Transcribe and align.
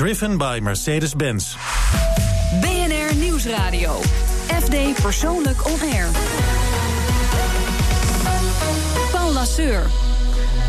Driven 0.00 0.38
by 0.38 0.60
Mercedes-Benz. 0.60 1.56
BNR 2.60 3.14
Nieuwsradio. 3.16 4.00
FD 4.60 5.02
Persoonlijk 5.02 5.66
On 5.66 5.80
Air. 5.80 6.08
Paul 9.12 9.32
Lasseur. 9.32 10.09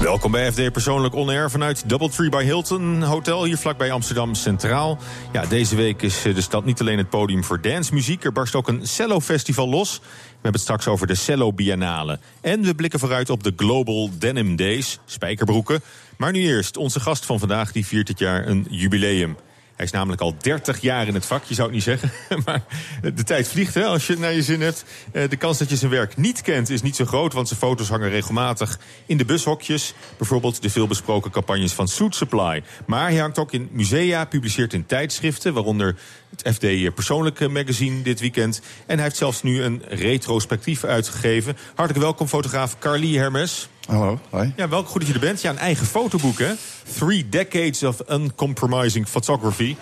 Welkom 0.02 0.32
bij 0.32 0.52
FD 0.52 0.71
Persoonlijk 0.71 1.16
On 1.16 1.30
Air 1.30 1.50
vanuit 1.50 1.90
Doubletree 1.90 2.30
by 2.30 2.44
Hilton 2.44 3.02
Hotel 3.02 3.46
hier 3.46 3.58
vlakbij 3.58 3.92
Amsterdam 3.92 4.36
Centraal. 4.36 4.98
Ja, 5.32 5.46
deze 5.46 5.75
week 5.75 6.02
is 6.02 6.25
eh, 6.25 6.36
de 6.36 6.42
stad 6.42 6.66
niet 6.66 6.80
alleen 6.80 6.98
het 6.98 7.10
podium 7.10 7.43
voor 7.43 7.62
dancemuziek. 7.62 8.24
Er 8.24 8.32
barst 8.32 8.56
ook 8.56 8.68
een 8.68 8.88
cello-festival 8.88 9.70
los. 9.70 10.00
We 10.00 10.07
hebben 10.32 10.52
het 10.52 10.61
straks 10.61 10.88
over 10.88 11.07
de 11.07 11.16
Cello 11.16 11.54
Biennale. 11.54 12.20
En 12.42 12.61
we 12.61 12.75
blikken 12.75 13.00
vooruit 13.00 13.29
op 13.29 13.43
de 13.43 13.54
Global 13.56 14.10
Denim 14.20 14.56
Days, 14.56 15.00
spijkerbroeken. 15.06 15.82
Maar 16.18 16.32
nu 16.32 16.39
eerst, 16.39 16.78
onze 16.78 17.00
gast 17.00 17.25
van 17.25 17.39
vandaag 17.39 17.71
die 17.71 17.86
viert 17.86 18.07
dit 18.07 18.20
jaar 18.20 18.47
een 18.47 18.68
jubileum. 18.70 19.36
Hij 19.82 19.89
is 19.89 19.95
namelijk 19.95 20.21
al 20.21 20.36
30 20.38 20.82
jaar 20.82 21.07
in 21.07 21.14
het 21.14 21.25
vak, 21.25 21.43
je 21.43 21.54
zou 21.54 21.68
het 21.68 21.75
niet 21.75 21.86
zeggen. 21.86 22.11
Maar 22.46 22.64
de 23.01 23.24
tijd 23.24 23.47
vliegt 23.47 23.74
hè, 23.74 23.86
als 23.86 24.07
je 24.07 24.18
naar 24.18 24.33
je 24.33 24.42
zin 24.42 24.61
hebt. 24.61 24.86
Eh, 25.11 25.29
de 25.29 25.36
kans 25.36 25.57
dat 25.57 25.69
je 25.69 25.75
zijn 25.75 25.92
werk 25.92 26.18
niet 26.18 26.42
kent 26.42 26.69
is 26.69 26.82
niet 26.82 26.96
zo 26.96 27.06
groot... 27.06 27.33
want 27.33 27.47
zijn 27.47 27.60
foto's 27.60 27.89
hangen 27.89 28.09
regelmatig 28.09 28.79
in 29.06 29.18
de 29.18 29.25
bushokjes. 29.25 29.93
Bijvoorbeeld 30.18 30.61
de 30.61 30.70
veelbesproken 30.70 31.32
campagnes 31.32 31.73
van 31.73 31.87
Suit 31.87 32.16
Supply. 32.16 32.64
Maar 32.86 33.09
hij 33.09 33.17
hangt 33.17 33.39
ook 33.39 33.52
in 33.52 33.70
musea, 33.72 34.25
publiceert 34.25 34.73
in 34.73 34.86
tijdschriften... 34.86 35.53
waaronder 35.53 35.95
het 36.30 36.56
FD 36.56 36.94
Persoonlijke 36.94 37.48
Magazine 37.48 38.02
dit 38.02 38.20
weekend. 38.20 38.61
En 38.86 38.95
hij 38.95 39.03
heeft 39.03 39.17
zelfs 39.17 39.44
nu 39.44 39.64
een 39.64 39.84
retrospectief 39.88 40.84
uitgegeven. 40.84 41.58
Hartelijk 41.75 42.03
welkom, 42.03 42.28
fotograaf 42.28 42.80
Carly 42.80 43.16
Hermes. 43.16 43.70
Hallo, 43.91 44.19
hoi. 44.30 44.53
Ja, 44.55 44.69
welk 44.69 44.88
goed 44.88 45.02
dat 45.02 45.08
je 45.08 45.13
er 45.13 45.19
bent. 45.19 45.41
Ja, 45.41 45.50
een 45.50 45.58
eigen 45.58 45.86
fotoboek, 45.86 46.39
hè? 46.39 46.52
Three 46.97 47.30
Decades 47.30 47.83
of 47.83 48.02
Uncompromising 48.09 49.08
Photography. 49.08 49.75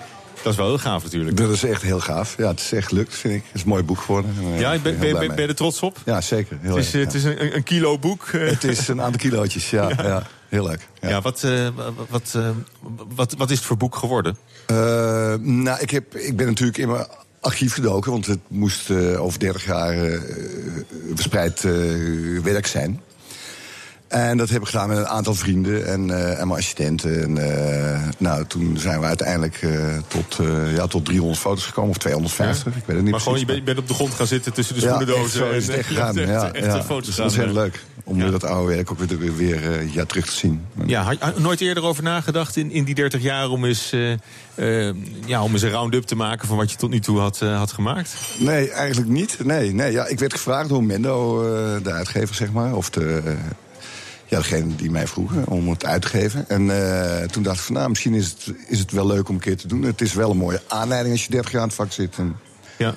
Dat 0.43 0.51
is 0.51 0.57
wel 0.57 0.67
heel 0.67 0.77
gaaf 0.77 1.03
natuurlijk. 1.03 1.37
Dat 1.37 1.49
is 1.49 1.63
echt 1.63 1.81
heel 1.81 1.99
gaaf. 1.99 2.37
Ja, 2.37 2.47
het 2.47 2.59
is 2.59 2.71
echt 2.71 2.87
gelukt, 2.87 3.15
vind 3.15 3.33
ik. 3.33 3.43
Het 3.45 3.55
is 3.55 3.61
een 3.61 3.67
mooi 3.67 3.83
boek 3.83 3.99
geworden. 3.99 4.33
Ja, 4.57 4.71
ben, 4.71 4.99
ben, 4.99 4.99
ben, 4.99 5.27
ben 5.27 5.41
je 5.41 5.47
er 5.47 5.55
trots 5.55 5.81
op? 5.81 5.97
Ja, 6.05 6.21
zeker. 6.21 6.57
Heel 6.61 6.75
het 6.75 6.85
is, 6.85 6.93
erg, 6.93 7.05
het 7.05 7.13
is 7.13 7.23
een, 7.23 7.55
een 7.55 7.63
kilo 7.63 7.97
boek. 7.99 8.27
Het 8.31 8.63
is 8.63 8.87
een 8.87 9.01
aantal 9.01 9.19
kilootjes, 9.19 9.69
ja. 9.69 9.89
ja. 9.89 10.03
ja 10.03 10.23
heel 10.47 10.67
leuk. 10.67 10.87
Ja, 11.01 11.09
ja 11.09 11.21
wat, 11.21 11.43
uh, 11.45 11.67
wat, 12.09 12.33
uh, 12.35 12.49
wat, 13.15 13.33
wat 13.37 13.49
is 13.49 13.57
het 13.57 13.65
voor 13.65 13.77
boek 13.77 13.95
geworden? 13.95 14.37
Uh, 14.71 14.77
nou, 15.39 15.79
ik, 15.79 15.89
heb, 15.89 16.15
ik 16.15 16.37
ben 16.37 16.45
natuurlijk 16.45 16.77
in 16.77 16.89
mijn 16.89 17.07
archief 17.41 17.73
gedoken, 17.73 18.11
want 18.11 18.25
het 18.25 18.39
moest 18.47 18.91
over 19.17 19.39
30 19.39 19.65
jaar 19.65 20.21
verspreid 21.13 21.61
werk 22.43 22.67
zijn. 22.67 23.01
En 24.09 24.37
dat 24.37 24.49
heb 24.49 24.61
ik 24.61 24.67
gedaan 24.67 24.87
met 24.87 24.97
een 24.97 25.07
aantal 25.07 25.35
vrienden 25.35 25.87
en, 25.87 26.07
uh, 26.07 26.39
en 26.39 26.47
mijn 26.47 26.59
assistenten. 26.59 27.23
En, 27.23 27.35
uh, 27.37 28.07
nou, 28.17 28.45
toen 28.45 28.77
zijn 28.77 28.99
we 28.99 29.05
uiteindelijk 29.05 29.61
uh, 29.61 29.97
tot, 30.07 30.37
ja, 30.75 30.87
tot 30.87 31.05
300 31.05 31.39
foto's 31.39 31.65
gekomen, 31.65 31.89
of 31.89 31.97
250, 31.97 32.73
ja. 32.73 32.79
ik 32.79 32.85
weet 32.85 32.95
het 32.95 33.03
niet 33.03 33.11
Maar 33.11 33.21
gewoon, 33.21 33.39
je 33.39 33.45
bent, 33.45 33.57
je 33.57 33.63
bent, 33.63 33.77
op 33.77 33.87
de 33.87 33.93
grond 33.93 34.13
gaan 34.13 34.27
zitten 34.27 34.53
tussen 34.53 34.75
de 34.75 34.81
schoenendozen. 34.81 35.45
Ja, 35.45 35.51
zo 35.51 35.57
is 35.57 35.67
het 35.67 35.75
echt 35.75 35.87
gegaan. 35.93 36.17
Echt, 36.17 36.29
ja, 36.29 36.51
echt 36.51 36.65
ja. 36.65 36.83
foto's 36.83 37.15
dat 37.15 37.31
is 37.31 37.37
heel 37.37 37.53
leuk, 37.53 37.83
om 38.03 38.17
ja. 38.17 38.29
dat 38.29 38.43
oude 38.43 38.73
werk 38.73 38.91
ook 38.91 38.99
weer, 38.99 39.35
weer 39.35 39.83
ja, 39.91 40.05
terug 40.05 40.25
te 40.25 40.35
zien. 40.35 40.65
Ja, 40.85 41.03
had 41.03 41.33
je 41.35 41.41
nooit 41.41 41.61
eerder 41.61 41.83
over 41.83 42.03
nagedacht 42.03 42.55
in, 42.55 42.71
in 42.71 42.83
die 42.83 42.95
30 42.95 43.21
jaar 43.21 43.49
om 43.49 43.65
eens, 43.65 43.89
ja, 45.25 45.43
om 45.43 45.51
eens 45.51 45.61
een 45.61 45.69
round-up 45.69 46.03
te 46.03 46.15
maken 46.15 46.47
van 46.47 46.57
wat 46.57 46.71
je 46.71 46.77
tot 46.77 46.89
nu 46.89 46.99
toe 46.99 47.19
had, 47.19 47.39
had 47.39 47.71
gemaakt? 47.71 48.15
Nee, 48.37 48.71
eigenlijk 48.71 49.09
niet. 49.11 49.37
Nee, 49.43 49.73
nee, 49.73 49.91
ja, 49.91 50.05
ik 50.05 50.19
werd 50.19 50.33
gevraagd 50.33 50.69
door 50.69 50.83
Mendo, 50.83 51.41
de 51.83 51.91
uitgever, 51.91 52.35
zeg 52.35 52.51
maar, 52.51 52.75
of 52.75 52.89
de 52.89 53.37
ja, 54.29 54.37
degene 54.37 54.75
die 54.75 54.91
mij 54.91 55.07
vroegen 55.07 55.47
om 55.47 55.69
het 55.69 55.85
uit 55.85 56.01
te 56.01 56.07
geven. 56.07 56.49
En 56.49 56.61
uh, 56.61 57.21
toen 57.21 57.43
dacht 57.43 57.57
ik 57.57 57.63
van, 57.63 57.75
nou, 57.75 57.89
misschien 57.89 58.13
is 58.13 58.25
het, 58.25 58.53
is 58.67 58.79
het 58.79 58.91
wel 58.91 59.07
leuk 59.07 59.29
om 59.29 59.35
een 59.35 59.41
keer 59.41 59.57
te 59.57 59.67
doen. 59.67 59.81
Het 59.81 60.01
is 60.01 60.13
wel 60.13 60.31
een 60.31 60.37
mooie 60.37 60.61
aanleiding 60.67 61.13
als 61.13 61.25
je 61.25 61.31
30 61.31 61.51
jaar 61.51 61.61
aan 61.61 61.67
het 61.67 61.75
vak 61.75 61.91
zit. 61.91 62.17
En... 62.17 62.35
Ja. 62.77 62.93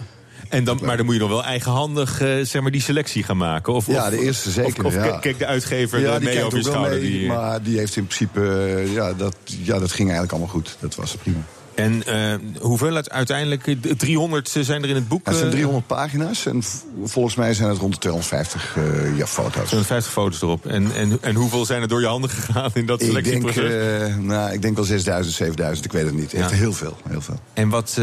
En 0.48 0.64
dan, 0.64 0.78
maar 0.82 0.96
dan 0.96 1.06
moet 1.06 1.14
je 1.14 1.20
nog 1.20 1.30
wel 1.30 1.44
eigenhandig 1.44 2.22
uh, 2.22 2.44
zeg 2.44 2.62
maar, 2.62 2.70
die 2.70 2.80
selectie 2.80 3.22
gaan 3.22 3.36
maken. 3.36 3.72
Of, 3.72 3.86
ja, 3.86 4.10
de 4.10 4.24
eerste 4.24 4.50
zeker. 4.50 4.84
Of, 4.84 4.96
of 4.96 5.04
ja. 5.04 5.18
kijk 5.18 5.38
de 5.38 5.46
uitgever 5.46 6.00
ja, 6.00 6.18
die 6.18 6.28
mee 6.28 6.44
je 6.44 6.62
schouder? 6.62 7.00
Mee, 7.00 7.10
die... 7.10 7.26
Maar 7.26 7.62
die 7.62 7.78
heeft 7.78 7.96
in 7.96 8.06
principe, 8.06 8.40
uh, 8.40 8.94
ja 8.94 9.12
dat, 9.12 9.36
ja, 9.44 9.78
dat 9.78 9.92
ging 9.92 10.08
eigenlijk 10.08 10.32
allemaal 10.32 10.50
goed. 10.50 10.76
Dat 10.80 10.94
was 10.94 11.16
prima. 11.16 11.38
En 11.74 12.02
uh, 12.08 12.34
hoeveel 12.60 13.02
uiteindelijk? 13.02 13.76
300 13.96 14.48
zijn 14.48 14.82
er 14.82 14.88
in 14.88 14.94
het 14.94 15.08
boek? 15.08 15.26
Het 15.26 15.36
zijn 15.36 15.50
300 15.50 15.86
pagina's 15.86 16.46
en 16.46 16.62
volgens 17.04 17.34
mij 17.34 17.54
zijn 17.54 17.68
het 17.68 17.78
rond 17.78 17.92
de 17.92 17.98
250 17.98 18.76
uh, 18.76 19.18
ja, 19.18 19.26
foto's. 19.26 19.66
250 19.66 20.12
foto's 20.12 20.42
erop. 20.42 20.66
En, 20.66 20.94
en, 20.94 21.18
en 21.20 21.34
hoeveel 21.34 21.66
zijn 21.66 21.82
er 21.82 21.88
door 21.88 22.00
je 22.00 22.06
handen 22.06 22.30
gegaan 22.30 22.70
in 22.74 22.86
dat 22.86 23.02
selectieproces? 23.02 23.62
Ik 23.62 23.70
denk, 23.70 24.10
uh, 24.10 24.16
nou, 24.16 24.52
ik 24.52 24.62
denk 24.62 24.76
wel 24.76 24.84
6000, 24.84 25.34
7000, 25.34 25.84
ik 25.84 25.92
weet 25.92 26.04
het 26.04 26.14
niet. 26.14 26.34
Echt 26.34 26.50
ja. 26.50 26.56
heel 26.56 26.72
veel, 26.72 26.96
heel 27.08 27.20
veel. 27.20 27.40
En 27.52 27.68
wat... 27.68 28.00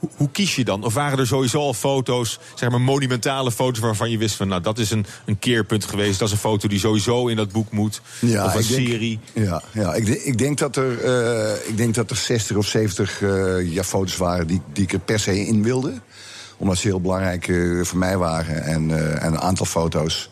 Hoe, 0.00 0.10
hoe, 0.16 0.30
kies 0.30 0.56
je 0.56 0.64
dan? 0.64 0.84
Of 0.84 0.94
waren 0.94 1.18
er 1.18 1.26
sowieso 1.26 1.58
al 1.58 1.74
foto's, 1.74 2.38
zeg 2.54 2.70
maar 2.70 2.80
monumentale 2.80 3.52
foto's 3.52 3.80
waarvan 3.80 4.10
je 4.10 4.18
wist 4.18 4.34
van, 4.34 4.48
nou 4.48 4.62
dat 4.62 4.78
is 4.78 4.90
een, 4.90 5.06
een 5.24 5.38
keerpunt 5.38 5.84
geweest, 5.84 6.18
dat 6.18 6.28
is 6.28 6.34
een 6.34 6.40
foto 6.40 6.68
die 6.68 6.78
sowieso 6.78 7.26
in 7.26 7.36
dat 7.36 7.52
boek 7.52 7.72
moet? 7.72 8.00
Ja, 8.20 8.44
of 8.44 8.54
een 8.54 8.60
ik 8.60 8.68
denk, 8.68 8.86
serie? 8.86 9.18
Ja, 9.32 9.62
ja 9.72 9.94
ik, 9.94 10.08
ik, 10.08 10.38
denk 10.38 10.58
dat 10.58 10.76
er, 10.76 11.04
uh, 11.04 11.68
ik 11.68 11.76
denk 11.76 11.94
dat 11.94 12.10
er 12.10 12.16
60 12.16 12.56
of 12.56 12.66
70 12.66 13.20
uh, 13.20 13.72
ja, 13.72 13.84
foto's 13.84 14.16
waren 14.16 14.46
die, 14.46 14.60
die 14.72 14.84
ik 14.84 14.92
er 14.92 14.98
per 14.98 15.18
se 15.18 15.46
in 15.46 15.62
wilde. 15.62 15.92
Omdat 16.56 16.78
ze 16.78 16.86
heel 16.86 17.00
belangrijk 17.00 17.48
uh, 17.48 17.84
voor 17.84 17.98
mij 17.98 18.16
waren. 18.16 18.62
En, 18.62 18.90
en 19.20 19.32
een 19.32 19.40
aantal 19.40 19.66
foto's 19.66 20.30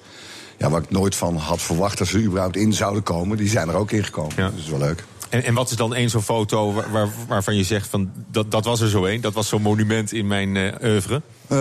ja, 0.59 0.71
waar 0.71 0.83
ik 0.83 0.91
nooit 0.91 1.17
van 1.17 1.37
had 1.37 1.63
verwacht 1.63 1.99
dat 1.99 2.07
ze 2.07 2.17
er 2.17 2.25
überhaupt 2.25 2.57
in 2.57 2.73
zouden 2.73 3.03
komen, 3.03 3.37
die 3.37 3.49
zijn 3.49 3.69
er 3.69 3.75
ook 3.75 3.91
ingekomen. 3.91 4.33
Ja. 4.37 4.45
Dat 4.45 4.59
is 4.59 4.69
wel 4.69 4.79
leuk. 4.79 5.05
En, 5.29 5.45
en 5.45 5.55
wat 5.55 5.71
is 5.71 5.77
dan 5.77 5.95
één 5.95 6.11
zo'n 6.11 6.23
foto 6.23 6.73
waar, 6.73 6.91
waar, 6.91 7.09
waarvan 7.29 7.57
je 7.57 7.63
zegt 7.63 7.89
van 7.89 8.11
dat, 8.31 8.51
dat 8.51 8.65
was 8.65 8.81
er 8.81 8.89
zo 8.89 9.05
één, 9.05 9.21
dat 9.21 9.35
was 9.35 9.49
zo'n 9.49 9.63
monument 9.63 10.13
in 10.13 10.27
mijn 10.27 10.55
uh, 10.55 10.73
oeuvre? 10.83 11.23
Uh, 11.53 11.59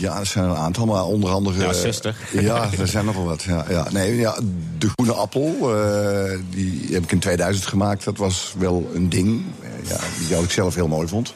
ja, 0.00 0.18
er 0.18 0.26
zijn 0.26 0.44
een 0.44 0.56
aantal, 0.56 0.86
maar 0.86 1.04
onder 1.04 1.30
andere. 1.30 1.62
Ja, 1.62 1.72
60. 1.72 2.32
ja, 2.40 2.68
er 2.78 2.88
zijn 2.88 3.04
nog 3.04 3.14
wel 3.14 3.24
wat. 3.24 3.42
Ja, 3.42 3.64
ja. 3.68 3.86
Nee, 3.90 4.16
ja, 4.16 4.38
de 4.78 4.88
Groene 4.88 5.12
Appel, 5.12 5.56
uh, 5.60 6.38
die 6.50 6.86
heb 6.92 7.02
ik 7.02 7.12
in 7.12 7.18
2000 7.18 7.66
gemaakt. 7.66 8.04
Dat 8.04 8.16
was 8.16 8.54
wel 8.58 8.90
een 8.94 9.08
ding. 9.08 9.42
Ja, 9.84 9.98
die 10.28 10.42
ik 10.42 10.50
zelf 10.50 10.74
heel 10.74 10.88
mooi 10.88 11.08
vond. 11.08 11.34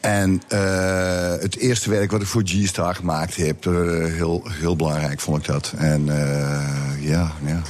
En 0.00 0.42
uh, 0.48 1.32
het 1.40 1.56
eerste 1.56 1.90
werk 1.90 2.10
wat 2.10 2.20
ik 2.20 2.26
voor 2.26 2.42
G-Star 2.44 2.94
gemaakt 2.94 3.36
heb, 3.36 3.66
uh, 3.66 4.04
heel, 4.04 4.42
heel 4.48 4.76
belangrijk 4.76 5.20
vond 5.20 5.38
ik 5.38 5.44
dat. 5.44 5.72
En 5.76 6.06
uh, 6.06 7.08
ja, 7.08 7.32
ja. 7.44 7.62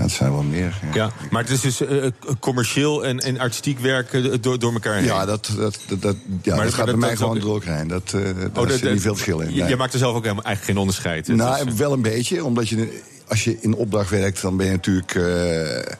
Ja, 0.00 0.06
het 0.06 0.14
zijn 0.14 0.32
wel 0.32 0.42
meer. 0.42 0.80
Ja, 0.82 0.94
ja 0.94 1.12
maar 1.30 1.42
het 1.42 1.50
is 1.50 1.60
dus 1.60 1.80
uh, 1.80 2.06
commercieel 2.38 3.04
en, 3.04 3.18
en 3.18 3.38
artistiek 3.38 3.78
werken 3.78 4.42
door, 4.42 4.58
door 4.58 4.72
elkaar 4.72 4.94
heen. 4.94 5.04
Ja, 5.04 5.24
dat, 5.24 5.52
dat, 5.56 5.78
dat, 5.88 6.02
dat 6.02 6.16
ja, 6.42 6.54
maar 6.54 6.64
dat, 6.64 6.74
gaat 6.74 6.84
bij 6.84 6.94
mij 6.94 7.16
gewoon 7.16 7.38
door 7.38 7.54
elkaar 7.54 7.76
heen. 7.76 7.88
Dat, 7.88 8.12
uh, 8.16 8.22
daar 8.52 8.64
oh, 8.64 8.70
zit 8.70 8.92
niet 8.92 9.00
veel 9.00 9.14
verschil 9.14 9.40
in. 9.40 9.54
Je, 9.54 9.62
nee. 9.62 9.76
maakt 9.76 9.92
er 9.92 9.98
zelf 9.98 10.14
ook 10.16 10.22
helemaal 10.22 10.44
eigenlijk 10.44 10.72
geen 10.72 10.80
onderscheid. 10.80 11.28
Nou, 11.28 11.64
dus, 11.64 11.74
wel 11.74 11.92
een 11.92 12.02
beetje. 12.02 12.44
Omdat 12.44 12.68
je, 12.68 13.02
als 13.28 13.44
je 13.44 13.58
in 13.60 13.74
opdracht 13.74 14.10
werkt, 14.10 14.42
dan 14.42 14.56
ben 14.56 14.66
je 14.66 14.72
natuurlijk... 14.72 15.14
Uh, 15.14 15.94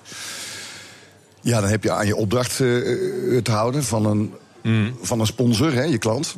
ja, 1.40 1.60
dan 1.60 1.70
heb 1.70 1.82
je 1.82 1.90
aan 1.90 2.06
je 2.06 2.16
opdracht 2.16 2.56
te 2.56 3.50
houden 3.50 3.84
van 3.84 4.06
een, 4.06 4.32
mm. 4.62 4.96
van 5.02 5.20
een 5.20 5.26
sponsor, 5.26 5.72
hè, 5.72 5.82
je 5.82 5.98
klant. 5.98 6.36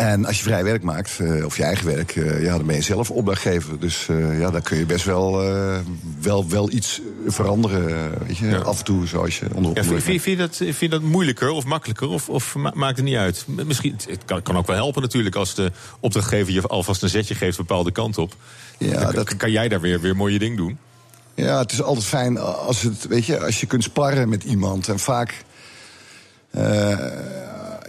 En 0.00 0.24
als 0.24 0.36
je 0.36 0.42
vrij 0.42 0.64
werk 0.64 0.82
maakt, 0.82 1.18
uh, 1.20 1.44
of 1.44 1.56
je 1.56 1.62
eigen 1.62 1.86
werk, 1.86 2.16
uh, 2.16 2.42
ja, 2.42 2.56
dan 2.56 2.66
ben 2.66 2.76
je 2.76 2.82
zelf 2.82 3.10
opdrachtgever. 3.10 3.80
Dus 3.80 4.06
uh, 4.10 4.40
ja, 4.40 4.50
dan 4.50 4.62
kun 4.62 4.78
je 4.78 4.86
best 4.86 5.04
wel, 5.04 5.42
wel, 6.20 6.48
wel 6.48 6.70
iets 6.70 7.00
veranderen. 7.26 8.12
Weet 8.26 8.36
je, 8.36 8.46
ja. 8.46 8.58
af 8.58 8.78
en 8.78 8.84
toe 8.84 9.06
zoals 9.06 9.38
je 9.38 9.46
onder 9.54 9.76
ja, 9.76 9.84
vind, 9.84 10.02
vind, 10.02 10.24
je 10.24 10.36
dat, 10.36 10.56
vind 10.56 10.78
je 10.78 10.88
dat 10.88 11.02
moeilijker 11.02 11.50
of 11.50 11.64
makkelijker? 11.64 12.08
Of, 12.08 12.28
of 12.28 12.54
maakt 12.54 12.96
het 12.96 13.04
niet 13.04 13.16
uit? 13.16 13.44
Misschien, 13.46 13.96
het 14.08 14.24
kan, 14.24 14.42
kan 14.42 14.56
ook 14.56 14.66
wel 14.66 14.76
helpen 14.76 15.02
natuurlijk 15.02 15.36
als 15.36 15.54
de 15.54 15.72
opdrachtgever 16.00 16.52
je 16.52 16.62
alvast 16.62 17.02
een 17.02 17.08
zetje 17.08 17.34
geeft 17.34 17.58
een 17.58 17.66
bepaalde 17.66 17.92
kant 17.92 18.18
op. 18.18 18.34
Ja, 18.78 19.04
dan 19.04 19.14
dat... 19.14 19.36
kan 19.36 19.50
jij 19.50 19.68
daar 19.68 19.80
weer, 19.80 20.00
weer 20.00 20.16
mooie 20.16 20.38
ding 20.38 20.56
doen. 20.56 20.78
Ja, 21.34 21.58
het 21.58 21.72
is 21.72 21.82
altijd 21.82 22.06
fijn 22.06 22.38
als, 22.38 22.82
het, 22.82 23.06
weet 23.06 23.26
je, 23.26 23.40
als 23.44 23.60
je 23.60 23.66
kunt 23.66 23.82
sparren 23.82 24.28
met 24.28 24.44
iemand. 24.44 24.88
En 24.88 24.98
vaak 24.98 25.44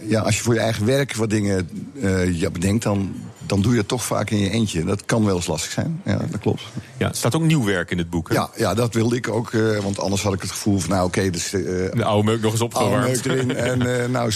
ja, 0.06 0.20
als 0.20 0.36
je 0.36 0.42
voor 0.42 0.54
je 0.54 0.60
eigen 0.60 0.86
werk 0.86 1.14
wat 1.14 1.30
dingen 1.30 1.68
uh, 1.94 2.40
ja, 2.40 2.50
bedenkt, 2.50 2.82
dan, 2.82 3.14
dan 3.46 3.62
doe 3.62 3.72
je 3.72 3.78
het 3.78 3.88
toch 3.88 4.04
vaak 4.04 4.30
in 4.30 4.38
je 4.38 4.50
eentje. 4.50 4.84
Dat 4.84 5.04
kan 5.04 5.24
wel 5.24 5.36
eens 5.36 5.46
lastig 5.46 5.70
zijn. 5.70 6.00
Ja, 6.04 6.16
dat 6.30 6.40
klopt. 6.40 6.62
Ja, 6.98 7.08
er 7.08 7.16
staat 7.16 7.34
ook 7.34 7.42
nieuw 7.42 7.64
werk 7.64 7.90
in 7.90 7.98
het 7.98 8.10
boek. 8.10 8.28
Hè? 8.28 8.34
Ja, 8.34 8.50
ja, 8.56 8.74
dat 8.74 8.94
wilde 8.94 9.16
ik 9.16 9.28
ook. 9.28 9.52
Uh, 9.52 9.78
want 9.78 9.98
anders 9.98 10.22
had 10.22 10.34
ik 10.34 10.40
het 10.40 10.50
gevoel 10.50 10.78
van, 10.78 10.90
nou 10.90 11.06
oké, 11.06 11.18
okay, 11.18 11.30
dus, 11.30 11.52
uh, 11.52 11.62
de 11.92 12.04
oude 12.04 12.30
meuk 12.30 12.40
nog 12.40 12.52
eens 12.52 12.60
opgewarmd. 12.60 12.94
Oude 12.94 13.08
meuk 13.08 13.24
erin 13.24 13.56
en 13.84 14.10
nou, 14.10 14.32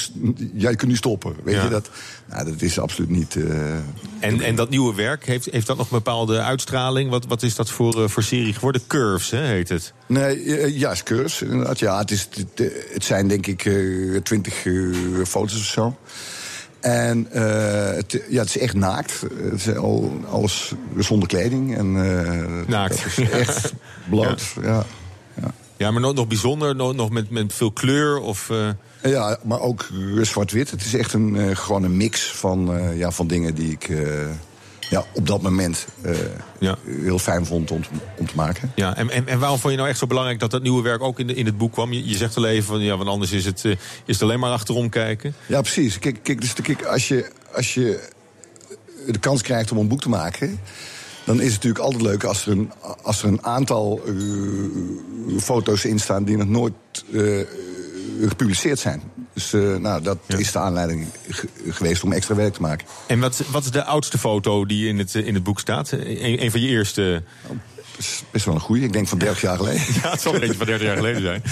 jij 0.54 0.76
kunt 0.76 0.90
nu 0.90 0.96
stoppen. 0.96 1.36
Weet 1.44 1.54
ja. 1.54 1.62
je 1.62 1.70
dat? 1.70 1.90
Nou, 2.28 2.44
dat 2.44 2.62
is 2.62 2.78
absoluut 2.78 3.10
niet. 3.10 3.36
en, 4.20 4.40
en 4.40 4.54
dat 4.54 4.70
nieuwe 4.70 4.94
werk, 4.94 5.26
heeft, 5.26 5.48
heeft 5.50 5.66
dat 5.66 5.76
nog 5.76 5.90
een 5.90 5.96
bepaalde 5.96 6.40
uitstraling? 6.40 7.10
Wat, 7.10 7.26
wat 7.26 7.42
is 7.42 7.54
dat 7.54 7.70
voor, 7.70 8.10
voor 8.10 8.22
serie 8.22 8.54
geworden? 8.54 8.82
Curves, 8.86 9.30
hè, 9.30 9.42
heet 9.42 9.68
het? 9.68 9.92
Nee, 10.06 10.78
ja, 10.78 10.90
is 10.90 11.02
Curves. 11.02 11.42
Inderdaad. 11.42 11.78
Ja, 11.78 11.98
het, 11.98 12.10
is, 12.10 12.28
het, 12.30 12.72
het 12.92 13.04
zijn 13.04 13.28
denk 13.28 13.46
ik 13.46 13.70
twintig 14.22 14.66
foto's 15.24 15.58
of 15.58 15.64
zo. 15.64 15.96
En 16.86 17.28
uh, 17.32 17.42
het, 17.90 18.22
ja, 18.28 18.40
het 18.40 18.48
is 18.48 18.58
echt 18.58 18.74
naakt. 18.74 19.20
Het 19.50 19.66
is 19.66 19.76
al, 19.76 20.20
alles 20.30 20.72
zonder 20.98 21.28
kleding. 21.28 21.76
En, 21.76 21.94
uh, 21.94 22.66
naakt. 22.66 23.02
Dat 23.02 23.26
is 23.26 23.30
echt 23.30 23.72
bloot. 24.10 24.42
Ja. 24.62 24.84
Ja. 25.42 25.52
Ja, 25.76 25.90
maar 25.90 26.00
nog, 26.00 26.14
nog 26.14 26.26
bijzonder, 26.26 26.76
nog, 26.76 26.94
nog 26.94 27.10
met, 27.10 27.30
met 27.30 27.52
veel 27.52 27.72
kleur 27.72 28.18
of... 28.18 28.48
Uh... 28.48 28.68
Ja, 29.02 29.38
maar 29.42 29.60
ook 29.60 29.88
zwart-wit. 30.20 30.70
Het 30.70 30.84
is 30.84 30.94
echt 30.94 31.12
een, 31.12 31.56
gewoon 31.56 31.82
een 31.82 31.96
mix 31.96 32.32
van, 32.32 32.80
ja, 32.94 33.10
van 33.10 33.26
dingen 33.26 33.54
die 33.54 33.70
ik 33.70 33.88
ja, 34.90 35.04
op 35.12 35.26
dat 35.26 35.42
moment 35.42 35.86
ja. 36.58 36.76
heel 36.86 37.18
fijn 37.18 37.46
vond 37.46 37.70
om, 37.70 37.80
om 38.18 38.26
te 38.26 38.36
maken. 38.36 38.72
Ja, 38.74 38.96
en, 38.96 39.10
en, 39.10 39.28
en 39.28 39.38
waarom 39.38 39.58
vond 39.58 39.72
je 39.72 39.78
nou 39.78 39.90
echt 39.90 39.98
zo 39.98 40.06
belangrijk 40.06 40.40
dat 40.40 40.50
dat 40.50 40.62
nieuwe 40.62 40.82
werk 40.82 41.02
ook 41.02 41.18
in, 41.18 41.26
de, 41.26 41.34
in 41.34 41.46
het 41.46 41.58
boek 41.58 41.72
kwam? 41.72 41.92
Je, 41.92 42.08
je 42.08 42.16
zegt 42.16 42.34
wel 42.34 42.46
even, 42.46 42.64
van, 42.64 42.80
ja, 42.80 42.96
want 42.96 43.08
anders 43.08 43.32
is 43.32 43.44
het, 43.44 43.64
is 43.64 43.78
het 44.04 44.22
alleen 44.22 44.40
maar 44.40 44.50
achterom 44.50 44.88
kijken. 44.88 45.34
Ja, 45.46 45.60
precies. 45.60 45.98
Kijk, 45.98 46.22
kijk, 46.22 46.40
dus, 46.40 46.52
kijk 46.52 46.84
als, 46.84 47.08
je, 47.08 47.30
als 47.52 47.74
je 47.74 48.08
de 49.06 49.18
kans 49.18 49.42
krijgt 49.42 49.70
om 49.72 49.78
een 49.78 49.88
boek 49.88 50.00
te 50.00 50.08
maken 50.08 50.60
dan 51.26 51.40
is 51.40 51.52
het 51.52 51.54
natuurlijk 51.54 51.84
altijd 51.84 52.02
leuk 52.02 52.24
als 52.24 52.46
er 52.46 52.52
een, 52.52 52.72
als 53.02 53.22
er 53.22 53.28
een 53.28 53.44
aantal 53.44 54.00
uh, 54.06 55.38
foto's 55.40 55.84
in 55.84 55.98
staan 55.98 56.24
die 56.24 56.36
nog 56.36 56.48
nooit 56.48 56.74
gepubliceerd 58.20 58.78
zijn. 58.78 59.02
Dus 59.36 59.52
uh, 59.52 59.76
nou, 59.76 60.02
dat 60.02 60.18
ja. 60.26 60.36
is 60.36 60.52
de 60.52 60.58
aanleiding 60.58 61.06
geweest 61.68 62.02
om 62.02 62.12
extra 62.12 62.34
werk 62.34 62.54
te 62.54 62.60
maken. 62.60 62.86
En 63.06 63.20
wat, 63.20 63.42
wat 63.50 63.64
is 63.64 63.70
de 63.70 63.84
oudste 63.84 64.18
foto 64.18 64.66
die 64.66 64.88
in 64.88 64.98
het, 64.98 65.14
in 65.14 65.34
het 65.34 65.42
boek 65.42 65.60
staat? 65.60 65.90
Een, 65.90 66.42
een 66.42 66.50
van 66.50 66.60
je 66.60 66.68
eerste. 66.68 67.22
Oh, 67.46 67.56
is 67.96 68.24
best 68.30 68.44
wel 68.44 68.54
een 68.54 68.60
goeie. 68.60 68.84
Ik 68.84 68.92
denk 68.92 69.08
van 69.08 69.18
30 69.18 69.40
jaar 69.40 69.56
geleden. 69.56 69.80
Ja, 70.02 70.10
het 70.10 70.20
zal 70.20 70.34
een 70.34 70.40
beetje 70.40 70.56
van 70.56 70.66
30 70.66 70.86
jaar 70.86 70.96
geleden 70.96 71.22
zijn. 71.22 71.42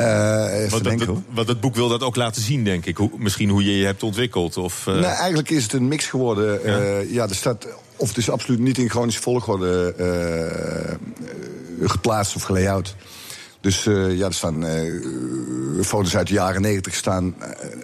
Uh, 0.00 0.70
want, 0.70 0.84
dat, 0.84 1.18
want 1.30 1.48
het 1.48 1.60
boek 1.60 1.74
wil 1.74 1.88
dat 1.88 2.02
ook 2.02 2.16
laten 2.16 2.42
zien, 2.42 2.64
denk 2.64 2.86
ik. 2.86 2.96
Hoe, 2.96 3.10
misschien 3.16 3.48
hoe 3.48 3.64
je 3.64 3.78
je 3.78 3.84
hebt 3.84 4.02
ontwikkeld. 4.02 4.56
Of, 4.56 4.86
uh... 4.86 4.94
Nee, 4.94 5.04
eigenlijk 5.04 5.50
is 5.50 5.62
het 5.62 5.72
een 5.72 5.88
mix 5.88 6.06
geworden. 6.06 6.60
Ja, 6.64 6.98
ja 7.08 7.28
er 7.28 7.34
staat 7.34 7.66
of 7.96 8.08
het 8.08 8.16
is 8.16 8.30
absoluut 8.30 8.60
niet 8.60 8.78
in 8.78 8.90
chronische 8.90 9.22
volgorde 9.22 9.94
geplaatst 11.80 12.36
of 12.36 12.42
gelayout. 12.42 12.94
Dus 13.64 13.86
uh, 13.86 14.16
ja, 14.16 14.26
er 14.26 14.34
staan 14.34 14.64
uh, 14.64 15.84
foto's 15.84 16.16
uit 16.16 16.26
de 16.26 16.32
jaren 16.34 16.62
negentig 16.62 16.94
staan 16.94 17.34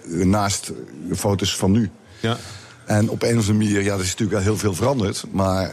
naast 0.05 0.71
foto's 1.15 1.55
van 1.55 1.71
nu. 1.71 1.89
Ja. 2.19 2.37
En 2.85 3.09
op 3.09 3.23
een 3.23 3.37
of 3.37 3.49
andere 3.49 3.53
manier, 3.53 3.83
ja, 3.83 3.93
er 3.93 3.99
is 3.99 4.09
natuurlijk 4.09 4.31
wel 4.31 4.41
heel 4.41 4.57
veel 4.57 4.73
veranderd. 4.73 5.23
Maar 5.31 5.69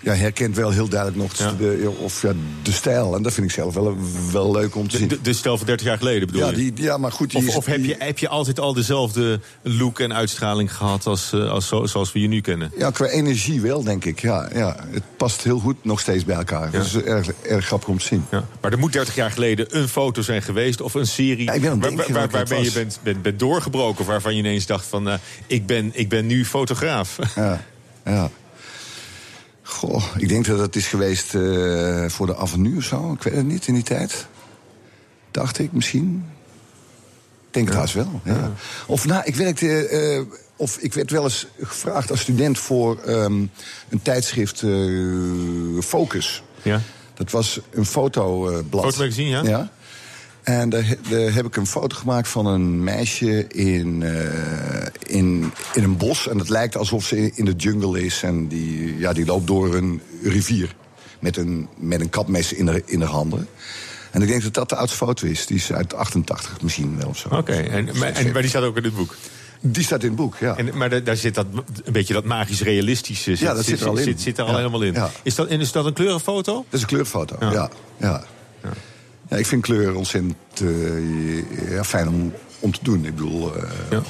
ja, 0.00 0.14
herkent 0.14 0.56
wel 0.56 0.70
heel 0.70 0.88
duidelijk 0.88 1.22
nog 1.22 1.36
ja. 1.36 1.52
De, 1.52 1.92
of, 1.98 2.22
ja, 2.22 2.32
de 2.62 2.72
stijl. 2.72 3.16
En 3.16 3.22
dat 3.22 3.32
vind 3.32 3.46
ik 3.46 3.52
zelf 3.52 3.74
wel, 3.74 3.96
wel 4.32 4.52
leuk 4.52 4.76
om 4.76 4.88
te 4.88 4.96
zien. 4.96 5.08
De, 5.08 5.20
de 5.20 5.32
stijl 5.32 5.56
van 5.56 5.66
30 5.66 5.86
jaar 5.86 5.98
geleden 5.98 6.26
bedoel 6.26 6.42
ja, 6.42 6.50
je? 6.50 6.56
Die, 6.56 6.72
ja, 6.74 6.96
maar 6.96 7.12
goed. 7.12 7.34
of 7.34 7.42
is, 7.42 7.56
of 7.56 7.66
heb, 7.66 7.84
je, 7.84 7.94
heb 7.98 8.18
je 8.18 8.28
altijd 8.28 8.60
al 8.60 8.74
dezelfde 8.74 9.40
look 9.62 10.00
en 10.00 10.14
uitstraling 10.14 10.74
gehad 10.74 11.06
als, 11.06 11.32
als 11.32 11.68
zo, 11.68 11.86
zoals 11.86 12.12
we 12.12 12.20
je 12.20 12.28
nu 12.28 12.40
kennen? 12.40 12.72
Ja, 12.76 12.90
qua 12.90 13.06
energie 13.06 13.60
wel, 13.60 13.82
denk 13.82 14.04
ik. 14.04 14.20
Ja, 14.20 14.48
ja, 14.54 14.76
het 14.90 15.02
past 15.16 15.42
heel 15.42 15.58
goed 15.58 15.84
nog 15.84 16.00
steeds 16.00 16.24
bij 16.24 16.36
elkaar. 16.36 16.70
Dat 16.70 16.84
is 16.84 16.96
erg, 16.96 17.32
erg 17.42 17.66
grappig 17.66 17.88
om 17.88 17.98
te 17.98 18.04
zien. 18.04 18.24
Ja. 18.30 18.44
Maar 18.60 18.72
er 18.72 18.78
moet 18.78 18.92
30 18.92 19.14
jaar 19.14 19.30
geleden 19.30 19.76
een 19.76 19.88
foto 19.88 20.22
zijn 20.22 20.42
geweest 20.42 20.80
of 20.80 20.94
een 20.94 21.06
serie... 21.06 21.52
Ik 21.52 21.60
ben 21.60 21.80
waar, 21.80 21.96
waar, 21.96 22.12
waar, 22.12 22.28
waarbij 22.30 22.62
je 22.62 22.72
bent, 22.72 22.98
bent, 23.02 23.22
bent 23.22 23.38
doorgebroken. 23.38 24.04
Waarvan 24.04 24.32
je 24.32 24.38
ineens 24.38 24.66
dacht 24.66 24.86
van, 24.86 25.08
uh, 25.08 25.14
ik, 25.46 25.66
ben, 25.66 25.90
ik 25.94 26.08
ben 26.08 26.26
nu 26.26 26.44
fotograaf. 26.44 27.18
Ja, 27.34 27.64
ja. 28.04 28.30
Goh, 29.68 30.04
ik 30.16 30.28
denk 30.28 30.46
dat 30.46 30.58
het 30.58 30.76
is 30.76 30.86
geweest 30.86 31.34
uh, 31.34 32.08
voor 32.08 32.26
de 32.26 32.36
avenue 32.36 32.76
of 32.76 32.82
zo. 32.82 33.12
Ik 33.12 33.22
weet 33.22 33.34
het 33.34 33.46
niet 33.46 33.66
in 33.66 33.74
die 33.74 33.82
tijd. 33.82 34.26
Dacht 35.30 35.58
ik 35.58 35.72
misschien. 35.72 36.24
Ik 37.46 37.54
denk 37.54 37.72
ja. 37.72 37.80
het 37.80 37.92
wel. 37.92 38.20
Ja. 38.24 38.34
Ja. 38.34 38.52
Of 38.86 39.06
nou, 39.06 39.22
ik 39.24 39.34
werkte. 39.36 39.90
Uh, 39.90 40.34
of 40.56 40.78
ik 40.78 40.94
werd 40.94 41.10
wel 41.10 41.24
eens 41.24 41.46
gevraagd 41.60 42.10
als 42.10 42.20
student 42.20 42.58
voor 42.58 42.98
um, 43.08 43.50
een 43.88 44.02
tijdschrift 44.02 44.62
uh, 44.62 45.82
Focus. 45.82 46.42
Ja. 46.62 46.80
Dat 47.14 47.30
was 47.30 47.60
een 47.70 47.86
fotoblad. 47.86 48.84
Fotomagazine, 48.84 49.28
ja? 49.28 49.42
Ja. 49.42 49.70
En 50.48 50.68
daar, 50.68 50.96
daar, 51.10 51.32
heb 51.32 51.46
ik 51.46 51.56
een 51.56 51.66
foto 51.66 51.96
gemaakt 51.96 52.28
van 52.28 52.46
een 52.46 52.84
meisje 52.84 53.46
in, 53.48 54.00
uh, 54.00 54.22
in, 55.06 55.52
in 55.74 55.82
een 55.82 55.96
bos. 55.96 56.28
En 56.28 56.38
het 56.38 56.48
lijkt 56.48 56.76
alsof 56.76 57.04
ze 57.04 57.32
in 57.34 57.44
de 57.44 57.52
jungle 57.52 58.04
is. 58.04 58.22
En 58.22 58.48
die, 58.48 58.98
ja, 58.98 59.12
die 59.12 59.26
loopt 59.26 59.46
door 59.46 59.74
een 59.74 60.00
rivier. 60.22 60.74
Met 61.20 61.36
een, 61.36 61.68
met 61.76 62.00
een 62.00 62.10
kapmes 62.10 62.52
in 62.52 62.68
haar, 62.68 62.80
in 62.84 63.00
haar 63.00 63.10
handen. 63.10 63.48
En 64.10 64.22
ik 64.22 64.28
denk 64.28 64.42
dat 64.42 64.54
dat 64.54 64.68
de 64.68 64.76
oudste 64.76 64.96
foto 64.96 65.26
is. 65.26 65.46
Die 65.46 65.56
is 65.56 65.72
uit 65.72 65.94
88 65.94 66.62
misschien 66.62 66.96
wel 66.98 67.08
of 67.08 67.18
zo. 67.18 67.28
Oké, 67.28 67.38
okay. 67.38 67.66
en, 67.66 67.84
maar, 67.98 68.12
en, 68.12 68.32
maar 68.32 68.42
die 68.42 68.50
staat 68.50 68.62
ook 68.62 68.76
in 68.76 68.84
het 68.84 68.96
boek? 68.96 69.16
Die 69.60 69.84
staat 69.84 70.02
in 70.02 70.08
het 70.08 70.16
boek, 70.16 70.36
ja. 70.40 70.56
En, 70.56 70.76
maar 70.76 71.04
daar 71.04 71.16
zit 71.16 71.34
dat, 71.34 71.46
een 71.84 71.92
beetje 71.92 72.14
dat 72.14 72.24
magisch-realistische 72.24 73.30
ja, 73.38 73.54
dat 73.54 73.64
zit, 73.64 73.64
zit 73.64 73.80
er 73.80 73.88
al 73.88 73.96
in. 73.96 74.04
Zit, 74.04 74.20
zit 74.20 74.38
er 74.38 74.44
al 74.44 74.50
ja. 74.50 74.56
helemaal 74.56 74.82
in. 74.82 74.92
Ja. 74.92 75.10
Is, 75.22 75.34
dat, 75.34 75.46
en 75.46 75.60
is 75.60 75.72
dat 75.72 75.84
een 75.84 75.92
kleurenfoto? 75.92 76.54
Dat 76.54 76.64
is 76.70 76.80
een 76.80 76.86
kleurfoto, 76.86 77.36
ja. 77.40 77.70
ja. 77.96 78.24
Ja. 79.28 79.36
Ik 79.36 79.46
vind 79.46 79.62
kleur 79.62 79.94
ontzettend 79.94 80.36
uh, 80.62 81.70
ja, 81.70 81.84
fijn 81.84 82.08
om, 82.08 82.32
om 82.58 82.72
te 82.72 82.78
doen. 82.82 83.04
Ik 83.04 83.14
bedoel, 83.14 83.56
uh, 83.56 83.62
ja. 83.90 84.02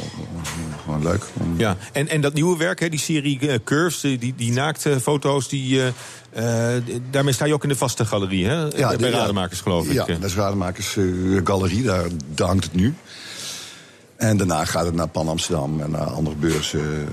gewoon 0.84 1.02
leuk. 1.02 1.24
Ja, 1.56 1.76
en, 1.92 2.08
en 2.08 2.20
dat 2.20 2.34
nieuwe 2.34 2.56
werk, 2.56 2.80
hè, 2.80 2.88
die 2.88 3.00
serie 3.00 3.38
uh, 3.40 3.54
Curves, 3.64 4.00
die, 4.00 4.34
die 4.36 4.52
naakte 4.52 5.00
foto's, 5.00 5.48
die, 5.48 5.80
daarmee 7.10 7.32
sta 7.32 7.44
je 7.44 7.54
ook 7.54 7.62
in 7.62 7.68
de 7.68 7.76
vaste 7.76 8.04
galerie, 8.04 8.46
hè? 8.46 8.66
Ja, 8.76 8.96
bij 8.96 9.10
Rademakers, 9.10 9.60
geloof 9.60 9.86
ik. 9.86 9.92
Ja, 9.92 10.06
dat 10.06 10.24
is 10.24 10.34
Rademakers 10.34 10.96
Galerie, 11.44 11.82
daar, 11.82 12.06
daar 12.34 12.46
hangt 12.46 12.64
het 12.64 12.74
nu. 12.74 12.94
En 14.18 14.36
daarna 14.36 14.64
gaat 14.64 14.84
het 14.84 14.94
naar 14.94 15.08
Pan 15.08 15.28
Amsterdam 15.28 15.80
en 15.80 15.90
naar 15.90 16.06
andere 16.06 16.36
beurzen. 16.36 17.08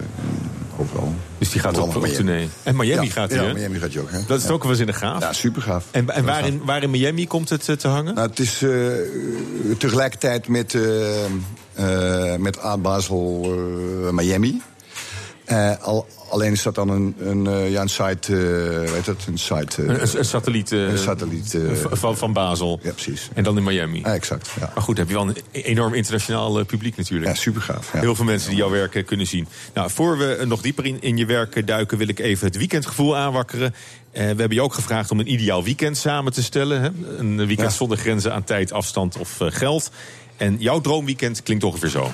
Overal. 0.78 1.14
Dus 1.38 1.50
die 1.50 1.62
gaat 1.62 1.78
op, 1.78 1.96
op 1.96 2.06
tournee. 2.06 2.50
En 2.64 2.76
Miami 2.76 3.06
ja, 3.06 3.12
gaat 3.12 3.30
hij, 3.32 3.46
Ja? 3.46 3.54
Miami 3.54 3.80
gaat 3.80 3.94
je 3.94 4.00
ook, 4.02 4.12
hè? 4.12 4.20
Dat 4.28 4.40
is 4.40 4.46
ja. 4.46 4.52
ook 4.52 4.62
wel 4.62 4.72
eens 4.72 4.80
in 4.80 4.86
de 4.86 4.94
gaaf. 4.94 5.22
Ja, 5.22 5.34
super 5.34 5.62
gaaf. 5.62 5.86
En, 5.92 6.10
en 6.10 6.26
waar, 6.26 6.46
in, 6.48 6.62
waar 6.64 6.84
in 6.84 6.90
Miami 6.90 7.28
komt 7.28 7.50
het 7.50 7.68
uh, 7.68 7.76
te 7.76 7.88
hangen? 7.88 8.16
Nou, 8.16 8.28
het 8.30 8.40
is 8.40 8.62
uh, 8.62 8.92
tegelijkertijd 9.78 10.48
met, 10.48 10.74
uh, 10.74 12.36
met 12.38 12.60
Basel 12.82 13.54
Miami. 14.12 14.62
Al, 15.82 16.08
alleen 16.30 16.52
is 16.52 16.64
dat 16.64 16.76
dan 16.76 16.90
een, 16.90 17.16
een, 17.20 17.70
ja, 17.70 17.82
een 17.82 17.90
site, 17.90 18.36
weet 18.92 19.06
het, 19.06 19.26
een 19.28 19.38
site... 19.38 19.84
een, 19.84 20.02
een, 20.18 20.26
satelliet, 20.26 20.72
een 20.72 20.98
satelliet 20.98 21.58
van, 21.92 22.18
van 22.18 22.34
Basel. 22.34 22.80
Ja, 22.84 22.92
precies. 22.92 23.30
En 23.34 23.44
dan 23.44 23.58
in 23.58 23.64
Miami. 23.64 24.00
Ja, 24.00 24.14
exact. 24.14 24.50
Ja. 24.60 24.72
Maar 24.74 24.84
goed, 24.84 24.98
heb 24.98 25.08
je 25.08 25.14
wel 25.14 25.28
een 25.28 25.38
enorm 25.52 25.94
internationaal 25.94 26.66
publiek 26.66 26.98
natuurlijk. 26.98 27.32
Ja, 27.32 27.38
super 27.38 27.62
gaaf. 27.62 27.94
Ja. 27.94 28.00
Heel 28.00 28.16
veel 28.16 28.26
mensen 28.26 28.50
die 28.50 28.58
jouw 28.58 28.70
werk 28.70 29.04
kunnen 29.06 29.28
zien. 29.28 29.48
Nou, 29.74 29.90
voor 29.90 30.18
we 30.18 30.44
nog 30.46 30.62
dieper 30.62 30.86
in, 30.86 31.02
in 31.02 31.18
je 31.18 31.26
werk 31.26 31.68
duiken, 31.68 31.98
wil 31.98 32.08
ik 32.08 32.20
even 32.20 32.48
het 32.48 32.58
weekendgevoel 32.58 33.18
aanwakkeren. 33.18 33.76
We 34.12 34.20
hebben 34.20 34.54
je 34.54 34.62
ook 34.62 34.74
gevraagd 34.74 35.12
om 35.12 35.20
een 35.20 35.32
ideaal 35.32 35.64
weekend 35.64 35.98
samen 35.98 36.34
te 36.34 36.44
stellen. 36.44 36.82
Hè? 36.82 36.90
Een 37.18 37.48
weekend 37.48 37.74
zonder 37.74 37.98
grenzen 37.98 38.34
aan 38.34 38.44
tijd, 38.44 38.72
afstand 38.72 39.18
of 39.18 39.38
geld. 39.40 39.92
En 40.38 40.56
jouw 40.60 40.82
droomweekend 40.82 41.44
klinkt 41.44 41.64
ongeveer 41.64 41.90
zo. 41.90 42.12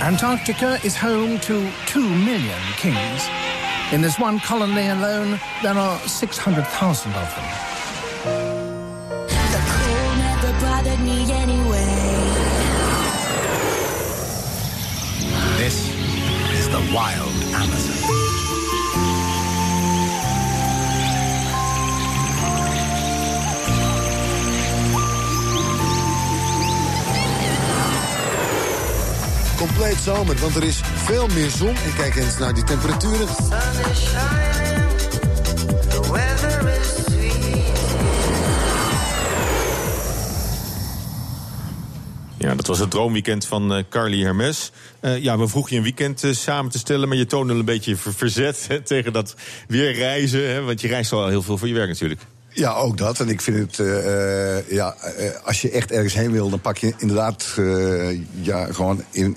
Antarctica 0.00 0.78
is 0.84 0.96
home 0.96 1.40
to 1.40 1.68
2 1.86 2.00
million 2.00 2.60
kings. 2.76 3.28
In 3.90 4.00
this 4.00 4.16
one 4.16 4.38
colony 4.38 4.86
alone, 4.86 5.40
there 5.60 5.74
are 5.74 5.98
600,000 5.98 7.12
of 7.14 7.34
them. 7.34 7.44
The 9.26 9.60
cold 9.66 10.18
never 10.18 10.52
bothered 10.60 11.00
me 11.00 11.32
anyway. 11.32 11.84
This 15.56 15.92
is 16.52 16.68
the 16.68 16.92
wild 16.94 17.34
Amazon. 17.54 18.27
Compleet 29.58 29.96
zomer, 29.96 30.36
want 30.36 30.56
er 30.56 30.64
is 30.64 30.80
veel 30.94 31.26
meer 31.28 31.50
zon. 31.50 31.68
En 31.68 31.94
kijk 31.96 32.16
eens 32.16 32.38
naar 32.38 32.54
die 32.54 32.64
temperaturen. 32.64 33.26
Ja, 42.38 42.54
dat 42.54 42.66
was 42.66 42.78
het 42.78 42.90
droomweekend 42.90 43.46
van 43.46 43.76
uh, 43.76 43.82
Carly 43.90 44.22
Hermes. 44.22 44.70
Uh, 45.00 45.22
ja, 45.22 45.38
we 45.38 45.48
vroegen 45.48 45.72
je 45.72 45.78
een 45.78 45.82
weekend 45.82 46.24
uh, 46.24 46.32
samen 46.32 46.70
te 46.70 46.78
stellen, 46.78 47.08
maar 47.08 47.16
je 47.16 47.26
toonde 47.26 47.54
een 47.54 47.64
beetje 47.64 47.96
verzet 47.96 48.68
tegen 48.84 49.12
dat 49.12 49.34
weer 49.68 49.92
reizen. 49.92 50.48
Hè, 50.48 50.62
want 50.62 50.80
je 50.80 50.88
reist 50.88 51.12
al 51.12 51.28
heel 51.28 51.42
veel 51.42 51.58
voor 51.58 51.68
je 51.68 51.74
werk 51.74 51.88
natuurlijk. 51.88 52.20
Ja, 52.58 52.72
ook 52.72 52.96
dat. 52.96 53.20
En 53.20 53.28
ik 53.28 53.40
vind 53.40 53.56
het, 53.56 53.86
uh, 53.86 54.70
ja, 54.70 54.96
uh, 55.18 55.30
als 55.44 55.62
je 55.62 55.70
echt 55.70 55.90
ergens 55.90 56.14
heen 56.14 56.32
wil, 56.32 56.50
dan 56.50 56.60
pak 56.60 56.78
je 56.78 56.92
inderdaad 56.98 57.54
uh, 57.58 58.20
ja, 58.40 58.64
gewoon 58.72 59.04
in, 59.10 59.36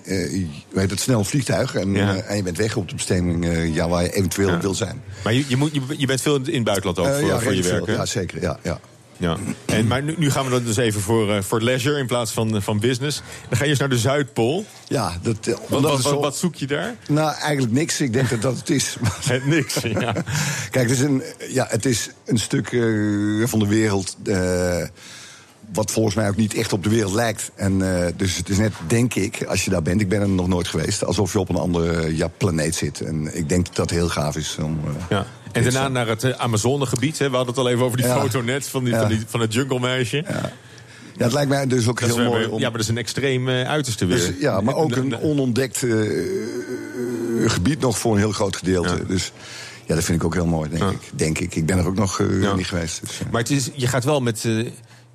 weet 0.69 0.89
het, 0.89 0.99
snel 0.99 1.23
vliegtuig. 1.23 1.75
En, 1.75 1.93
ja. 1.93 2.15
en 2.15 2.35
je 2.35 2.43
bent 2.43 2.57
weg 2.57 2.75
op 2.75 2.89
de 2.89 2.95
bestemming 2.95 3.73
ja, 3.73 3.89
waar 3.89 4.03
je 4.03 4.13
eventueel 4.13 4.49
ja. 4.49 4.59
wil 4.59 4.73
zijn. 4.73 5.01
Maar 5.23 5.33
je, 5.33 5.45
je, 5.47 5.55
moet, 5.55 5.73
je, 5.73 5.81
je 5.97 6.05
bent 6.05 6.21
veel 6.21 6.35
in 6.35 6.53
het 6.53 6.63
buitenland 6.63 6.99
ook 6.99 7.19
voor, 7.19 7.27
ja, 7.27 7.39
voor 7.39 7.55
je 7.55 7.63
werk. 7.63 7.85
Veel, 7.85 7.93
ja, 7.93 8.05
zeker. 8.05 8.41
Ja, 8.41 8.59
ja. 8.61 8.79
Ja. 9.21 9.37
En, 9.65 9.87
maar 9.87 10.03
nu, 10.03 10.15
nu 10.17 10.31
gaan 10.31 10.45
we 10.45 10.51
dan 10.51 10.63
dus 10.63 10.77
even 10.77 11.01
voor, 11.01 11.33
eh, 11.35 11.41
voor 11.41 11.61
leisure 11.61 11.99
in 11.99 12.07
plaats 12.07 12.31
van, 12.31 12.55
eh, 12.55 12.61
van 12.61 12.79
business. 12.79 13.21
Dan 13.49 13.57
ga 13.57 13.63
je 13.63 13.69
eens 13.69 13.79
naar 13.79 13.89
de 13.89 13.97
Zuidpool. 13.97 14.65
Ja, 14.87 15.17
dat, 15.21 15.47
eh, 15.47 15.53
Wat, 15.67 16.01
zo- 16.01 16.19
wat 16.19 16.37
zoek 16.37 16.55
je 16.55 16.67
daar? 16.67 16.95
Nou, 17.07 17.33
eigenlijk 17.41 17.73
niks. 17.73 18.01
Ik 18.01 18.13
denk 18.13 18.29
dat 18.29 18.41
dat 18.41 18.57
het 18.57 18.69
is. 18.69 18.97
Het 19.29 19.45
niks, 19.45 19.73
ja. 19.81 20.13
Kijk, 20.71 20.89
het 20.89 20.97
is 20.97 20.99
een, 20.99 21.23
ja, 21.49 21.65
het 21.69 21.85
is 21.85 22.09
een 22.25 22.39
stuk 22.39 22.71
eh, 22.71 22.81
van 23.47 23.59
de 23.59 23.67
wereld. 23.67 24.15
eh, 24.25 24.83
wat 25.73 25.91
volgens 25.91 26.15
mij 26.15 26.27
ook 26.29 26.35
niet 26.35 26.53
echt 26.53 26.73
op 26.73 26.83
de 26.83 26.89
wereld 26.89 27.13
lijkt. 27.13 27.51
En, 27.55 28.05
eh, 28.05 28.11
dus 28.15 28.37
het 28.37 28.49
is 28.49 28.57
net, 28.57 28.73
denk 28.87 29.13
ik, 29.15 29.43
als 29.43 29.63
je 29.65 29.69
daar 29.69 29.81
bent, 29.81 30.01
ik 30.01 30.09
ben 30.09 30.21
er 30.21 30.29
nog 30.29 30.47
nooit 30.47 30.67
geweest, 30.67 31.05
alsof 31.05 31.33
je 31.33 31.39
op 31.39 31.49
een 31.49 31.55
andere 31.55 32.15
ja, 32.15 32.27
planeet 32.27 32.75
zit. 32.75 33.01
En 33.01 33.37
ik 33.37 33.49
denk 33.49 33.65
dat 33.65 33.75
dat 33.75 33.89
heel 33.89 34.09
gaaf 34.09 34.35
is. 34.35 34.57
Om, 34.61 34.79
eh, 34.85 34.91
Ja. 35.09 35.25
En 35.51 35.63
daarna 35.63 35.87
naar 35.87 36.07
het 36.07 36.23
eh, 36.23 36.31
Amazonegebied. 36.39 37.19
Hè. 37.19 37.29
We 37.29 37.35
hadden 37.35 37.53
het 37.55 37.63
al 37.63 37.69
even 37.69 37.83
over 37.85 37.97
die 37.97 38.05
Ja. 38.05 38.19
foto 38.19 38.41
net 38.41 38.67
van, 38.67 38.83
die, 38.83 38.93
Ja. 38.93 38.99
van, 38.99 39.09
die, 39.09 39.19
van 39.27 39.39
het 39.39 39.53
junglemeisje. 39.53 40.23
ja, 40.27 40.51
het 41.17 41.33
lijkt 41.33 41.49
mij 41.49 41.67
dus 41.67 41.87
ook 41.87 41.99
Dat 41.99 42.15
heel 42.15 42.23
mooi. 42.25 42.45
Om, 42.45 42.53
Ja, 42.59 42.61
maar 42.63 42.71
dat 42.71 42.81
is 42.81 42.87
een 42.87 42.97
extreem 42.97 43.49
eh, 43.49 43.69
uiterste 43.69 44.05
weer. 44.05 44.17
dus, 44.17 44.31
ja, 44.39 44.61
maar 44.61 44.75
ook 44.75 44.95
een 44.95 45.17
onontdekt 45.19 45.83
eh, 45.83 45.91
gebied 47.45 47.79
nog 47.79 47.97
voor 47.99 48.11
een 48.13 48.17
heel 48.19 48.31
groot 48.31 48.55
gedeelte. 48.55 48.89
Ja. 48.95 49.03
Dus 49.07 49.31
ja, 49.85 49.95
dat 49.95 50.03
vind 50.03 50.17
ik 50.19 50.25
ook 50.25 50.33
heel 50.33 50.45
mooi, 50.45 50.69
denk 50.69 50.81
Ja. 50.81 50.89
ik. 50.89 50.99
Denk 51.13 51.39
ik. 51.39 51.55
Ik 51.55 51.65
ben 51.65 51.77
er 51.77 51.87
ook 51.87 51.95
nog 51.95 52.21
Ja. 52.41 52.53
niet 52.55 52.67
geweest. 52.67 53.01
Dus. 53.01 53.19
Maar 53.31 53.41
het 53.41 53.49
is, 53.49 53.69
je 53.73 53.87
gaat 53.87 54.03
wel 54.03 54.21
met, 54.21 54.45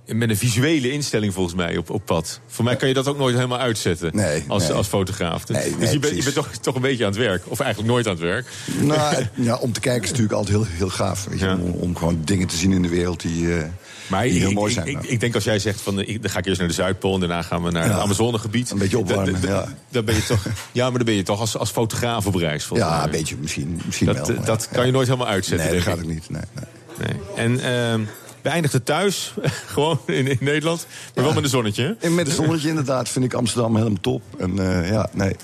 met 0.06 0.30
een 0.30 0.36
visuele 0.36 0.90
instelling 0.92 1.32
volgens 1.34 1.54
mij 1.54 1.76
op, 1.76 1.90
op 1.90 2.02
pad. 2.04 2.40
Voor 2.46 2.64
mij 2.64 2.76
kan 2.76 2.88
je 2.88 2.94
dat 2.94 3.08
ook 3.08 3.18
nooit 3.18 3.34
helemaal 3.34 3.58
uitzetten 3.58 4.10
Nee, 4.16 4.44
als, 4.48 4.62
nee. 4.62 4.72
als 4.72 4.86
fotograaf. 4.86 5.44
Dus, 5.44 5.56
Nee, 5.56 5.76
dus 5.78 5.90
je, 5.92 5.98
bent, 5.98 6.16
je 6.16 6.22
bent 6.22 6.34
toch, 6.34 6.48
toch 6.60 6.74
een 6.74 6.80
beetje 6.80 7.04
aan 7.04 7.10
het 7.10 7.20
werk. 7.20 7.42
Of 7.46 7.60
eigenlijk 7.60 7.92
nooit 7.92 8.06
aan 8.06 8.12
het 8.12 8.22
werk. 8.22 8.46
Nou, 8.80 9.24
ja, 9.34 9.56
om 9.56 9.72
te 9.72 9.80
kijken 9.80 10.02
is 10.02 10.08
natuurlijk 10.10 10.34
altijd 10.36 10.56
heel, 10.56 10.66
heel 10.76 10.88
gaaf. 10.88 11.24
Weet 11.24 11.38
je, 11.38 11.44
Ja. 11.46 11.54
om, 11.56 11.70
om 11.70 11.96
gewoon 11.96 12.20
dingen 12.24 12.46
te 12.46 12.56
zien 12.56 12.72
in 12.72 12.82
de 12.82 12.88
wereld 12.88 13.20
die, 13.20 13.56
eh, 13.56 13.64
Maar 14.06 14.22
die 14.22 14.32
heel 14.38 14.48
ik, 14.48 14.54
mooi 14.54 14.72
zijn. 14.72 14.86
Ik, 14.86 15.02
ik, 15.02 15.20
denk 15.20 15.34
als 15.34 15.44
jij 15.44 15.58
zegt 15.58 15.80
van 15.80 16.00
eh, 16.00 16.08
ik, 16.08 16.22
dan 16.22 16.30
ga 16.30 16.38
ik 16.38 16.46
eerst 16.46 16.58
naar 16.58 16.68
de 16.68 16.74
Zuidpool 16.74 17.14
en 17.14 17.20
daarna 17.20 17.42
gaan 17.42 17.62
we 17.62 17.70
naar 17.70 17.86
Ja. 17.86 17.92
het 17.92 18.00
Amazonegebied. 18.02 18.70
Een 18.70 18.78
beetje 18.78 18.98
opwarmen, 18.98 19.32
Dan- 19.32 19.40
dan- 19.50 19.74
ja. 19.90 20.02
Ben 20.02 20.14
je 20.14 20.24
toch, 20.26 20.46
ja, 20.72 20.84
maar 20.88 20.96
dan 20.96 21.04
ben 21.06 21.14
je 21.14 21.22
toch 21.22 21.40
als, 21.40 21.56
als 21.56 21.70
fotograaf 21.70 22.26
op 22.26 22.34
reis. 22.34 22.64
volgens 22.64 22.88
ja, 22.88 22.94
mij. 22.96 23.04
een 23.04 23.10
beetje 23.10 23.36
misschien, 23.40 23.80
misschien 23.84 24.06
Dat, 24.06 24.26
wel. 24.28 24.36
eh, 24.36 24.44
dat 24.44 24.66
ja. 24.70 24.76
kan 24.76 24.86
je 24.86 24.92
nooit 24.92 25.06
helemaal 25.08 25.28
uitzetten. 25.28 25.66
Nee, 25.66 25.76
dat 25.76 25.84
gaat 25.84 25.96
ik. 25.98 26.02
ook 26.04 26.10
niet. 26.10 26.30
Nee, 26.30 26.42
nee. 26.54 27.08
Nee. 27.08 27.44
En 27.44 27.60
ehm 27.60 28.00
we 28.46 28.52
eindigden 28.52 28.82
thuis, 28.82 29.34
gewoon 29.74 30.00
in, 30.06 30.26
in 30.26 30.38
Nederland. 30.40 30.86
Maar 31.14 31.24
wel 31.24 31.32
met 31.32 31.42
een 31.44 31.48
zonnetje. 31.48 31.96
En 32.00 32.14
met 32.14 32.26
het 32.26 32.36
zonnetje 32.36 32.68
inderdaad 32.68 33.08
vind 33.08 33.24
ik 33.24 33.34
Amsterdam 33.34 33.76
helemaal 33.76 34.00
top. 34.00 34.22
En 34.38 34.58
eh, 34.58 34.90
ja, 34.90 35.08
nee, 35.12 35.36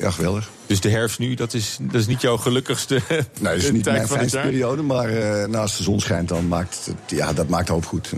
ja, 0.00 0.10
geweldig. 0.10 0.50
Dus 0.66 0.80
de 0.80 0.90
herfst 0.90 1.18
nu, 1.18 1.34
dat 1.34 1.54
is, 1.54 1.78
dat 1.80 2.00
is 2.00 2.06
niet 2.06 2.20
jouw 2.20 2.36
gelukkigste 2.36 3.00
Nee, 3.08 3.24
dat 3.40 3.52
is 3.52 3.70
niet 3.70 3.82
tijd 3.84 3.96
mijn 3.96 4.08
van 4.08 4.18
het 4.18 4.30
fijnste 4.30 4.36
jaar. 4.36 4.46
periode. 4.46 4.82
Maar 4.82 5.08
eh, 5.08 5.60
als 5.60 5.76
de 5.76 5.82
zon 5.82 6.00
schijnt, 6.00 6.28
dan 6.28 6.48
maakt 6.48 6.80
het, 6.84 7.18
ja, 7.18 7.32
dat 7.32 7.48
maakt 7.48 7.68
hoop 7.68 7.86
goed. 7.86 8.12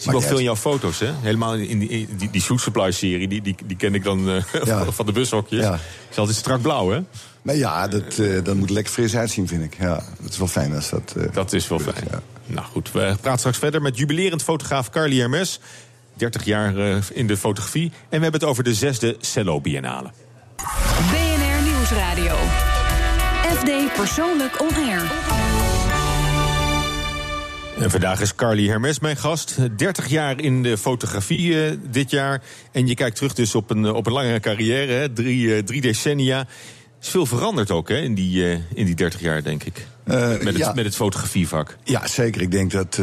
Zie 0.00 0.12
wel 0.12 0.20
veel 0.20 0.36
in 0.38 0.44
jouw 0.44 0.56
foto's, 0.56 0.98
hè? 0.98 1.10
Helemaal 1.20 1.54
in 1.54 1.78
die, 1.78 1.88
in 1.88 2.08
die, 2.16 2.30
die 2.30 2.40
Shoot 2.40 2.60
Supply 2.60 2.90
serie, 2.92 3.28
die, 3.28 3.42
die, 3.42 3.56
die 3.64 3.76
ken 3.76 3.94
ik 3.94 4.04
dan 4.04 4.28
eh, 4.30 4.64
Ja. 4.64 4.84
van 4.92 5.06
de 5.06 5.12
bushokjes. 5.12 5.60
Ja. 5.62 5.72
Het 5.72 5.80
is 6.10 6.18
altijd 6.18 6.36
strak 6.36 6.62
blauw, 6.62 6.90
hè? 6.90 7.00
Maar 7.42 7.54
ja, 7.56 7.88
dat, 7.88 8.18
eh, 8.18 8.44
dat 8.44 8.54
moet 8.56 8.68
er 8.68 8.74
lekker 8.74 8.92
fris 8.92 9.16
uitzien, 9.16 9.48
vind 9.48 9.64
ik. 9.64 9.76
Ja, 9.78 10.02
dat 10.20 10.30
is 10.30 10.38
wel 10.38 10.46
fijn 10.48 10.74
als 10.74 10.90
dat... 10.90 11.14
eh, 11.16 11.22
Dat 11.32 11.52
is 11.52 11.68
wel 11.68 11.78
gebeurt, 11.78 11.96
fijn. 11.98 12.08
ja. 12.12 12.20
Nou 12.46 12.66
goed, 12.66 12.92
we 12.92 13.14
praten 13.20 13.38
straks 13.38 13.58
verder 13.58 13.82
met 13.82 13.96
jubilerend 13.98 14.42
fotograaf 14.42 14.90
Carly 14.90 15.18
Hermes. 15.18 15.60
30 16.14 16.44
jaar 16.44 16.76
eh, 16.76 16.96
in 17.12 17.26
de 17.26 17.36
fotografie. 17.36 17.84
En 18.08 18.16
we 18.18 18.22
hebben 18.22 18.40
het 18.40 18.44
over 18.44 18.64
de 18.64 18.74
zesde 18.74 19.16
Cello 19.20 19.60
Biennale. 19.60 20.10
BNR 21.10 21.62
Nieuwsradio. 21.72 22.34
FD 23.56 23.92
Persoonlijk 23.96 24.60
On 24.60 24.74
Air. 24.88 25.02
En 27.80 27.90
vandaag 27.90 28.20
is 28.20 28.34
Carly 28.34 28.68
Hermes 28.68 28.98
mijn 28.98 29.16
gast. 29.16 29.56
30 29.76 30.08
jaar 30.08 30.40
in 30.40 30.62
de 30.62 30.78
fotografie 30.78 31.64
eh, 31.64 31.76
dit 31.90 32.10
jaar. 32.10 32.42
En 32.72 32.86
je 32.86 32.94
kijkt 32.94 33.16
terug 33.16 33.34
dus 33.34 33.54
op 33.54 33.70
een, 33.70 33.84
eh, 33.84 33.94
op 33.94 34.06
een 34.06 34.12
lange 34.12 34.40
carrière, 34.40 34.92
hè? 34.92 35.12
Drie, 35.12 35.54
eh, 35.54 35.62
drie 35.62 35.80
decennia. 35.80 36.46
is 37.02 37.08
veel 37.08 37.26
veranderd 37.26 37.70
ook 37.70 37.88
hè, 37.88 37.96
in, 37.96 38.14
die, 38.14 38.44
in 38.74 38.84
die 38.84 38.94
30 38.94 39.20
jaar, 39.20 39.42
denk 39.42 39.62
ik. 39.62 39.86
Met, 40.04 40.44
het, 40.44 40.56
ja. 40.56 40.72
met 40.72 40.84
het 40.84 40.94
fotografievak. 40.94 41.76
Ja, 41.84 42.06
zeker. 42.06 42.40
Ik 42.40 42.50
denk 42.50 42.70
dat, 42.70 42.94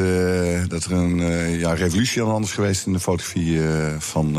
dat 0.67 0.83
er 0.83 0.91
een 0.91 1.19
ja, 1.59 1.73
revolutie 1.73 2.21
aan 2.21 2.27
de 2.27 2.33
hand 2.33 2.45
is 2.45 2.51
geweest 2.51 2.85
in 2.85 2.93
de 2.93 2.99
fotografie. 2.99 3.59
van 3.97 4.37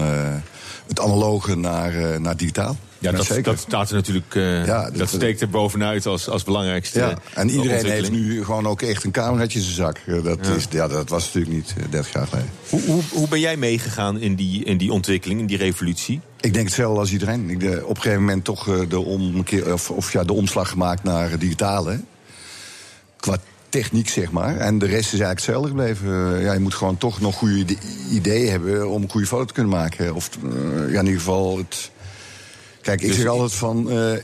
het 0.87 1.01
analoge 1.01 1.57
naar, 1.57 2.21
naar 2.21 2.37
digitaal. 2.37 2.77
Ja, 3.01 3.13
dat, 3.43 3.59
staat 3.59 3.89
er 3.89 3.95
natuurlijk. 3.95 4.35
eh, 4.35 4.67
Ja, 4.67 4.85
dat, 4.85 4.97
dat- 4.99 5.09
steekt 5.09 5.41
er 5.41 5.49
bovenuit 5.51 6.07
als, 6.07 6.29
als 6.29 6.45
belangrijkste. 6.45 6.99
ja, 6.99 7.19
en 7.35 7.51
iedereen 7.51 7.85
heeft 7.87 8.11
nu 8.11 8.45
gewoon 8.45 8.67
ook 8.67 8.83
echt 8.83 9.05
een 9.05 9.11
cameraatje 9.11 9.59
in 9.59 9.65
zijn 9.65 9.77
zak. 9.77 9.99
Eh, 10.07 10.23
Dat, 10.25 10.39
Ja. 10.47 10.55
Is, 10.55 10.67
ja, 10.71 10.89
dat 10.89 11.09
was 11.09 11.25
natuurlijk 11.25 11.53
niet 11.55 11.75
eh, 11.79 11.91
30 11.91 12.13
jaar 12.13 12.27
geleden. 12.27 12.51
Hoe, 12.69 12.81
hoe, 12.83 13.03
hoe 13.13 13.29
ben 13.29 13.41
jij 13.41 13.57
meegegaan 13.57 14.21
in 14.21 14.35
die, 14.35 14.65
in 14.65 14.77
die 14.79 14.93
ontwikkeling, 14.93 15.41
in 15.41 15.47
die 15.47 15.57
revolutie? 15.57 16.21
Ik 16.41 16.53
denk 16.53 16.67
hetzelfde 16.67 16.99
als 17.01 17.13
iedereen. 17.13 17.51
Ik, 17.51 17.61
de, 17.61 17.83
op 17.85 17.97
een 17.97 18.03
gegeven 18.03 18.25
moment 18.25 18.45
toch 18.45 18.69
eh, 18.69 18.81
de, 18.89 18.99
omkeer, 19.01 19.73
of, 19.73 19.91
of 19.91 20.13
ja, 20.13 20.25
de 20.25 20.33
omslag 20.33 20.69
gemaakt 20.69 21.03
naar 21.03 21.39
digitale. 21.39 22.01
Qua 23.17 23.37
techniek, 23.69 24.09
zeg 24.09 24.31
maar. 24.31 24.57
En 24.57 24.79
de 24.79 24.87
rest 24.87 25.13
is 25.13 25.21
eigenlijk 25.21 25.39
hetzelfde 25.39 25.69
gebleven. 25.69 26.35
Eh, 26.37 26.43
ja, 26.43 26.53
je 26.53 26.61
moet 26.61 26.75
gewoon 26.75 26.99
toch 26.99 27.21
nog 27.21 27.37
goede 27.37 27.55
ide- 27.59 27.77
ideeën 28.13 28.51
hebben 28.51 28.89
om 28.91 29.03
een 29.03 29.11
goede 29.11 29.27
foto 29.27 29.45
te 29.45 29.53
kunnen 29.53 29.73
maken. 29.73 30.15
Of 30.15 30.31
eh, 30.45 30.93
ja, 30.93 30.99
in 30.99 31.05
ieder 31.07 31.19
geval 31.21 31.57
het. 31.59 31.91
Kijk, 32.83 33.01
ik 33.01 33.07
Dus 33.07 33.17
zeg 33.17 33.27
altijd 33.27 33.53
van. 33.55 33.91
eh, 33.91 34.13
eh, 34.15 34.21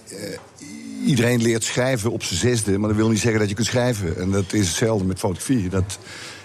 iedereen 1.06 1.42
leert 1.42 1.64
schrijven 1.64 2.10
op 2.10 2.22
zijn 2.22 2.38
zesde, 2.40 2.78
maar 2.78 2.88
dat 2.88 2.98
wil 2.98 3.08
niet 3.08 3.20
zeggen 3.20 3.40
dat 3.40 3.48
je 3.48 3.54
kunt 3.54 3.66
schrijven. 3.66 4.16
En 4.18 4.30
dat 4.30 4.52
is 4.52 4.66
hetzelfde 4.66 5.04
met 5.06 5.18
fotografie. 5.18 5.68
Dat 5.68 5.98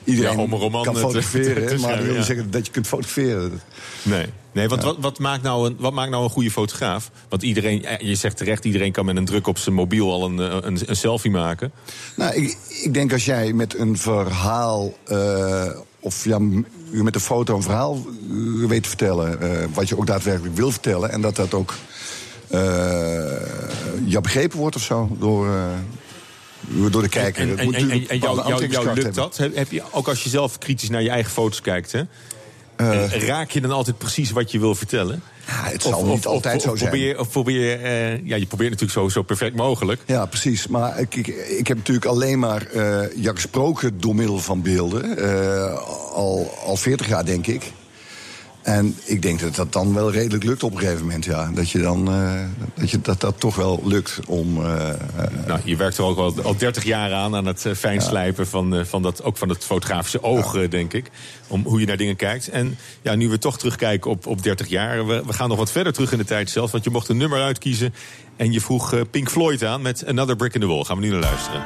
iedereen 0.04 0.36
Ja, 0.38 0.44
om 0.44 0.54
een 0.54 0.60
roman 0.60 0.84
kan 0.84 0.94
te- 0.94 1.00
fotograferen, 1.08 1.68
te 1.68 1.78
maar 1.82 1.96
dat 1.96 2.04
wil 2.04 2.12
ja. 2.12 2.18
niet 2.18 2.26
zeggen 2.28 2.52
dat 2.52 2.66
je 2.66 2.72
kunt 2.72 2.88
fotograferen. 2.88 3.62
Nee. 4.04 4.26
Nee, 4.52 4.68
want 4.68 4.84
wat, 4.84 4.98
wat, 5.00 5.20
maakt 5.20 5.44
nou 5.44 5.68
een, 5.70 5.76
wat 5.80 5.94
maakt 5.94 6.12
nou 6.12 6.24
een 6.24 6.30
goede 6.30 6.52
fotograaf? 6.52 7.12
Want 7.30 7.44
iedereen, 7.44 7.86
eh, 7.86 8.08
je 8.08 8.16
zegt 8.16 8.38
terecht, 8.38 8.66
iedereen 8.66 8.92
kan 8.92 9.06
met 9.06 9.16
een 9.18 9.26
druk 9.26 9.48
op 9.48 9.58
zijn 9.58 9.76
mobiel 9.76 10.12
al 10.12 10.26
een, 10.26 10.38
een, 10.68 10.80
een 10.86 10.96
selfie 10.96 11.32
maken. 11.32 11.72
Nou, 12.16 12.36
ik, 12.36 12.58
ik 12.84 12.94
denk 12.94 13.14
als 13.14 13.26
jij 13.26 13.54
met 13.54 13.78
een 13.78 13.98
verhaal. 13.98 14.94
of 16.00 16.26
ja, 16.26 16.38
met 16.92 17.16
een 17.16 17.22
foto 17.22 17.56
een 17.56 17.62
verhaal 17.62 18.06
weet 18.68 18.84
te 18.84 18.90
vertellen. 18.90 19.40
wat 19.74 19.90
je 19.90 19.98
ook 19.98 20.08
daadwerkelijk 20.08 20.56
wil 20.56 20.72
vertellen. 20.72 21.12
En 21.12 21.22
dat 21.22 21.36
dat 21.36 21.54
ook. 21.54 21.74
Eh, 22.50 23.32
ja, 24.06 24.22
begrepen 24.22 24.58
wordt 24.58 24.76
of 24.76 24.82
zo. 24.82 25.16
Door, 25.20 25.48
eh, 25.48 26.92
door 26.92 27.02
de 27.02 27.10
kijker. 27.10 27.42
En, 27.58 27.70
jou, 28.20 28.60
lukt 28.60 28.76
hebben. 28.76 29.14
dat? 29.14 29.38
Heb, 29.38 29.72
je, 29.72 29.82
ook 29.92 30.08
als 30.08 30.24
je 30.24 30.30
zelf 30.30 30.58
kritisch 30.58 30.90
naar 30.90 31.02
je 31.02 31.10
eigen 31.10 31.32
foto's 31.32 31.62
kijkt, 31.62 31.92
hè? 31.92 32.02
Eh, 32.76 33.28
raak 33.28 33.52
je 33.52 33.62
dan 33.62 33.72
altijd 33.72 33.98
precies 33.98 34.32
wat 34.32 34.52
je 34.52 34.60
wil 34.60 34.76
vertellen? 34.76 35.22
Ja, 35.48 35.70
het 35.72 35.82
zal 35.82 36.06
niet 36.06 36.26
altijd 36.26 36.62
zo 36.62 36.76
zijn. 36.76 36.90
Probeer, 36.90 37.20
of 37.20 37.30
probeer 37.30 37.62
je, 37.62 38.22
ja, 38.24 38.36
je 38.36 38.46
probeert 38.46 38.70
natuurlijk 38.70 39.00
zo, 39.00 39.10
zo 39.10 39.22
perfect 39.22 39.56
mogelijk. 39.56 40.02
Ja, 40.06 40.26
precies. 40.26 40.68
Maar 40.68 41.00
ik, 41.00 41.16
ik, 41.16 41.28
ik 41.28 41.68
heb 41.68 41.78
natuurlijk 41.78 42.06
alleen 42.06 42.40
maar 42.40 42.68
ja, 43.16 43.32
gesproken 43.34 44.00
door 44.00 44.16
middel 44.16 44.40
van 44.40 44.62
beelden. 44.62 45.18
al, 46.14 46.58
al 46.66 46.76
40 46.76 47.08
jaar, 47.08 47.26
denk 47.26 47.48
ik. 47.48 47.72
En 48.70 48.96
ik 49.04 49.22
denk 49.22 49.40
dat 49.40 49.56
dat 49.56 49.74
dan 49.74 49.94
wel 49.94 50.12
redelijk 50.12 50.44
lukt 50.44 50.64
op 50.64 50.72
een 50.72 50.80
gegeven 50.80 51.02
moment, 51.02 51.26
ja. 51.26 51.52
Dat 51.54 51.70
je 51.70 51.80
dan, 51.80 52.08
eh, 52.08 52.42
dat, 52.74 52.92
je, 52.92 53.02
dat 53.02 53.20
dat 53.20 53.40
toch 53.40 53.56
wel 53.56 53.82
lukt 53.84 54.20
om... 54.28 54.66
eh, 54.66 54.90
eh, 54.90 54.96
Nou, 55.48 55.60
je 55.64 55.76
werkt 55.76 55.98
er 55.98 56.04
ook 56.04 56.18
al, 56.18 56.34
al 56.44 56.58
30 56.58 56.84
jaar 56.84 57.14
aan, 57.14 57.36
aan 57.36 57.46
het 57.46 57.66
fijnslijpen 57.76 58.48
van, 58.48 58.76
eh, 58.76 58.86
van 58.86 59.02
dat, 59.02 59.24
ook 59.24 59.38
van 59.38 59.50
het 59.50 59.66
fotografische 59.66 60.24
oog, 60.24 60.68
denk 60.68 60.94
ik. 60.94 61.10
Om 61.48 61.64
hoe 61.66 61.80
je 61.80 61.86
naar 61.86 61.98
dingen 61.98 62.16
kijkt. 62.16 62.50
En 62.50 62.78
ja, 63.02 63.16
nu 63.16 63.30
we 63.30 63.38
toch 63.38 63.58
terugkijken 63.58 64.12
op, 64.12 64.26
op 64.28 64.44
30 64.44 64.68
jaar, 64.68 65.08
we, 65.08 65.24
we 65.26 65.34
gaan 65.34 65.50
nog 65.50 65.58
wat 65.58 65.72
verder 65.72 65.94
terug 65.94 66.12
in 66.12 66.18
de 66.18 66.26
tijd 66.26 66.50
zelf. 66.50 66.72
Want 66.72 66.84
je 66.84 66.90
mocht 66.90 67.10
een 67.10 67.18
nummer 67.18 67.42
uitkiezen 67.42 67.94
en 68.36 68.52
je 68.52 68.62
vroeg 68.62 68.96
Pink 69.12 69.30
Floyd 69.30 69.64
aan 69.64 69.82
met 69.82 70.06
Another 70.06 70.36
Brick 70.36 70.54
in 70.54 70.62
the 70.62 70.68
Wall. 70.68 70.84
Gaan 70.84 70.98
we 70.98 71.04
nu 71.06 71.12
naar 71.12 71.20
luisteren. 71.20 71.64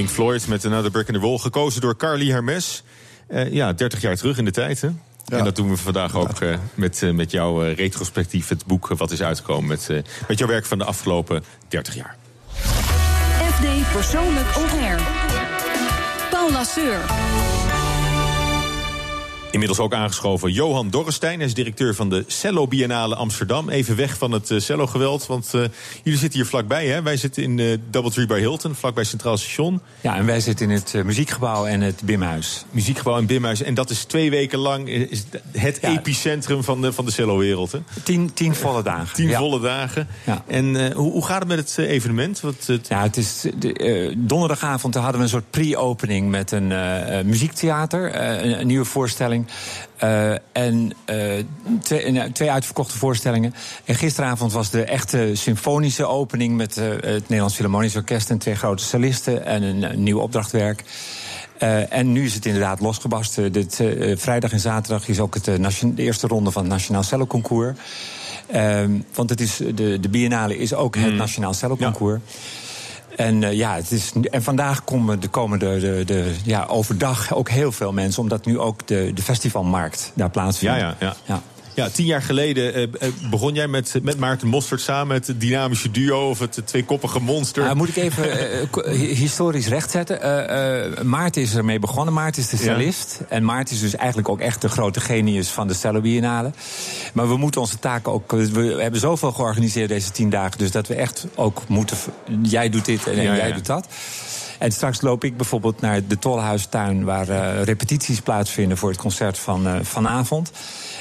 Pink 0.00 0.12
Floyd 0.12 0.48
met 0.48 0.64
Another 0.64 0.90
Brick 0.90 1.08
in 1.08 1.14
the 1.14 1.20
Wall. 1.20 1.38
Gekozen 1.38 1.80
door 1.80 1.96
Carly 1.96 2.30
Hermes. 2.30 2.82
Eh, 3.26 3.52
ja, 3.52 3.72
30 3.72 4.00
jaar 4.00 4.16
terug 4.16 4.38
in 4.38 4.44
de 4.44 4.50
tijd, 4.50 4.80
hè? 4.80 4.88
En 5.26 5.44
dat 5.44 5.56
doen 5.56 5.70
we 5.70 5.76
vandaag 5.76 6.16
ook 6.16 6.40
eh, 6.40 6.54
met, 6.74 7.02
eh, 7.02 7.10
met 7.10 7.30
jouw 7.30 7.64
eh, 7.64 7.74
retrospectief. 7.74 8.48
Het 8.48 8.66
boek 8.66 8.88
wat 8.88 9.10
is 9.10 9.22
uitgekomen 9.22 9.68
met, 9.68 9.88
eh, 9.90 9.98
met 10.28 10.38
jouw 10.38 10.48
werk 10.48 10.66
van 10.66 10.78
de 10.78 10.84
afgelopen 10.84 11.44
30 11.68 11.94
jaar. 11.94 12.16
FD 13.52 13.92
Persoonlijk 13.92 14.56
On 14.56 14.80
Air. 14.80 15.00
Paul 16.30 16.52
Lasseur. 16.52 17.00
Inmiddels 19.52 19.78
ook 19.80 19.94
aangeschoven 19.94 20.52
Johan 20.52 20.90
Dorrestein. 20.90 21.38
Hij 21.38 21.46
is 21.46 21.54
directeur 21.54 21.94
van 21.94 22.08
de 22.10 22.24
Cello 22.26 22.66
Biennale 22.66 23.14
Amsterdam. 23.14 23.68
Even 23.68 23.96
weg 23.96 24.16
van 24.18 24.32
het 24.32 24.50
eh, 24.50 24.58
cello-geweld, 24.58 25.26
want 25.26 25.54
eh, 25.54 25.60
jullie 26.02 26.18
zitten 26.18 26.38
hier 26.38 26.48
vlakbij. 26.48 26.86
Hè? 26.86 27.02
Wij 27.02 27.16
zitten 27.16 27.42
in 27.42 27.58
eh 27.58 27.78
Doubletree 27.90 28.26
by 28.26 28.38
Hilton, 28.38 28.74
vlakbij 28.74 29.04
Centraal 29.04 29.36
Station. 29.36 29.80
Ja, 30.00 30.16
en 30.16 30.26
wij 30.26 30.40
zitten 30.40 30.70
in 30.70 30.74
het 30.74 31.04
muziekgebouw 31.04 31.66
en 31.66 31.80
het 31.80 32.00
Bimhuis. 32.04 32.64
Muziekgebouw 32.70 33.18
in 33.18 33.26
Bimhuis. 33.26 33.62
En 33.62 33.74
dat 33.74 33.90
is 33.90 34.04
twee 34.04 34.30
weken 34.30 34.58
lang 34.58 34.88
is 34.88 35.24
het 35.52 35.78
Ja. 35.82 35.88
epicentrum 35.90 36.64
van 36.64 36.80
de, 36.80 36.92
van 36.92 37.04
de 37.04 37.10
cello-wereld. 37.10 37.72
hè? 37.72 37.78
Tien, 38.02 38.32
tien 38.34 38.54
volle 38.54 38.82
dagen. 38.82 39.14
Tien 39.14 39.28
Ja. 39.28 39.38
volle 39.38 39.60
dagen. 39.60 40.08
Ja. 40.26 40.44
En 40.46 40.92
hoe, 40.92 41.12
hoe 41.12 41.24
gaat 41.26 41.38
het 41.38 41.48
met 41.48 41.58
het 41.58 41.78
evenement? 41.86 42.40
Wat, 42.40 42.66
het, 42.66 42.88
Ja, 42.88 43.02
het 43.02 43.16
is 43.16 43.46
de, 43.58 44.14
donderdagavond 44.16 44.94
hadden 44.94 45.16
we 45.16 45.22
een 45.22 45.28
soort 45.28 45.50
pre-opening 45.50 46.30
met 46.30 46.50
een 46.52 46.66
muziektheater, 47.26 48.14
een, 48.44 48.60
een 48.60 48.66
nieuwe 48.66 48.84
voorstelling. 48.84 49.38
Eh, 49.96 50.32
en 50.52 50.92
eh, 51.04 51.44
twee, 51.82 52.10
nou, 52.10 52.32
twee 52.32 52.50
uitverkochte 52.50 52.98
voorstellingen. 52.98 53.54
En 53.84 53.94
gisteravond 53.94 54.52
was 54.52 54.70
de 54.70 54.84
echte 54.84 55.30
symfonische 55.32 56.06
opening 56.06 56.56
met 56.56 56.76
eh, 56.76 56.88
het 56.88 57.02
Nederlands 57.02 57.54
Philharmonisch 57.54 57.96
Orkest 57.96 58.30
en 58.30 58.38
twee 58.38 58.54
grote 58.54 58.84
solisten 58.84 59.44
en 59.44 59.62
een, 59.62 60.02
nieuw 60.02 60.18
opdrachtwerk. 60.18 60.84
En 61.88 62.12
nu 62.12 62.24
is 62.24 62.34
het 62.34 62.46
inderdaad 62.46 62.80
losgebast. 62.80 63.52
Dit, 63.52 63.82
vrijdag 64.14 64.52
en 64.52 64.60
zaterdag 64.60 65.08
is 65.08 65.20
ook 65.20 65.34
het, 65.34 65.44
de 65.44 66.02
eerste 66.02 66.26
ronde 66.26 66.50
van 66.50 66.62
het 66.62 66.70
Nationaal 66.70 67.02
Cello 67.02 67.26
Concours. 67.26 67.78
Ehm, 68.46 68.90
want 69.14 69.30
het 69.30 69.40
is, 69.40 69.56
de, 69.56 70.00
de 70.00 70.08
Biennale 70.08 70.58
is 70.58 70.74
ook 70.74 70.96
het 70.96 71.14
Nationaal 71.14 71.54
Cello 71.54 71.76
Concours. 71.76 72.20
En, 73.20 73.42
eh, 73.42 73.52
ja, 73.52 73.74
het 73.74 73.90
is, 73.90 74.12
en 74.30 74.42
vandaag 74.42 74.84
komen 74.84 75.20
de 75.20 75.28
komende 75.28 75.78
de, 75.80 76.02
de, 76.04 76.34
ja, 76.44 76.64
overdag 76.64 77.34
ook 77.34 77.48
heel 77.48 77.72
veel 77.72 77.92
mensen, 77.92 78.22
omdat 78.22 78.44
nu 78.46 78.58
ook 78.58 78.86
de, 78.86 79.10
de 79.14 79.22
festivalmarkt 79.22 80.12
daar 80.14 80.30
plaatsvindt. 80.30 80.76
Ja, 80.76 80.86
ja, 80.86 80.96
ja. 81.00 81.16
Ja. 81.24 81.42
Ja, 81.74 81.88
tien 81.88 82.06
jaar 82.06 82.22
geleden 82.22 82.74
eh, 82.74 82.82
eh, 82.82 83.12
begon 83.30 83.54
jij 83.54 83.68
met, 83.68 83.94
met 84.02 84.18
Maarten 84.18 84.48
Mostert 84.48 84.80
samen... 84.80 85.14
het 85.14 85.32
dynamische 85.40 85.90
duo 85.90 86.28
of 86.28 86.38
het 86.38 86.60
tweekoppige 86.64 87.20
monster. 87.20 87.62
Nou, 87.64 87.76
moet 87.76 87.88
ik 87.88 87.96
even 87.96 88.30
eh, 88.30 88.92
historisch 88.98 89.66
rechtzetten. 89.68 90.18
Maarten 91.08 91.42
is 91.42 91.54
ermee 91.54 91.78
begonnen. 91.78 92.14
Maarten 92.14 92.42
is 92.42 92.48
de 92.48 92.56
Ja. 92.56 92.62
cellist. 92.62 93.20
En 93.28 93.44
Maarten 93.44 93.74
is 93.74 93.80
dus 93.80 93.96
eigenlijk 93.96 94.28
ook 94.28 94.40
echt 94.40 94.60
de 94.60 94.68
grote 94.68 95.00
genius 95.00 95.48
van 95.48 95.68
de 95.68 95.74
Cello 95.74 96.00
Biennale. 96.00 96.50
Maar 97.12 97.28
we 97.28 97.36
moeten 97.36 97.60
onze 97.60 97.78
taken 97.78 98.12
ook... 98.12 98.30
We 98.30 98.76
hebben 98.78 99.00
zoveel 99.00 99.32
georganiseerd 99.32 99.88
deze 99.88 100.10
tien 100.10 100.30
dagen... 100.30 100.58
dus 100.58 100.70
dat 100.70 100.86
we 100.86 100.94
echt 100.94 101.26
ook 101.34 101.68
moeten... 101.68 101.96
Jij 102.42 102.68
doet 102.68 102.84
dit 102.84 103.06
en, 103.06 103.12
en 103.12 103.22
Ja, 103.22 103.36
jij 103.36 103.48
ja. 103.48 103.54
doet 103.54 103.66
dat. 103.66 103.86
En 104.60 104.72
straks 104.72 105.00
loop 105.00 105.24
ik 105.24 105.36
bijvoorbeeld 105.36 105.80
naar 105.80 106.06
de 106.06 106.18
Tolhuistuin... 106.18 107.04
waar 107.04 107.28
eh, 107.28 107.62
repetities 107.62 108.20
plaatsvinden 108.20 108.76
voor 108.76 108.88
het 108.88 108.98
concert 108.98 109.38
van 109.38 109.66
eh, 109.66 109.74
vanavond. 109.82 110.50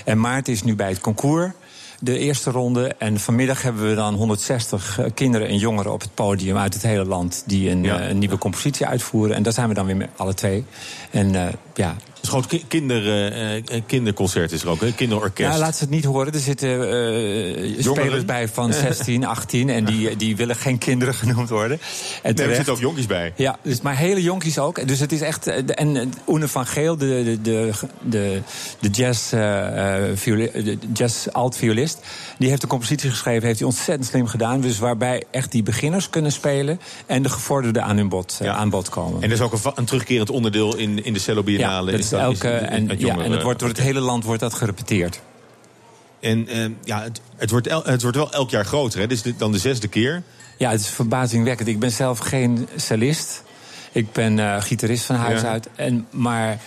En 0.05 0.19
Maarten 0.19 0.53
is 0.53 0.63
nu 0.63 0.75
bij 0.75 0.89
het 0.89 0.99
concours 0.99 1.51
de 1.99 2.17
eerste 2.17 2.51
ronde. 2.51 2.95
En 2.97 3.19
vanmiddag 3.19 3.61
hebben 3.61 3.89
we 3.89 3.95
dan 3.95 4.13
160 4.13 4.99
eh, 4.99 5.05
kinderen 5.13 5.47
en 5.47 5.57
jongeren 5.57 5.93
op 5.93 6.01
het 6.01 6.13
podium 6.13 6.57
uit 6.57 6.73
het 6.73 6.83
hele 6.83 7.05
land. 7.05 7.43
die 7.45 7.69
een, 7.69 7.83
Ja. 7.83 8.09
een 8.09 8.17
nieuwe 8.17 8.37
compositie 8.37 8.85
uitvoeren. 8.85 9.35
En 9.35 9.43
daar 9.43 9.53
zijn 9.53 9.67
we 9.67 9.73
dan 9.73 9.85
weer 9.85 9.97
met 9.97 10.09
alle 10.15 10.33
twee. 10.33 10.65
En 11.11 11.57
ja. 11.73 11.95
Het 12.19 12.27
is 12.27 12.29
gewoon 12.29 12.47
ki- 12.47 12.65
kinder, 12.67 13.07
eh, 13.07 13.55
eh, 13.57 13.63
kinderconcert 13.85 14.51
is 14.51 14.61
er 14.61 14.69
ook, 14.69 14.81
hè? 14.81 14.91
kinderorkest. 14.91 15.51
Ja, 15.53 15.57
laat 15.59 15.75
ze 15.75 15.83
het 15.83 15.89
niet 15.93 16.03
horen. 16.05 16.33
Er 16.33 16.39
zitten 16.39 16.69
eh, 16.69 17.83
spelers 17.83 18.25
bij 18.25 18.47
van 18.47 18.73
16, 18.87 19.25
18. 19.25 19.69
En 19.69 19.85
die, 19.85 20.15
die 20.15 20.35
willen 20.35 20.55
geen 20.55 20.77
kinderen 20.77 21.13
genoemd 21.13 21.49
worden. 21.49 21.79
En 22.23 22.35
nee, 22.35 22.47
er 22.47 22.55
zitten 22.55 22.73
ook 22.73 22.79
jonkies 22.79 23.05
bij. 23.05 23.33
Ja, 23.35 23.57
dus, 23.61 23.81
maar 23.81 23.95
hele 23.97 24.21
jonkies 24.21 24.59
ook. 24.59 24.87
Dus 24.87 24.99
het 24.99 25.11
is 25.11 25.21
echt. 25.21 25.47
En 25.65 26.13
Oene 26.27 26.47
van 26.47 26.65
Geel, 26.65 26.97
de, 26.97 27.37
de, 27.41 27.71
de, 28.09 28.41
de, 28.79 28.89
jazz, 28.89 29.29
de 29.29 30.77
jazz 30.93 31.27
alt-violist, 31.27 31.99
die 32.37 32.49
heeft 32.49 32.63
een 32.63 32.69
compositie 32.69 33.09
geschreven. 33.09 33.47
Heeft 33.47 33.59
hij 33.59 33.67
ontzettend 33.67 34.07
slim 34.09 34.27
gedaan. 34.27 34.61
Dus 34.61 34.79
waarbij 34.79 35.23
echt 35.31 35.51
die 35.51 35.63
beginners 35.63 36.09
kunnen 36.09 36.31
spelen. 36.31 36.79
en 37.05 37.21
de 37.23 37.29
gevorderden 37.29 37.83
aan 37.83 37.97
hun 37.97 38.09
bod, 38.09 38.37
Ja. 38.41 38.53
aan 38.53 38.69
bod 38.69 38.89
komen. 38.89 39.21
En 39.21 39.29
dat 39.29 39.37
is 39.39 39.43
ook 39.45 39.53
een, 39.53 39.71
een 39.75 39.85
terugkerend 39.85 40.29
onderdeel 40.29 40.75
in, 40.77 41.03
in 41.05 41.13
de 41.13 41.19
Cello 41.19 41.43
Biennale. 41.43 41.91
ja, 41.91 41.97
dat- 42.09 42.19
elke, 42.21 42.49
en, 42.49 42.89
het 42.89 42.99
ja, 43.01 43.17
en 43.17 43.31
het 43.31 43.41
wordt 43.43 43.59
door 43.59 43.69
het 43.69 43.79
hele 43.79 43.99
land 43.99 44.23
wordt 44.23 44.41
dat 44.41 44.53
gerepeteerd. 44.53 45.21
En 46.19 46.47
eh, 46.47 46.65
ja, 46.83 47.01
het, 47.01 47.21
het, 47.35 47.49
wordt 47.49 47.67
el- 47.67 47.83
het 47.83 48.01
wordt 48.01 48.17
wel 48.17 48.31
elk 48.31 48.49
jaar 48.49 48.65
groter. 48.65 48.99
Hè? 48.99 49.07
Dit 49.07 49.25
is 49.25 49.37
dan 49.37 49.51
de 49.51 49.57
zesde 49.57 49.87
keer. 49.87 50.23
Ja, 50.57 50.71
het 50.71 50.79
is 50.79 50.87
verbazingwekkend. 50.87 51.67
Ik 51.67 51.79
ben 51.79 51.91
zelf 51.91 52.19
geen 52.19 52.67
cellist. 52.75 53.43
Ik 53.91 54.11
ben 54.11 54.39
eh, 54.39 54.61
gitarist 54.61 55.05
van 55.05 55.15
huis 55.15 55.41
Ja. 55.41 55.47
uit. 55.47 55.67
En, 55.75 56.07
maar 56.11 56.59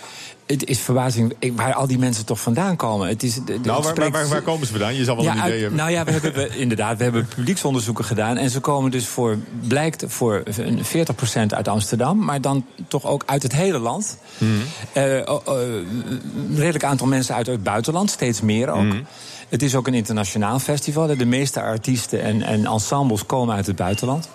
het 0.53 0.69
is 0.69 0.79
verbazing 0.79 1.35
waar 1.57 1.75
al 1.75 1.87
die 1.87 1.99
mensen 1.99 2.25
toch 2.25 2.41
vandaan 2.41 2.77
komen. 2.77 3.09
Het 3.09 3.23
is, 3.23 3.35
de, 3.35 3.59
Nou, 3.63 3.83
waar, 3.83 4.11
waar, 4.11 4.29
waar, 4.29 4.43
komen 4.43 4.67
ze 4.67 4.73
vandaan? 4.73 4.95
Je 4.95 5.05
zal 5.05 5.17
wel 5.17 5.25
ja, 5.25 5.31
een 5.31 5.37
idee 5.37 5.51
uit- 5.51 5.61
hebben. 5.61 5.79
nou 5.79 5.91
ja, 5.91 6.05
we 6.05 6.11
hebben 6.11 6.35
we, 6.35 6.57
inderdaad, 6.65 6.97
we 6.97 7.03
hebben 7.03 7.27
publieksonderzoeken 7.35 8.05
gedaan. 8.05 8.37
En 8.37 8.51
ze 8.51 8.61
komen 8.61 8.91
dus 8.91 9.07
voor, 9.07 9.39
blijkt 9.69 10.05
voor 10.07 10.43
een 10.45 10.83
40% 10.85 11.47
uit 11.49 11.69
Amsterdam, 11.69 12.25
maar 12.25 12.41
dan 12.41 12.67
toch 12.89 13.07
ook 13.07 13.23
uit 13.27 13.43
het 13.43 13.53
hele 13.53 13.79
land. 13.79 14.19
Mhm. 14.39 14.51
Eh, 14.93 15.21
oh, 15.25 15.41
oh, 15.45 15.61
een 15.61 16.57
redelijk 16.57 16.85
aantal 16.85 17.07
mensen 17.07 17.35
uit 17.35 17.47
het 17.47 17.63
buitenland, 17.63 18.11
steeds 18.11 18.41
meer 18.41 18.69
ook. 18.69 18.83
Mhm. 18.83 19.03
Het 19.49 19.63
is 19.63 19.75
ook 19.75 19.87
een 19.87 19.95
internationaal 19.95 20.59
festival. 20.59 21.17
De 21.17 21.27
meeste 21.27 21.61
artiesten 21.61 22.23
en, 22.23 22.43
en 22.43 22.67
ensembles 22.67 23.27
komen 23.27 23.55
uit 23.55 23.67
het 23.67 23.77
buitenland. 23.77 24.29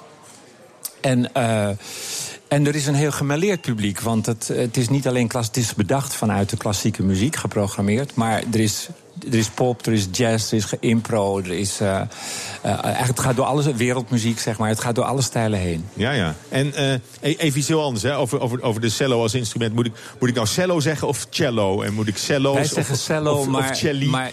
En, 1.01 1.33
eh, 1.33 1.69
en 2.47 2.67
er 2.67 2.75
is 2.75 2.87
een 2.87 2.95
heel 2.95 3.11
gemêleerd 3.11 3.61
publiek. 3.61 3.99
Want 3.99 4.25
het, 4.25 4.47
het 4.47 4.77
is 4.77 4.89
niet 4.89 5.07
alleen 5.07 5.27
klas, 5.27 5.47
het 5.47 5.57
is 5.57 5.73
bedacht 5.73 6.13
vanuit 6.15 6.49
de 6.49 6.57
klassieke 6.57 7.03
muziek 7.03 7.35
geprogrammeerd. 7.35 8.15
Maar 8.15 8.43
er 8.53 8.59
is, 8.59 8.87
er 9.31 9.33
is 9.37 9.49
pop, 9.49 9.85
er 9.85 9.93
is 9.93 10.07
jazz, 10.11 10.51
er 10.51 10.57
is 10.57 10.73
impro, 10.79 11.39
er 11.39 11.51
is. 11.51 11.79
eh, 11.79 12.01
eigenlijk 12.63 13.07
het 13.07 13.19
gaat 13.19 13.35
door 13.35 13.45
alles, 13.45 13.65
wereldmuziek 13.65 14.39
zeg 14.39 14.57
maar. 14.57 14.69
Het 14.69 14.79
gaat 14.79 14.95
door 14.95 15.03
alle 15.03 15.21
stijlen 15.21 15.59
heen. 15.59 15.85
Ja, 15.93 16.11
ja. 16.11 16.35
En 16.49 16.73
eh, 16.73 16.93
e- 16.93 16.99
even 17.19 17.59
iets 17.59 17.67
heel 17.67 17.83
anders 17.83 18.03
hè? 18.03 18.17
Over, 18.17 18.39
over, 18.39 18.61
over 18.61 18.81
de 18.81 18.89
cello 18.89 19.21
als 19.21 19.33
instrument. 19.33 19.73
Moet 19.73 19.85
ik, 19.85 19.93
moet 20.19 20.29
ik 20.29 20.35
nou 20.35 20.47
cello 20.47 20.79
zeggen 20.79 21.07
of 21.07 21.25
cello? 21.29 21.81
En 21.81 21.93
moet 21.93 22.07
ik 22.07 22.17
cello's 22.17 22.53
Wij 22.53 22.63
of, 22.63 22.69
zeggen 22.69 22.97
cello, 22.97 23.31
of, 23.33 23.39
of 23.39 23.47
maar, 23.47 23.79
maar 24.09 24.31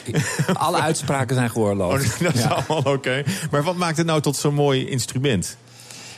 alle 0.52 0.80
uitspraken 0.80 1.34
zijn 1.36 1.48
Oh, 1.48 1.52
geoorloofd. 1.54 2.20
dat 2.22 2.34
is 2.34 2.40
Ja. 2.42 2.48
allemaal 2.68 2.92
oké. 2.94 3.22
Maar 3.50 3.62
wat 3.62 3.76
maakt 3.76 3.96
het 3.96 4.06
nou 4.06 4.20
tot 4.20 4.36
zo'n 4.36 4.54
mooi 4.54 4.88
instrument? 4.88 5.56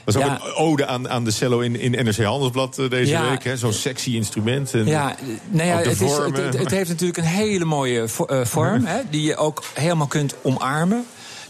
Dat 0.07 0.15
is 0.15 0.21
ook 0.23 0.27
Ja. 0.29 0.41
een 0.47 0.55
ode 0.55 0.87
aan, 0.87 1.09
aan 1.09 1.25
de 1.25 1.31
cello 1.31 1.59
in, 1.61 1.81
in 1.81 1.91
NRC 1.91 2.17
Handelsblad 2.23 2.79
eh, 2.79 2.91
deze 2.91 3.11
Ja. 3.11 3.31
week. 3.31 3.45
hè? 3.45 3.57
Zo'n 3.57 3.73
sexy 3.73 4.11
instrument. 4.15 4.75
En 4.75 4.87
Ja, 4.87 5.17
nou 5.49 5.69
ja 5.69 5.77
het, 5.77 6.01
is, 6.01 6.17
het, 6.17 6.37
het- 6.37 6.59
het 6.59 6.71
heeft 6.71 6.89
natuurlijk 6.89 7.19
een 7.19 7.25
hele 7.25 7.65
mooie 7.65 8.09
eh, 8.27 8.45
vorm, 8.45 8.85
hè, 8.85 9.01
die 9.11 9.23
je 9.23 9.37
ook 9.37 9.63
helemaal 9.75 10.07
kunt 10.07 10.35
omarmen. 10.43 11.07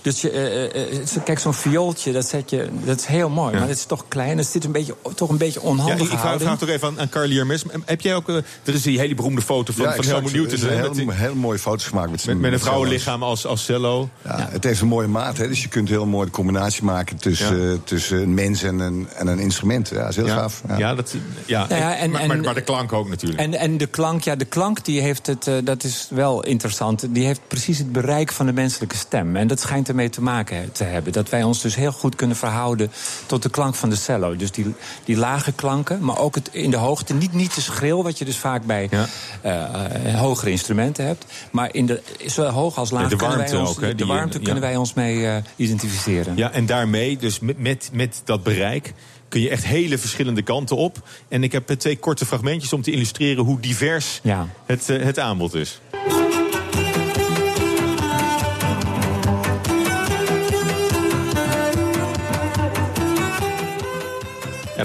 Dus 0.07 0.21
je, 0.21 0.31
eh, 0.31 0.65
eh, 0.65 0.93
eh, 0.99 1.25
kijk, 1.25 1.39
zo'n 1.39 1.55
viooltje, 1.55 2.13
dat, 2.13 2.27
zet 2.29 2.51
je, 2.51 2.69
dat 2.85 2.99
is 2.99 3.05
heel 3.07 3.29
mooi. 3.29 3.53
Maar 3.59 3.69
het 3.69 3.77
is 3.79 3.85
toch 3.85 4.05
klein, 4.09 4.39
het 4.39 4.47
zit 4.47 4.65
een 4.65 4.73
beetje, 4.73 4.95
toch 5.15 5.29
een 5.29 5.37
beetje 5.37 5.61
Ja, 5.63 5.69
onhandig 5.69 6.07
ik, 6.07 6.13
ik 6.13 6.19
vraag, 6.19 6.41
vraag 6.41 6.59
toch 6.59 6.69
even 6.69 6.89
aan, 6.89 7.01
aan 7.01 7.09
Carly 7.09 7.35
Hermes. 7.37 7.63
Heb 7.85 8.01
jij 8.01 8.15
ook... 8.15 8.29
eh, 8.29 8.35
er 8.37 8.75
is 8.75 8.83
die 8.83 8.99
hele 8.99 9.15
beroemde 9.15 9.43
foto 9.43 9.73
van, 9.73 9.93
van. 9.95 10.05
Helmut 10.05 10.33
Newton. 10.33 10.69
Er 10.69 10.77
heel, 10.79 10.93
die- 10.93 11.13
hele 11.13 11.35
mooie 11.35 11.59
foto's 11.59 11.87
gemaakt 11.87 12.11
met, 12.11 12.27
met, 12.27 12.39
met 12.39 12.53
een 12.53 12.61
vrouwenlichaam 12.61 13.23
als, 13.23 13.47
als 13.47 13.65
cello. 13.65 14.09
Ja, 14.25 14.49
Het 14.51 14.65
heeft 14.65 14.81
een 14.81 14.89
mooie 14.89 15.07
maat, 15.09 15.37
hè, 15.37 15.49
dus 15.49 15.63
je 15.63 15.69
kunt 15.69 15.89
heel 15.89 16.07
mooi 16.07 16.27
de 16.27 16.33
combinatie 16.33 16.85
maken 16.85 17.17
tussen, 17.17 17.63
Ja. 17.63 17.73
eh, 17.73 17.79
tussen 17.85 18.23
een 18.23 18.35
mens 18.35 18.63
en 18.63 18.79
een, 18.79 19.09
en 19.17 19.27
een 19.27 19.39
instrument. 19.39 19.89
Ja, 19.89 19.97
dat 20.01 20.09
is 20.09 20.17
heel 20.17 20.27
Ja, 20.27 20.35
gaaf. 20.37 20.63
Ja. 20.69 20.79
ja, 20.79 20.95
dat, 20.95 21.15
ja, 21.47 21.67
Nou 21.69 21.81
ja, 21.81 21.97
en- 21.97 22.11
maar, 22.11 22.27
maar, 22.27 22.41
maar 22.41 22.55
de 22.55 22.61
klank 22.61 22.93
ook 22.93 23.09
natuurlijk. 23.09 23.41
En, 23.41 23.55
en 23.55 23.79
de 23.79 23.87
klank, 23.87 24.23
ja, 24.25 24.37
de 24.37 24.45
klank 24.45 24.85
die 24.85 25.01
heeft 25.01 25.27
het, 25.27 25.51
dat 25.65 25.85
is 25.85 26.07
wel 26.11 26.45
interessant. 26.45 27.05
Die 27.11 27.25
heeft 27.27 27.41
precies 27.49 27.79
het 27.79 27.93
bereik 27.93 28.33
van 28.33 28.47
de 28.47 28.53
menselijke 28.53 28.97
stem. 28.97 29.37
En 29.37 29.47
dat 29.47 29.61
schijnt 29.61 29.89
ermee 29.97 30.11
te 30.11 30.23
maken 30.23 30.73
te 30.73 30.85
hebben. 30.85 31.13
Dat 31.13 31.29
wij 31.29 31.43
ons 31.43 31.61
dus 31.63 31.75
heel 31.75 31.93
goed 31.93 32.15
kunnen 32.17 32.37
verhouden 32.37 32.91
tot 33.27 33.43
de 33.43 33.51
klank 33.51 33.75
van 33.75 33.89
de 33.91 33.97
cello. 33.97 34.37
Dus 34.37 34.51
die, 34.51 34.75
die 35.05 35.17
lage 35.17 35.53
klanken, 35.53 36.05
maar 36.05 36.19
ook 36.19 36.35
het 36.35 36.49
in 36.53 36.71
de 36.71 36.77
hoogte. 36.77 37.15
Niet, 37.15 37.33
niet 37.33 37.55
te 37.55 37.63
schril, 37.63 38.03
wat 38.03 38.19
je 38.19 38.25
dus 38.25 38.37
vaak 38.37 38.65
bij 38.65 38.89
Ja. 38.91 39.07
eh, 39.41 40.13
eh, 40.13 40.21
hogere 40.21 40.51
instrumenten 40.51 41.05
hebt. 41.07 41.25
Maar 41.51 41.75
in 41.75 41.87
de, 41.87 42.03
zowel 42.27 42.51
hoog 42.51 42.77
als 42.79 42.91
laag 42.91 43.03
Ja, 43.03 43.09
de 43.09 43.17
kunnen 43.17 43.37
wij 43.39 43.47
warmte 43.49 43.69
ons, 43.69 43.77
ook, 43.77 43.81
hè, 43.83 43.89
de 43.89 43.95
die- 43.95 44.07
warmte 44.07 44.39
ja. 44.39 44.45
kunnen 44.45 44.63
wij 44.63 44.77
ons 44.77 44.95
mee 44.95 45.27
eh, 45.27 45.37
identificeren. 45.57 46.37
Ja, 46.37 46.51
en 46.53 46.67
daarmee, 46.67 47.17
dus 47.17 47.39
met, 47.39 47.59
met, 47.59 47.91
met 47.93 48.21
dat 48.25 48.43
bereik, 48.43 48.93
kun 49.29 49.41
je 49.41 49.49
echt 49.49 49.65
hele 49.65 49.99
verschillende 49.99 50.43
kanten 50.43 50.77
op. 50.77 51.09
En 51.29 51.43
ik 51.43 51.53
heb 51.53 51.71
eh, 51.71 51.77
twee 51.77 51.97
korte 51.99 52.27
fragmentjes 52.27 52.73
om 52.73 52.83
te 52.83 52.91
illustreren 52.91 53.45
hoe 53.45 53.61
divers 53.61 54.21
Ja. 54.23 54.47
het, 54.67 54.89
eh, 54.91 55.03
het 55.03 55.19
aanbod 55.19 55.55
is. 55.55 55.81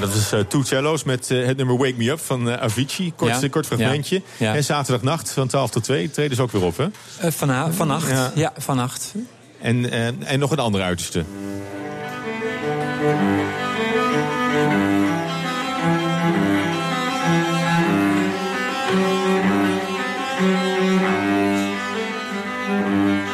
Dat 0.01 0.13
was 0.13 0.31
eh, 0.31 0.39
Two 0.39 0.63
Cellos 0.63 1.03
met 1.03 1.31
eh, 1.31 1.45
het 1.45 1.57
nummer 1.57 1.77
Wake 1.77 1.93
Me 1.97 2.09
Up 2.09 2.19
van 2.19 2.49
eh, 2.49 2.61
Avicii. 2.61 3.13
Kort, 3.15 3.49
kort 3.49 3.65
fragmentje. 3.65 4.21
En 4.39 4.63
zaterdagnacht 4.63 5.31
van 5.31 5.47
12 5.47 5.69
tot 5.71 5.83
2 5.83 6.11
treden 6.11 6.35
ze 6.35 6.41
ook 6.41 6.51
weer 6.51 6.63
op, 6.63 6.77
hè? 6.77 6.87
Vanha- 7.31 7.71
vannacht, 7.71 8.31
Ja. 8.35 8.53
vannacht. 8.57 9.13
En, 9.61 9.91
en 10.25 10.39
nog 10.39 10.51
een 10.51 10.59
andere 10.59 10.83
uiterste. 10.83 11.23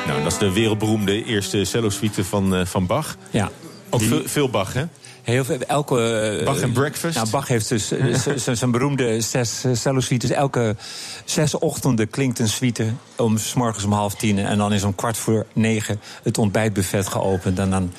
Nou, 0.08 0.23
dat 0.23 0.32
is 0.32 0.38
de 0.38 0.51
wereldberoemde 0.53 1.23
eerste 1.23 1.65
cello-suite 1.65 2.23
van, 2.23 2.67
van 2.67 2.86
Bach. 2.86 3.15
Ja. 3.32 3.51
Ook 3.89 3.99
Die- 3.99 4.10
veel, 4.10 4.21
veel 4.25 4.49
Bach, 4.49 4.73
hè? 4.73 4.84
Heel 5.27 5.45
veel, 5.45 5.57
elke, 5.59 6.01
eh, 6.39 6.45
Bach 6.45 6.63
and 6.63 6.73
Breakfast. 6.73 7.15
Nou, 7.15 7.29
Bach 7.29 7.47
heeft 7.47 7.69
dus 7.69 7.91
eh, 7.91 8.53
zijn 8.53 8.71
beroemde 8.71 9.21
zes 9.21 9.63
eh, 9.63 9.71
cello-suites. 9.73 10.29
Elke 10.29 10.75
zes 11.25 11.57
ochtenden 11.57 12.09
klinkt 12.09 12.39
een 12.39 12.47
suite 12.47 12.93
om 13.15 13.37
s 13.37 13.53
morgens 13.53 13.83
om 13.83 13.91
half 13.91 14.15
tien. 14.15 14.39
En 14.39 14.57
dan 14.57 14.73
is 14.73 14.83
om 14.83 14.95
kwart 14.95 15.17
voor 15.17 15.45
negen 15.53 15.99
het 16.23 16.37
ontbijtbuffet 16.37 17.07
geopend. 17.07 17.59
En 17.59 17.69
dan 17.69 17.93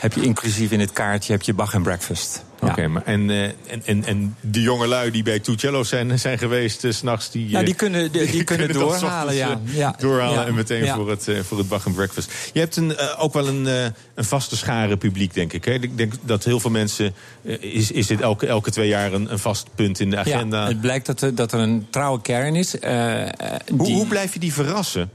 heb 0.00 0.12
je 0.12 0.22
inclusief 0.22 0.70
in 0.70 0.80
het 0.80 0.92
kaartje 0.92 1.32
heb 1.32 1.42
je 1.42 1.54
Bach 1.54 1.74
and 1.74 1.82
Breakfast. 1.82 2.44
Ja. 2.64 2.70
Oké, 2.70 2.88
maar 2.88 3.02
en, 3.04 3.30
eh, 3.30 3.42
en, 3.44 3.82
en, 3.84 4.04
en 4.04 4.36
de 4.40 4.60
jonge 4.62 4.86
lui 4.86 5.10
die 5.10 5.22
bij 5.22 5.38
Two 5.38 5.56
Cellos 5.56 5.88
zijn, 5.88 6.18
zijn 6.18 6.38
geweest, 6.38 6.84
eh, 6.84 6.90
s 6.90 6.96
s'nachts, 6.96 7.30
die, 7.30 7.44
Nou, 7.50 7.58
eh, 7.58 7.64
die 7.70 7.74
kunnen, 7.74 8.12
die, 8.12 8.30
die 8.30 8.44
kunnen 8.44 8.72
doorhalen, 8.72 9.34
ja. 9.34 9.60
eh, 9.66 9.74
ja. 9.76 9.94
doorhalen 9.98 10.40
Ja. 10.40 10.46
en 10.46 10.54
meteen 10.54 10.84
Ja. 10.84 10.94
voor, 10.94 11.10
het, 11.10 11.28
eh, 11.28 11.40
voor 11.40 11.58
het 11.58 11.68
Bach 11.68 11.86
and 11.86 11.94
Breakfast. 11.94 12.32
Je 12.52 12.60
hebt 12.60 12.76
een, 12.76 12.96
eh, 12.96 13.22
ook 13.22 13.32
wel 13.32 13.48
een, 13.48 13.66
eh, 13.66 13.84
een 14.14 14.24
vaste 14.24 14.56
schare 14.56 14.96
publiek, 14.96 15.34
denk 15.34 15.52
ik. 15.52 15.64
Hè? 15.64 15.72
Ik 15.72 15.96
denk 15.96 16.12
dat 16.22 16.44
heel 16.44 16.60
veel 16.60 16.70
mensen... 16.70 17.14
eh, 17.44 17.62
is, 17.62 17.90
is 17.90 18.06
dit 18.06 18.20
elke, 18.20 18.46
elke 18.46 18.70
twee 18.70 18.88
jaar 18.88 19.12
een, 19.12 19.32
een 19.32 19.38
vast 19.38 19.66
punt 19.74 20.00
in 20.00 20.10
de 20.10 20.16
agenda? 20.18 20.60
Ja, 20.62 20.68
het 20.68 20.80
blijkt 20.80 21.06
dat 21.06 21.20
er, 21.20 21.34
dat 21.34 21.52
er 21.52 21.58
een 21.60 21.86
trouwe 21.90 22.20
kern 22.20 22.56
is. 22.56 22.78
eh, 22.78 23.22
eh, 23.22 23.28
hoe, 23.76 23.92
hoe 23.92 24.06
blijf 24.06 24.32
je 24.32 24.38
die 24.38 24.52
verrassen? 24.52 25.10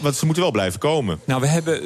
Want, 0.00 0.16
ze 0.16 0.24
moeten 0.24 0.42
wel 0.42 0.52
blijven 0.52 0.80
komen. 0.80 1.20
Nou, 1.24 1.40
we 1.40 1.46
hebben 1.46 1.82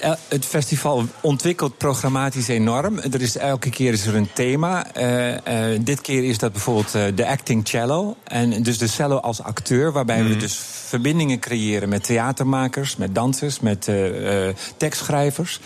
eh, 0.00 0.12
het 0.28 0.44
festival 0.44 1.04
ontwikkeld 1.20 1.78
programmatisch 1.78 2.48
enorm. 2.48 2.98
Er 2.98 3.22
is 3.22 3.36
elke 3.36 3.70
keer 3.70 3.92
is 3.92 4.06
er 4.06 4.14
een 4.14 4.32
thema. 4.32 4.92
Eh, 4.92 5.72
eh, 5.72 5.80
dit 5.82 6.00
keer 6.00 6.24
is 6.24 6.38
dat 6.38 6.52
bijvoorbeeld 6.52 7.16
de 7.16 7.26
acting 7.26 7.68
cello. 7.68 8.16
En 8.24 8.62
dus 8.62 8.78
de 8.78 8.86
cello 8.86 9.16
als 9.16 9.42
acteur, 9.42 9.92
waarbij 9.92 10.24
we 10.24 10.36
dus 10.36 10.60
verbindingen 10.90 11.38
creëren 11.38 11.88
met 11.88 12.04
theatermakers, 12.04 12.96
met 12.96 13.14
dansers, 13.14 13.60
met 13.60 13.88
eh, 13.88 14.48
eh, 14.48 14.54
tekstschrijvers. 14.76 15.60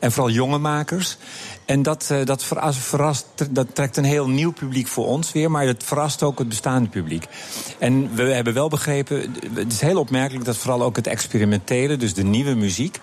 En 0.00 0.12
vooral 0.12 0.32
jonge 0.32 0.58
makers. 0.58 1.16
En 1.64 1.82
dat, 1.82 2.08
eh, 2.10 2.24
dat 2.24 2.44
verras- 2.44 2.78
verrast, 2.78 3.26
dat 3.50 3.74
trekt 3.74 3.96
een 3.96 4.04
heel 4.04 4.28
nieuw 4.28 4.52
publiek 4.52 4.86
voor 4.86 5.06
ons 5.06 5.32
weer, 5.32 5.50
maar 5.50 5.66
het 5.66 5.84
verrast 5.84 6.22
ook 6.22 6.38
het 6.38 6.48
bestaande 6.48 6.88
publiek. 6.88 7.26
En 7.78 8.14
we 8.14 8.22
hebben 8.22 8.54
wel 8.54 8.68
begrepen, 8.68 9.34
het 9.54 9.72
is 9.72 9.80
heel 9.80 9.98
opmerkelijk 9.98 10.44
dat 10.44 10.56
vooral 10.56 10.82
ook 10.82 10.96
het 10.96 11.06
experimentele, 11.06 11.96
dus 11.96 12.14
de 12.14 12.24
nieuwe 12.24 12.54
muziek, 12.54 12.98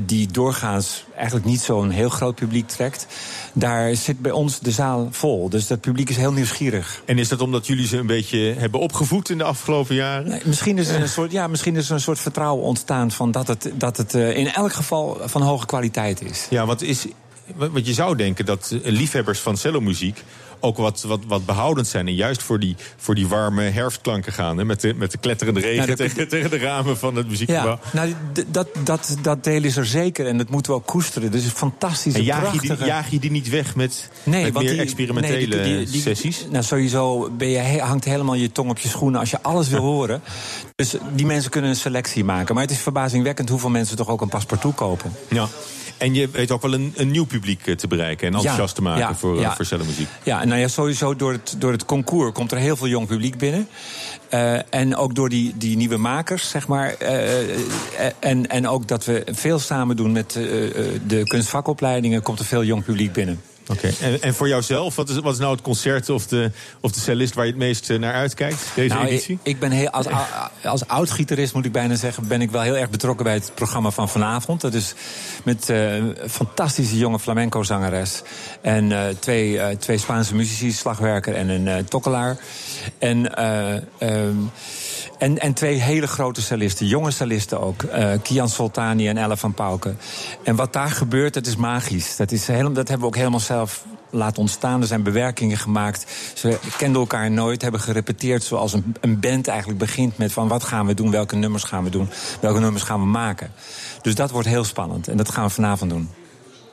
die 0.00 0.26
doorgaans 0.26 1.04
eigenlijk 1.14 1.46
niet 1.46 1.60
zo'n 1.60 1.90
heel 1.90 2.08
groot 2.08 2.34
publiek 2.34 2.68
trekt, 2.68 3.06
daar 3.52 3.94
zit 3.96 4.18
bij 4.20 4.30
ons 4.30 4.58
de 4.58 4.70
zaal 4.70 5.08
vol. 5.10 5.48
Dus 5.48 5.66
dat 5.66 5.80
publiek 5.80 6.10
is 6.10 6.16
heel 6.16 6.32
nieuwsgierig. 6.32 7.02
En 7.04 7.18
is 7.18 7.28
dat 7.28 7.40
omdat 7.40 7.66
jullie 7.66 7.86
ze 7.86 7.96
een 7.96 8.06
beetje 8.06 8.54
hebben 8.58 8.80
opgevoed 8.80 9.30
in 9.30 9.38
de 9.38 9.44
afgelopen 9.44 9.94
jaren? 9.94 10.28
Nee, 10.28 10.40
Misschien 10.44 10.78
is 10.78 10.88
er 10.88 11.00
een 11.00 11.08
soort, 11.08 11.32
ja, 11.32 11.46
misschien 11.46 11.76
is 11.76 11.88
er 11.88 11.94
een 11.94 12.00
soort 12.00 12.18
vertrouwen 12.18 12.64
ontstaan 12.64 13.10
van 13.10 13.30
dat 13.30 13.46
het, 13.46 13.70
dat 13.74 13.96
het 13.96 14.14
eh, 14.14 14.36
in 14.36 14.52
elk 14.52 14.72
geval 14.72 15.20
van 15.24 15.42
hoge 15.42 15.66
kwaliteit 15.66 16.22
is. 16.22 16.46
Ja, 16.50 16.66
want 16.66 16.82
is, 16.82 17.06
want 17.54 17.86
je 17.86 17.92
zou 17.92 18.16
denken 18.16 18.44
dat 18.44 18.70
eh, 18.82 18.92
liefhebbers 18.92 19.38
van 19.38 19.56
cellomuziek 19.56 20.22
ook 20.62 20.76
wat, 20.76 21.02
wat, 21.02 21.20
wat 21.26 21.46
behoudend 21.46 21.86
zijn. 21.86 22.06
En 22.06 22.14
juist 22.14 22.42
voor 22.42 22.58
die, 22.60 22.76
voor 22.96 23.14
die 23.14 23.26
warme 23.28 23.62
herfstklanken 23.62 24.32
gaan. 24.32 24.58
Hè, 24.58 24.64
met, 24.64 24.80
de, 24.80 24.94
met 24.94 25.10
de 25.10 25.18
kletterende 25.18 25.60
regen 25.60 25.84
Nou, 25.86 25.96
tegen, 25.96 26.28
tegen 26.28 26.50
de 26.50 26.58
ramen 26.58 26.98
van 26.98 27.16
het 27.16 27.28
muziekgebouw. 27.28 27.78
Ja, 27.82 27.90
nou, 27.92 28.14
dat, 28.48 28.68
dat, 28.84 29.16
dat 29.22 29.44
deel 29.44 29.62
is 29.64 29.76
er 29.76 29.86
zeker 29.86 30.26
en 30.26 30.38
dat 30.38 30.48
moeten 30.48 30.72
we 30.72 30.78
ook 30.78 30.86
koesteren. 30.86 31.30
Dus 31.30 31.42
het 31.42 31.52
is 31.52 31.58
fantastisch. 31.58 32.14
En 32.14 32.22
jaag 32.22 32.52
je, 32.52 32.60
die, 32.60 32.84
jaag 32.84 33.10
je 33.10 33.18
die 33.18 33.30
niet 33.30 33.48
weg 33.48 33.76
met, 33.76 34.10
met 34.24 34.52
meer 34.52 34.52
die- 34.52 34.80
experimentele 34.80 35.56
nee, 35.56 35.64
die- 35.64 35.76
die- 35.76 35.86
die- 35.92 36.00
sessies? 36.00 36.46
Nou, 36.50 36.64
sowieso 36.64 37.30
ben 37.30 37.48
je, 37.48 37.80
hangt 37.80 38.04
helemaal 38.04 38.34
je 38.34 38.52
tong 38.52 38.70
op 38.70 38.78
je 38.78 38.88
schoenen 38.88 39.20
als 39.20 39.30
je 39.30 39.42
alles 39.42 39.68
wil 39.68 39.80
horen. 39.92 40.22
Dus 40.74 40.94
die 41.14 41.26
mensen 41.26 41.50
kunnen 41.50 41.70
een 41.70 41.76
selectie 41.76 42.24
maken. 42.24 42.54
Maar 42.54 42.62
het 42.64 42.72
is 42.72 42.78
verbazingwekkend 42.78 43.48
hoeveel 43.48 43.70
mensen 43.70 43.96
toch 43.96 44.08
ook 44.08 44.20
een 44.20 44.28
paspartout 44.28 44.74
kopen. 44.74 45.12
Ja. 45.28 45.48
En 46.02 46.14
je 46.14 46.28
weet 46.28 46.50
ook 46.50 46.62
wel 46.62 46.72
een, 46.72 46.92
een 46.96 47.10
nieuw 47.10 47.24
publiek 47.24 47.66
eh, 47.66 47.74
te 47.74 47.86
bereiken 47.86 48.26
en 48.26 48.34
enthousiast 48.34 48.74
te 48.74 48.82
maken 48.82 49.16
voor, 49.16 49.36
eh, 49.36 49.42
ja. 49.42 49.56
voor 49.56 49.64
cellomuziek. 49.64 50.08
Ja, 50.22 50.44
nou 50.44 50.60
ja, 50.60 50.68
sowieso 50.68 51.16
door 51.16 51.32
het, 51.32 51.54
door 51.58 51.72
het 51.72 51.84
concours 51.84 52.32
komt 52.32 52.52
er 52.52 52.58
heel 52.58 52.76
veel 52.76 52.88
jong 52.88 53.06
publiek 53.06 53.38
binnen. 53.38 53.68
Eh, 54.28 54.74
en 54.74 54.96
ook 54.96 55.14
door 55.14 55.28
die, 55.28 55.52
die 55.56 55.76
nieuwe 55.76 55.96
makers, 55.96 56.50
zeg 56.50 56.68
maar. 56.68 56.94
en, 58.18 58.46
en 58.46 58.68
ook 58.68 58.88
dat 58.88 59.04
we 59.04 59.26
veel 59.30 59.58
samen 59.58 59.96
doen 59.96 60.12
met 60.12 60.32
de 61.06 61.22
kunstvakopleidingen, 61.24 62.22
komt 62.22 62.38
er 62.38 62.44
veel 62.44 62.64
jong 62.64 62.84
publiek 62.84 63.12
binnen. 63.12 63.40
Oké. 63.66 63.90
En, 64.00 64.22
en 64.22 64.34
voor 64.34 64.48
jouzelf, 64.48 64.96
wat 64.96 65.08
is, 65.08 65.18
wat 65.18 65.32
is 65.32 65.38
nou 65.38 65.52
het 65.52 65.62
concert 65.62 66.10
of 66.10 66.26
de, 66.26 66.50
of 66.80 66.92
de 66.92 67.00
cellist 67.00 67.34
waar 67.34 67.44
je 67.44 67.50
het 67.50 67.60
meest 67.60 67.90
eh, 67.90 67.98
naar 67.98 68.14
uitkijkt 68.14 68.64
deze 68.74 68.94
Nou, 68.94 69.06
editie? 69.06 69.34
ik, 69.42 69.52
ik 69.52 69.58
ben 69.58 69.70
heel, 69.70 69.90
als, 69.90 70.06
als 70.64 70.86
oud-gitarist 70.86 71.54
moet 71.54 71.64
ik 71.64 71.72
bijna 71.72 71.94
zeggen, 71.94 72.26
ben 72.28 72.40
ik 72.40 72.50
wel 72.50 72.62
heel 72.62 72.76
erg 72.76 72.90
betrokken 72.90 73.24
bij 73.24 73.34
het 73.34 73.50
programma 73.54 73.90
van 73.90 74.08
vanavond. 74.08 74.60
Dat 74.60 74.74
is 74.74 74.94
met 75.44 75.68
eh, 75.68 75.94
een 75.94 76.16
fantastische 76.28 76.96
jonge 76.98 77.18
flamenco-zangeres. 77.18 78.22
En 78.60 78.92
eh, 78.92 79.14
twee, 79.18 79.76
twee 79.78 79.98
Spaanse 79.98 80.34
muzici, 80.34 80.72
slagwerker 80.72 81.34
en 81.34 81.48
een 81.48 81.84
tokkelaar. 81.84 82.36
En, 82.98 83.34
eh, 83.34 83.74
ehm, 83.98 84.36
en, 85.22 85.38
en 85.38 85.52
twee 85.52 85.80
hele 85.80 86.06
grote 86.06 86.42
cellisten, 86.42 86.86
jonge 86.86 87.10
cellisten 87.10 87.60
ook. 87.60 87.82
eh, 87.82 88.12
Kian 88.22 88.48
Soltani 88.48 89.08
en 89.08 89.16
Ella 89.16 89.36
van 89.36 89.54
Pauken. 89.54 89.98
En 90.42 90.56
wat 90.56 90.72
daar 90.72 90.90
gebeurt, 90.90 91.34
dat 91.34 91.46
is 91.46 91.56
magisch. 91.56 92.16
Dat, 92.16 92.32
is 92.32 92.46
hebben 92.46 92.98
we 92.98 93.04
ook 93.04 93.16
helemaal 93.16 93.40
zelf 93.40 93.84
laten 94.10 94.38
ontstaan. 94.38 94.80
Er 94.80 94.86
zijn 94.86 95.02
bewerkingen 95.02 95.56
gemaakt. 95.56 96.06
Ze 96.34 96.58
kenden 96.76 97.00
elkaar 97.00 97.30
nooit, 97.30 97.62
hebben 97.62 97.80
gerepeteerd 97.80 98.42
zoals 98.42 98.72
een, 98.72 98.96
een 99.00 99.20
band 99.20 99.48
eigenlijk 99.48 99.78
begint 99.78 100.18
met 100.18 100.32
van 100.32 100.48
wat 100.48 100.64
gaan 100.64 100.86
we 100.86 100.94
doen, 100.94 101.10
welke 101.10 101.36
nummers 101.36 101.64
gaan 101.64 101.84
we 101.84 101.90
doen, 101.90 102.08
welke 102.40 102.60
nummers 102.60 102.84
gaan 102.84 103.00
we 103.00 103.06
maken. 103.06 103.50
Dus 104.02 104.14
dat 104.14 104.30
wordt 104.30 104.48
heel 104.48 104.64
spannend 104.64 105.08
en 105.08 105.16
dat 105.16 105.30
gaan 105.30 105.44
we 105.44 105.50
vanavond 105.50 105.90
doen. 105.90 106.08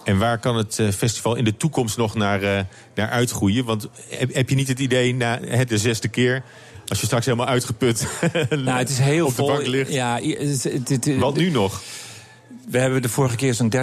En 0.04 0.18
waar 0.18 0.38
kan 0.38 0.56
het 0.56 0.80
eh, 0.80 0.88
festival 0.88 1.36
in 1.36 1.44
de 1.44 1.58
toekomst 1.58 1.98
nog 1.98 2.16
naar, 2.16 2.42
eh, 2.42 2.64
naar 2.96 3.10
uitgroeien? 3.10 3.66
Want 3.66 3.88
heb, 4.10 4.50
je 4.50 4.56
niet 4.56 4.68
het 4.68 4.80
idee 4.80 5.16
na 5.16 5.40
de 5.68 5.78
zesde 5.78 6.08
keer... 6.08 6.44
als 6.90 7.00
je 7.00 7.06
straks 7.06 7.26
helemaal 7.26 7.48
uitgeput 7.48 8.08
Nou, 8.50 8.78
het 8.78 8.90
is 8.90 8.98
heel 9.00 9.24
op 9.26 9.30
de 9.30 9.36
vol. 9.36 9.48
bank 9.48 9.66
ligt... 9.68 9.92
Ja, 9.94 10.20
het- 10.22 10.64
het- 10.64 10.90
het- 10.90 11.18
Wat 11.18 11.36
nu 11.36 11.50
nog? 11.50 11.82
We 12.70 12.80
hebben 12.80 13.02
de 13.02 13.10
vorige 13.10 13.36
keer 13.36 13.54
zo'n 13.54 13.74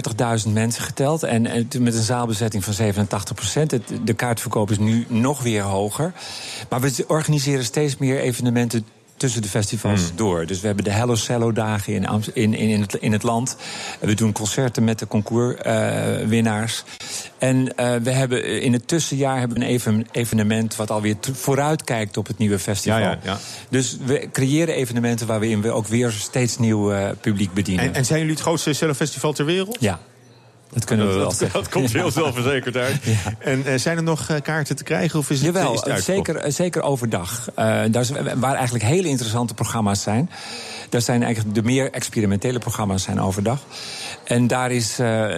30.000 0.46 0.52
mensen 0.52 0.82
geteld. 0.82 1.22
En, 1.22 1.46
en 1.46 1.68
met 1.78 1.94
een 1.94 2.02
zaalbezetting 2.02 2.64
van 2.64 2.72
87 2.72 3.34
procent. 3.34 3.78
De 4.04 4.14
kaartverkoop 4.14 4.70
is 4.70 4.78
nu 4.78 5.04
nog 5.08 5.42
weer 5.42 5.62
hoger. 5.62 6.12
Maar 6.68 6.80
we 6.80 7.04
organiseren 7.08 7.64
steeds 7.64 7.96
meer 7.96 8.20
evenementen 8.20 8.86
tussen 9.16 9.42
de 9.42 9.48
festivals 9.48 10.12
door. 10.14 10.46
Dus 10.46 10.60
we 10.60 10.66
hebben 10.66 10.84
de 10.84 10.90
Hello 10.90 11.14
Cello 11.14 11.52
dagen 11.52 11.92
in, 11.92 12.06
in, 12.34 12.54
in, 12.54 12.68
in, 12.68 12.80
het, 12.80 12.94
in 12.94 13.12
het 13.12 13.22
land. 13.22 13.56
We 14.00 14.14
doen 14.14 14.32
concerten 14.32 14.84
met 14.84 14.98
de 14.98 15.06
concours-winnaars. 15.06 16.84
en 17.38 17.76
eh, 17.76 17.94
we 18.02 18.10
hebben 18.10 18.60
in 18.62 18.72
het 18.72 18.88
tussenjaar 18.88 19.38
hebben 19.38 19.58
we 19.58 19.64
een 19.64 19.70
even- 19.70 20.06
evenement... 20.12 20.76
wat 20.76 20.90
alweer 20.90 21.16
vooruitkijkt 21.32 22.16
op 22.16 22.26
het 22.26 22.38
nieuwe 22.38 22.58
festival. 22.58 22.98
Ja, 22.98 23.10
ja, 23.10 23.18
ja. 23.22 23.38
Dus 23.68 23.96
we 24.04 24.28
creëren 24.32 24.74
evenementen 24.74 25.26
waarin 25.26 25.60
we 25.62 25.70
ook 25.70 25.86
weer 25.86 26.10
steeds 26.10 26.58
nieuw 26.58 26.92
eh, 26.92 27.08
publiek 27.20 27.54
bedienen. 27.54 27.84
En, 27.84 27.94
en 27.94 28.04
zijn 28.04 28.18
jullie 28.18 28.34
het 28.34 28.42
grootste 28.42 28.72
cellofestival 28.72 29.32
ter 29.32 29.44
wereld? 29.44 29.76
Ja, 29.80 30.00
dat 30.72 30.84
kunnen 30.84 31.06
we 31.06 31.14
wel 31.14 31.24
dat, 31.28 31.36
zeggen. 31.36 31.60
dat 31.60 31.68
komt 31.68 31.92
heel 31.92 32.10
zelfverzekerd 32.10 32.76
uit. 32.76 33.00
En 33.38 33.64
eh, 33.66 33.78
zijn 33.78 33.96
er 33.96 34.02
nog 34.02 34.28
eh, 34.28 34.40
kaarten 34.42 34.76
te 34.76 34.84
krijgen? 34.84 35.18
Of 35.18 35.30
is 35.30 35.36
het, 35.36 35.46
Jawel, 35.46 35.72
is 35.72 35.80
het 35.80 35.88
eh, 35.88 35.96
zeker, 35.96 36.52
zeker 36.52 36.82
overdag. 36.82 37.48
Daar 37.54 38.00
is, 38.00 38.10
waar 38.36 38.54
eigenlijk 38.54 38.84
hele 38.84 39.08
interessante 39.08 39.54
programma's 39.54 40.02
zijn. 40.02 40.30
Daar 40.88 41.00
zijn 41.00 41.22
eigenlijk 41.22 41.54
de 41.54 41.62
meer 41.62 41.90
experimentele 41.90 42.58
programma's 42.58 43.02
zijn 43.02 43.20
overdag. 43.20 43.60
En 44.24 44.46
daar, 44.46 44.70
is, 44.70 44.96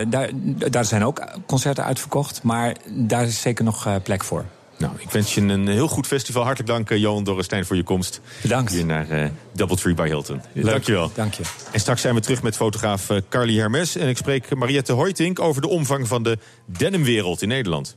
daar, 0.09 0.31
daar 0.71 0.85
zijn 0.85 1.05
ook 1.05 1.23
concerten 1.47 1.85
uitverkocht. 1.85 2.43
Maar 2.43 2.77
daar 2.87 3.25
is 3.25 3.41
zeker 3.41 3.65
nog 3.65 4.03
plek 4.03 4.25
voor. 4.25 4.45
Nou, 4.79 4.93
ik 4.99 5.11
wens 5.11 5.35
je 5.35 5.41
een 5.41 5.69
heel 5.69 5.89
goed 5.89 6.07
festival. 6.07 6.43
Hartelijk 6.43 6.71
dank, 6.71 6.91
eh, 6.91 6.99
Johan 6.99 7.25
Dorrestein, 7.25 7.67
voor 7.67 7.77
je 7.77 7.83
komst. 7.83 8.21
Bedankt. 8.43 8.73
Hier 8.73 8.85
naar 8.85 9.11
eh 9.11 9.29
Doubletree 9.53 9.95
by 9.95 10.07
Hilton. 10.07 10.43
Dankjewel. 10.55 11.11
Dank 11.15 11.35
je. 11.35 11.43
En 11.73 11.81
straks 11.81 12.01
zijn 12.01 12.15
we 12.15 12.21
terug 12.21 12.43
met 12.43 12.57
fotograaf 12.57 13.11
eh, 13.11 13.19
Carly 13.29 13.59
Hermes. 13.59 13.97
En 13.97 14.09
ik 14.09 14.17
spreek 14.17 14.55
Mariette 14.55 14.93
Hoytink 14.93 15.41
over 15.41 15.63
de 15.63 15.69
omvang 15.69 16.09
van 16.09 16.23
de 16.23 16.39
denimwereld 16.67 17.43
in 17.43 17.49
Nederland. 17.49 17.97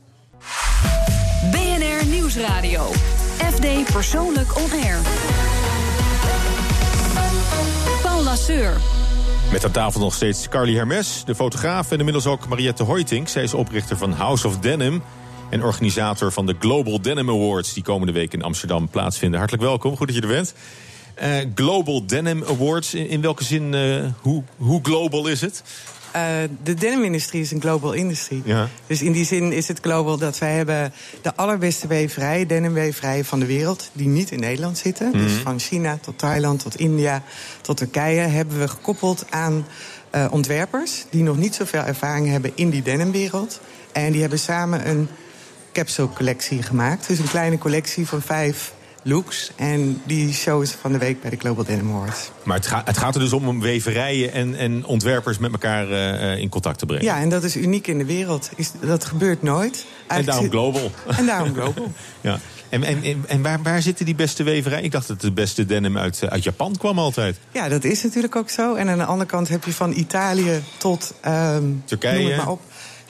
BNR 1.50 2.06
Nieuwsradio. 2.06 2.90
FD 3.52 3.92
Persoonlijk 3.92 4.56
On 4.56 4.70
Air. 4.72 4.98
Paul 8.02 8.22
Lasseur. 8.22 8.76
Met 9.52 9.64
aan 9.64 9.70
tafel 9.70 10.00
nog 10.00 10.14
steeds 10.14 10.48
Carly 10.48 10.74
Hermes, 10.74 11.22
de 11.24 11.34
fotograaf... 11.34 11.90
en 11.90 11.98
inmiddels 11.98 12.26
ook 12.26 12.48
Mariette 12.48 12.82
Hoytink. 12.82 13.28
Zij 13.28 13.42
is 13.42 13.54
oprichter 13.54 13.96
van 13.96 14.12
House 14.12 14.46
of 14.46 14.58
Denim. 14.58 15.02
En 15.52 15.64
organisator 15.64 16.32
van 16.32 16.46
de 16.46 16.56
Global 16.58 17.02
Denim 17.02 17.28
Awards... 17.28 17.72
die 17.72 17.82
komende 17.82 18.12
week 18.12 18.32
in 18.32 18.42
Amsterdam 18.42 18.88
plaatsvinden. 18.88 19.38
Hartelijk 19.38 19.64
welkom, 19.64 19.96
goed 19.96 20.06
dat 20.06 20.16
je 20.16 20.22
er 20.22 20.28
bent. 20.28 20.54
Eh, 21.14 21.36
Global 21.54 22.06
Denim 22.06 22.44
Awards, 22.44 22.94
in, 22.94 23.08
in 23.08 23.20
welke 23.20 23.44
zin, 23.44 23.74
eh, 23.74 24.04
hoe, 24.20 24.42
hoe 24.56 24.80
global 24.82 25.26
is 25.26 25.40
het? 25.40 25.62
Uh, 26.16 26.22
de 26.62 26.74
denimindustrie 26.74 27.42
is 27.42 27.50
een 27.50 27.60
global 27.60 27.92
industrie. 27.92 28.42
Ja. 28.44 28.68
Dus 28.86 29.02
in 29.02 29.12
die 29.12 29.24
zin 29.24 29.52
is 29.52 29.68
het 29.68 29.78
global 29.80 30.18
dat 30.18 30.38
wij 30.38 30.52
hebben 30.52 30.92
de 31.22 31.36
allerbeste 31.36 31.86
weverij, 31.86 32.46
denimweverij 32.46 33.24
van 33.24 33.38
de 33.38 33.46
wereld, 33.46 33.90
die 33.92 34.08
niet 34.08 34.30
in 34.30 34.40
Nederland 34.40 34.78
zitten. 34.78 35.08
Mhm. 35.08 35.18
Dus 35.18 35.32
van 35.32 35.58
China 35.58 35.98
tot 36.00 36.18
Thailand, 36.18 36.62
tot 36.62 36.76
India, 36.76 37.22
tot 37.60 37.76
Turkije, 37.76 38.20
hebben 38.20 38.58
we 38.58 38.68
gekoppeld 38.68 39.26
aan 39.30 39.66
uh, 40.14 40.26
ontwerpers 40.30 41.04
die 41.10 41.22
nog 41.22 41.36
niet 41.36 41.54
zoveel 41.54 41.82
ervaring 41.82 42.28
hebben 42.28 42.52
in 42.54 42.70
die 42.70 42.82
denimwereld. 42.82 43.60
En 43.92 44.12
die 44.12 44.20
hebben 44.20 44.38
samen 44.38 44.88
een 44.88 45.08
capsule 45.72 46.08
collectie 46.08 46.62
gemaakt. 46.62 47.08
Dus 47.08 47.18
een 47.18 47.28
kleine 47.28 47.58
collectie 47.58 48.06
van 48.06 48.22
vijf 48.22 48.72
looks. 49.02 49.52
En 49.56 50.00
die 50.04 50.32
show 50.32 50.62
is 50.62 50.70
van 50.70 50.92
de 50.92 50.98
week 50.98 51.20
bij 51.20 51.30
de 51.30 51.36
Global 51.36 51.64
Denim 51.64 51.90
Awards. 51.90 52.30
Maar 52.42 52.56
het, 52.56 52.66
gaat 52.66 52.86
het 52.86 52.98
gaat 52.98 53.14
er 53.14 53.20
dus 53.20 53.32
om 53.32 53.48
om 53.48 53.60
weverijen 53.60 54.32
en, 54.32 54.54
en 54.54 54.84
ontwerpers 54.84 55.38
met 55.38 55.52
elkaar 55.52 55.88
uh, 55.88 56.38
in 56.38 56.48
contact 56.48 56.78
te 56.78 56.86
brengen. 56.86 57.04
Ja, 57.04 57.20
en 57.20 57.28
dat 57.28 57.44
is 57.44 57.56
uniek 57.56 57.86
in 57.86 57.98
de 57.98 58.04
wereld. 58.04 58.50
Is, 58.56 58.72
dat 58.80 59.04
gebeurt 59.04 59.42
nooit. 59.42 59.86
Eigenlijk 60.06 60.18
en 60.18 60.24
daarom 60.24 60.50
global. 60.50 60.90
En 61.18 61.26
daarom 61.26 61.54
global. 61.54 61.92
ja. 62.20 62.38
En, 62.68 62.82
en, 62.84 63.24
en 63.26 63.42
waar, 63.42 63.62
waar, 63.62 63.82
zitten 63.82 64.04
die 64.04 64.14
beste 64.14 64.42
weverijen? 64.42 64.84
Ik 64.84 64.92
dacht 64.92 65.08
dat 65.08 65.20
de 65.20 65.32
beste 65.32 65.66
denim 65.66 65.98
uit, 65.98 66.20
uit 66.28 66.42
Japan 66.42 66.76
kwam 66.76 66.98
altijd. 66.98 67.36
Ja, 67.50 67.68
dat 67.68 67.84
is 67.84 68.02
natuurlijk 68.02 68.36
ook 68.36 68.50
zo. 68.50 68.74
En 68.74 68.88
aan 68.88 68.98
de 68.98 69.04
andere 69.04 69.30
kant 69.30 69.48
heb 69.48 69.64
je 69.64 69.72
van 69.72 69.92
Italië 69.92 70.62
tot 70.76 71.14
um, 71.26 71.82
Turkije. 71.84 72.18
Noem 72.18 72.26
het 72.26 72.36
maar 72.36 72.48
op. 72.48 72.60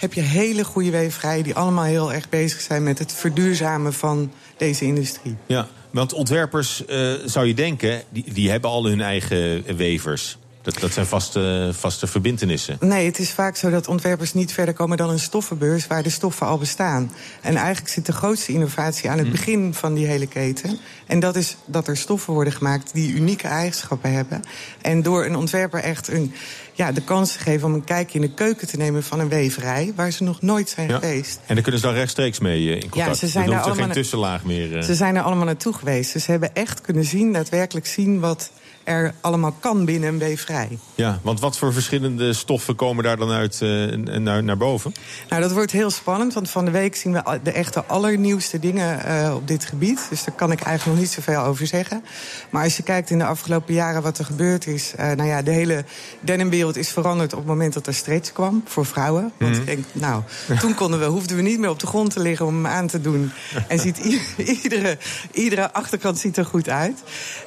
Heb 0.03 0.12
je 0.12 0.21
hele 0.21 0.65
goede 0.65 0.91
weverijen 0.91 1.45
die 1.45 1.55
allemaal 1.55 1.85
heel 1.85 2.12
erg 2.12 2.29
bezig 2.29 2.61
zijn 2.61 2.83
met 2.83 2.99
het 2.99 3.12
verduurzamen 3.12 3.93
van 3.93 4.33
deze 4.57 4.85
industrie. 4.85 5.37
Ja, 5.47 5.69
want 5.91 6.12
ontwerpers, 6.12 6.83
uh, 6.88 7.15
zou 7.25 7.47
je 7.47 7.55
denken, 7.55 8.03
die, 8.09 8.33
die 8.33 8.51
hebben 8.51 8.71
al 8.71 8.85
hun 8.87 9.01
eigen 9.01 9.77
wevers. 9.77 10.38
Dat, 10.62 10.79
dat 10.81 10.92
zijn 10.92 11.07
vaste, 11.07 11.70
vaste 11.72 12.07
verbindenissen. 12.07 12.77
Nee, 12.81 13.07
het 13.07 13.18
is 13.18 13.31
vaak 13.31 13.57
zo 13.57 13.70
dat 13.70 13.88
ontwerpers 13.88 14.33
niet 14.35 14.53
verder 14.53 14.75
komen 14.75 14.96
dan 14.96 15.11
een 15.11 15.18
stoffenbeurs 15.18 15.87
waar 15.87 16.03
de 16.03 16.11
stoffen 16.11 16.46
al 16.46 16.59
bestaan. 16.59 17.12
En 17.40 17.57
eigenlijk 17.57 17.88
zit 17.88 18.07
de 18.07 18.12
grootste 18.12 18.53
innovatie 18.53 19.11
aan 19.11 19.16
het 19.18 19.27
Hm. 19.27 19.33
begin 19.33 19.75
van 19.75 19.94
die 19.94 20.07
hele 20.07 20.27
keten. 20.27 20.79
En 21.07 21.20
dat 21.20 21.37
is 21.37 21.57
dat 21.64 21.88
er 21.88 21.96
stoffen 21.96 22.33
worden 22.35 22.53
gemaakt 22.53 22.90
die 22.94 23.12
unieke 23.12 23.46
eigenschappen 23.48 24.12
hebben. 24.12 24.42
En 24.83 25.03
door 25.03 25.25
een 25.25 25.37
ontwerper 25.37 25.81
echt 25.81 26.09
een, 26.09 26.35
ja, 26.72 26.92
de 26.92 27.01
kans 27.05 27.33
te 27.33 27.38
geven 27.38 27.66
om 27.68 27.75
een 27.75 27.85
kijkje 27.85 28.18
in 28.18 28.27
de 28.27 28.35
keuken 28.35 28.66
te 28.68 28.77
nemen 28.77 29.03
van 29.03 29.20
een 29.20 29.29
weverij 29.29 29.92
waar 29.96 30.11
ze 30.11 30.22
nog 30.22 30.42
nooit 30.42 30.68
zijn 30.68 30.88
Ja. 30.88 30.94
geweest. 30.98 31.40
En 31.46 31.55
daar 31.55 31.62
kunnen 31.62 31.81
ze 31.81 31.87
dan 31.87 31.94
rechtstreeks 31.94 32.38
mee 32.38 32.62
uh, 32.62 32.75
in 32.83 32.88
contact. 32.88 33.16
ze 33.16 33.27
zijn 33.29 33.46
daar 33.46 33.55
er 33.57 33.62
geen 33.62 33.72
allemaal- 33.72 33.94
tussenlaag 33.94 34.44
meer. 34.44 34.77
uh. 34.77 34.83
Ze 34.83 34.94
zijn 34.94 35.16
er 35.16 35.22
allemaal 35.22 35.44
naartoe 35.46 35.72
geweest. 35.72 36.12
Dus 36.12 36.25
ze 36.25 36.31
hebben 36.31 36.55
echt 36.55 36.81
kunnen 36.81 37.05
zien, 37.05 37.33
daadwerkelijk 37.33 37.87
zien 37.87 38.20
wat 38.20 38.51
er 38.85 39.14
allemaal 39.21 39.55
kan 39.61 39.85
binnen 39.85 40.09
een 40.09 40.18
weverij. 40.18 40.79
Ja, 40.95 41.18
want 41.23 41.40
wat 41.40 41.59
voor 41.59 41.73
verschillende 41.73 42.33
stoffen 42.33 42.77
komen 42.77 43.05
daar 43.05 43.16
dan 43.16 43.31
uit 43.31 43.61
uh, 43.62 43.97
naar, 43.97 44.42
naar 44.42 44.57
boven? 44.57 44.92
Nou, 45.29 45.42
dat 45.42 45.53
wordt 45.53 45.73
heel 45.73 45.90
spannend, 45.90 46.35
want 46.35 46.51
van 46.51 46.64
de 46.64 46.71
week 46.71 46.97
zien 46.97 47.12
we 47.12 47.40
de 47.42 47.53
echte 47.53 47.85
allernieuwste 47.85 48.59
dingen 48.59 49.01
uh, 49.07 49.35
op 49.35 49.49
dit 49.49 49.64
gebied. 49.64 50.07
Dus 50.11 50.25
daar 50.25 50.35
kan 50.35 50.53
ik 50.53 50.61
eigenlijk 50.61 50.97
nog 50.99 51.07
niet 51.07 51.14
zoveel 51.14 51.40
over 51.42 51.66
zeggen. 51.66 52.05
Maar 52.51 52.64
als 52.64 52.77
je 52.77 52.83
kijkt 52.83 53.11
in 53.11 53.18
de 53.18 53.25
afgelopen 53.25 53.75
jaren 53.75 54.03
wat 54.03 54.18
er 54.18 54.25
gebeurd 54.25 54.66
is... 54.66 54.92
Uh, 55.01 55.11
nou 55.11 55.29
ja, 55.29 55.42
de 55.42 55.51
hele 55.51 55.85
denimwereld 56.21 56.77
is 56.77 56.88
veranderd 56.88 57.33
op 57.33 57.38
het 57.38 57.49
moment 57.49 57.73
dat 57.75 57.87
er 57.87 57.95
stretch 57.95 58.33
kwam 58.33 58.62
voor 58.66 58.87
vrouwen. 58.87 59.33
Want 59.38 59.51
Mhm. 59.53 59.61
ik 59.61 59.66
denk, 59.66 59.85
nou, 59.92 60.23
toen 60.61 60.75
konden 60.75 60.99
we, 60.99 61.05
hoefden 61.05 61.37
we 61.37 61.42
niet 61.42 61.59
meer 61.59 61.71
op 61.71 61.79
de 61.79 61.87
grond 61.87 62.11
te 62.12 62.21
liggen 62.21 62.47
om 62.47 62.55
hem 62.55 62.66
aan 62.66 62.87
te 62.87 63.01
doen. 63.01 63.33
En 63.68 63.79
ziet 63.79 63.99
iedere, 64.62 64.99
iedere 65.33 65.73
achterkant 65.73 66.18
ziet 66.18 66.37
er 66.37 66.45
goed 66.45 66.68
uit. 66.68 67.03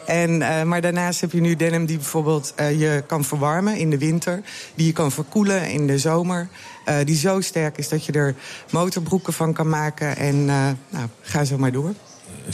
En, 0.06 0.38
maar 0.67 0.82
daarnaast 0.82 1.21
heb 1.26 1.34
je 1.34 1.42
nu 1.42 1.56
denim 1.56 1.86
die 1.86 1.98
bijvoorbeeld 1.98 2.54
uh, 2.60 2.80
je 2.80 3.04
kan 3.08 3.24
verwarmen 3.24 3.78
in 3.78 3.90
de 3.90 3.98
winter. 3.98 4.42
Die 4.76 4.86
je 4.86 4.92
kan 4.92 5.12
verkoelen 5.12 5.70
in 5.70 5.88
de 5.88 5.98
zomer. 5.98 6.48
Uh, 6.90 6.98
die 7.04 7.16
zo 7.16 7.42
sterk 7.42 7.78
is 7.78 7.90
dat 7.90 8.06
je 8.06 8.12
er 8.12 8.36
motorbroeken 8.72 9.34
van 9.34 9.54
kan 9.54 9.70
maken. 9.70 10.18
En 10.18 10.36
uh, 10.36 10.70
nou, 10.90 11.08
ga 11.22 11.44
zo 11.44 11.58
maar 11.58 11.72
door. 11.72 11.94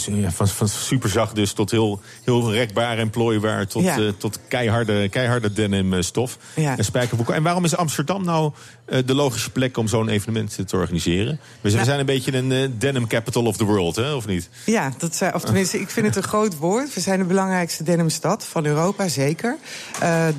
Ja, 0.05 0.31
van, 0.31 0.47
van 0.47 0.67
super 0.67 1.09
zacht 1.09 1.35
dus 1.35 1.53
tot 1.53 1.71
heel, 1.71 2.01
heel 2.23 2.51
rekbaar 2.53 2.97
en 2.97 3.09
plooibaar... 3.09 3.67
tot, 3.67 3.83
Ja. 3.83 3.97
uh, 3.97 4.11
tot 4.17 4.39
keiharde, 4.47 5.09
keiharde 5.09 5.53
denim 5.53 6.01
stof 6.01 6.37
Ja. 6.55 6.77
en 6.77 6.85
spijkerbroeken. 6.85 7.35
En 7.35 7.43
waarom 7.43 7.63
is 7.65 7.75
Amsterdam 7.75 8.25
nou 8.25 8.51
uh, 8.89 8.99
de 9.05 9.13
logische 9.15 9.49
plek 9.51 9.77
om 9.77 9.87
zo'n 9.87 10.09
evenement 10.09 10.57
te 10.67 10.75
organiseren? 10.75 11.39
We 11.61 11.69
zijn, 11.69 11.85
zijn 11.85 11.99
een 11.99 12.05
beetje 12.05 12.37
een 12.37 12.51
uh, 12.51 12.67
denim 12.77 13.07
capital 13.07 13.45
of 13.45 13.57
the 13.57 13.63
world, 13.63 13.95
hè, 13.95 14.13
of 14.13 14.27
niet? 14.27 14.49
Ja, 14.65 14.93
dat 14.97 15.15
zijn, 15.15 15.33
of 15.33 15.43
tenminste, 15.43 15.79
ik 15.79 15.89
vind 15.89 16.05
het 16.05 16.15
een 16.15 16.23
groot 16.23 16.57
woord. 16.57 16.93
We 16.93 16.99
zijn 16.99 17.19
de 17.19 17.25
belangrijkste 17.25 17.83
denimstad 17.83 18.45
van 18.45 18.65
Europa, 18.65 19.07
zeker. 19.07 19.57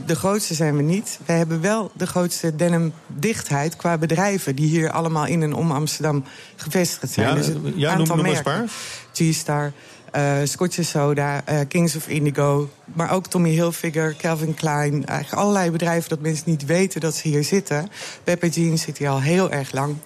De 0.07 0.15
grootste 0.17 0.55
zijn 0.55 0.77
we 0.77 0.83
niet. 0.83 1.19
We 1.27 1.33
hebben 1.33 1.61
wel 1.61 1.91
de 1.97 2.07
grootste 2.07 2.57
denimdichtheid 2.57 3.77
qua 3.77 3.99
bedrijven... 3.99 4.57
die 4.57 4.69
hier 4.69 4.91
allemaal 4.91 5.27
in 5.27 5.43
en 5.43 5.55
om 5.55 5.71
Amsterdam 5.73 6.25
gevestigd 6.57 7.13
zijn. 7.13 7.29
Ja, 7.29 7.35
dus 7.35 7.47
ja, 7.75 7.97
noem- 7.97 8.07
noem 8.09 8.25
eens 8.25 8.39
een 8.39 8.43
merken. 8.45 8.69
G-Star, 9.13 9.73
uh, 10.17 10.33
Scotch 10.45 10.79
Soda, 10.85 11.43
uh, 11.51 11.61
Kings 11.69 11.97
of 11.97 12.09
Indigo... 12.09 12.71
maar 12.85 13.13
ook 13.13 13.27
Tommy 13.27 13.51
Hilfiger, 13.51 14.15
Calvin 14.19 14.55
Klein. 14.55 15.07
Eigenlijk 15.07 15.43
allerlei 15.43 15.71
bedrijven 15.71 16.09
dat 16.09 16.21
mensen 16.21 16.45
niet 16.47 16.65
weten 16.67 17.01
dat 17.01 17.15
ze 17.15 17.29
hier 17.29 17.45
zitten. 17.45 17.89
Pepe 18.25 18.49
Jeans 18.49 18.83
zit 18.83 18.99
hier 18.99 19.09
al 19.09 19.21
heel 19.21 19.51
erg 19.51 19.73
lang. 19.73 19.97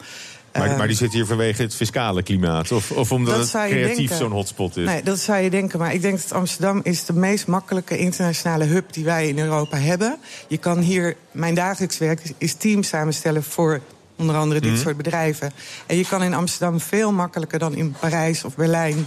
Maar, 0.53 0.71
Uh, 0.71 0.77
maar 0.79 0.87
die 0.87 0.97
zit 0.97 1.13
hier 1.13 1.27
vanwege 1.27 1.63
het 1.63 1.75
fiscale 1.75 2.23
klimaat? 2.23 2.73
Of, 2.73 2.91
of 2.91 3.13
omdat 3.13 3.35
Dat 3.35 3.53
het 3.53 3.71
creatief 3.71 4.17
zo'n 4.17 4.31
hotspot 4.33 4.77
is? 4.77 4.87
Nee, 4.87 5.03
dat 5.03 5.19
zou 5.19 5.39
je 5.39 5.51
denken. 5.51 5.79
Maar 5.79 5.95
ik 5.95 6.03
denk 6.03 6.23
dat 6.23 6.33
Amsterdam 6.33 6.81
is 6.83 7.05
de 7.05 7.13
meest 7.13 7.47
makkelijke 7.47 7.99
internationale 7.99 8.65
hub 8.65 8.93
die 8.93 9.05
wij 9.05 9.29
in 9.29 9.39
Europa 9.39 9.77
hebben. 9.77 10.19
Je 10.49 10.57
kan 10.57 10.79
hier, 10.79 11.17
mijn 11.31 11.55
dagelijks 11.55 11.99
werk 11.99 12.21
is- 12.23 12.33
is 12.39 12.55
teams 12.55 12.89
samenstellen 12.89 13.43
voor 13.43 13.81
onder 14.17 14.37
andere 14.37 14.61
dit 14.61 14.71
Mhm. 14.73 14.81
soort 14.81 14.97
bedrijven. 14.97 15.53
En 15.87 15.97
je 15.97 16.07
kan 16.07 16.23
in 16.23 16.35
Amsterdam 16.35 16.81
veel 16.81 17.13
makkelijker 17.13 17.59
dan 17.59 17.75
in 17.75 17.95
Parijs 18.01 18.45
of 18.45 18.55
Berlijn 18.55 19.07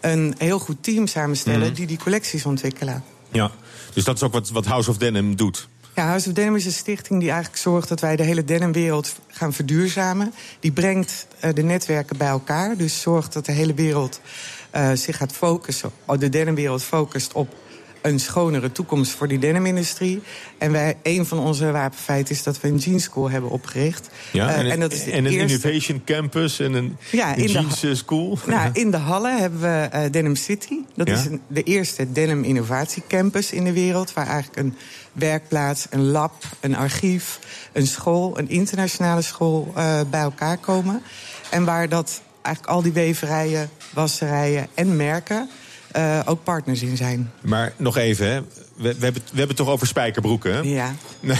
een 0.00 0.34
heel 0.38 0.58
goed 0.58 0.76
team 0.82 1.06
samenstellen 1.06 1.60
Mhm. 1.66 1.74
die 1.74 1.86
die 1.86 1.98
collecties 1.98 2.44
ontwikkelen. 2.46 3.04
Ja, 3.32 3.50
dus 3.94 4.04
dat 4.04 4.16
is 4.16 4.22
ook 4.22 4.32
wat, 4.32 4.50
wat 4.50 4.66
House 4.66 4.90
of 4.90 4.96
Denim 4.96 5.36
doet. 5.36 5.68
Ja, 5.94 6.06
House 6.06 6.28
of 6.28 6.34
Denim 6.34 6.56
is 6.56 6.64
een 6.64 6.72
stichting 6.72 7.20
die 7.20 7.30
eigenlijk 7.30 7.60
zorgt 7.60 7.88
dat 7.88 8.00
wij 8.00 8.16
de 8.16 8.22
hele 8.22 8.44
denimwereld 8.44 9.14
gaan 9.28 9.52
verduurzamen. 9.52 10.34
Die 10.60 10.72
brengt 10.72 11.26
eh, 11.40 11.54
de 11.54 11.62
netwerken 11.62 12.16
bij 12.16 12.28
elkaar. 12.28 12.76
Dus 12.76 13.00
zorgt 13.00 13.32
dat 13.32 13.46
de 13.46 13.52
hele 13.52 13.74
wereld 13.74 14.20
eh, 14.70 14.90
zich 14.94 15.16
gaat 15.16 15.32
focussen, 15.32 15.90
oh, 16.04 16.18
de 16.18 16.28
denimwereld 16.28 16.82
focust 16.82 17.32
op 17.32 17.54
een 18.02 18.20
schonere 18.20 18.72
toekomst 18.72 19.12
voor 19.12 19.28
die 19.28 19.38
denimindustrie. 19.38 20.22
En 20.58 20.72
wij, 20.72 20.96
een 21.02 21.26
van 21.26 21.38
onze 21.38 21.70
wapenfeiten 21.70 22.34
is 22.34 22.42
dat 22.42 22.60
we 22.60 22.68
een 22.68 22.76
jeans 22.76 23.02
school 23.02 23.30
hebben 23.30 23.50
opgericht. 23.50 24.08
Ja, 24.32 24.48
Eh, 24.48 24.58
en, 24.58 24.70
een- 24.70 24.80
dat 24.80 24.92
is 24.92 25.04
de 25.04 25.10
en 25.10 25.24
een 25.24 25.32
innovation 25.32 26.02
campus 26.04 26.58
en 26.60 26.72
een, 26.72 26.96
Ja, 27.10 27.30
een 27.32 27.36
in 27.38 27.46
de 27.46 27.52
jeans 27.52 27.82
eh, 27.82 27.94
school. 27.94 28.38
Nou, 28.46 28.70
in 28.82 28.90
de 28.90 28.96
Halle 28.96 29.30
hebben 29.38 29.60
we 29.60 29.88
eh, 29.90 30.10
Denim 30.10 30.36
City. 30.36 30.74
Dat 30.94 31.06
Ja. 31.08 31.14
is 31.14 31.24
een, 31.24 31.40
de 31.46 31.62
eerste 31.62 32.12
Denim 32.12 32.44
Innovatiecampus 32.44 33.52
in 33.52 33.64
de 33.64 33.72
wereld. 33.72 34.12
Waar 34.12 34.26
eigenlijk 34.26 34.58
een 34.58 34.74
werkplaats, 35.12 35.86
een 35.90 36.10
lab, 36.10 36.32
een 36.60 36.76
archief, 36.76 37.38
een 37.72 37.86
school, 37.86 38.38
een 38.38 38.48
internationale 38.48 39.22
school 39.22 39.72
bij 40.10 40.20
elkaar 40.20 40.56
komen. 40.58 41.02
En 41.50 41.64
waar 41.64 41.88
dat 41.88 42.20
eigenlijk 42.42 42.74
al 42.74 42.82
die 42.82 42.92
weverijen, 42.92 43.70
wasserijen 43.94 44.66
en 44.74 44.96
merken 44.96 45.48
ook 46.24 46.44
partners 46.44 46.82
in 46.82 46.96
zijn. 46.96 47.30
Maar 47.40 47.72
nog 47.76 47.96
even, 47.96 48.32
hè. 48.32 48.40
We, 48.80 48.88
we, 48.98 49.04
hebben, 49.04 49.22
het- 49.22 49.30
we 49.30 49.38
hebben 49.38 49.48
het 49.48 49.56
toch 49.56 49.68
over 49.68 49.86
spijkerbroeken, 49.86 50.52
hè? 50.54 50.60
Ja. 50.60 50.94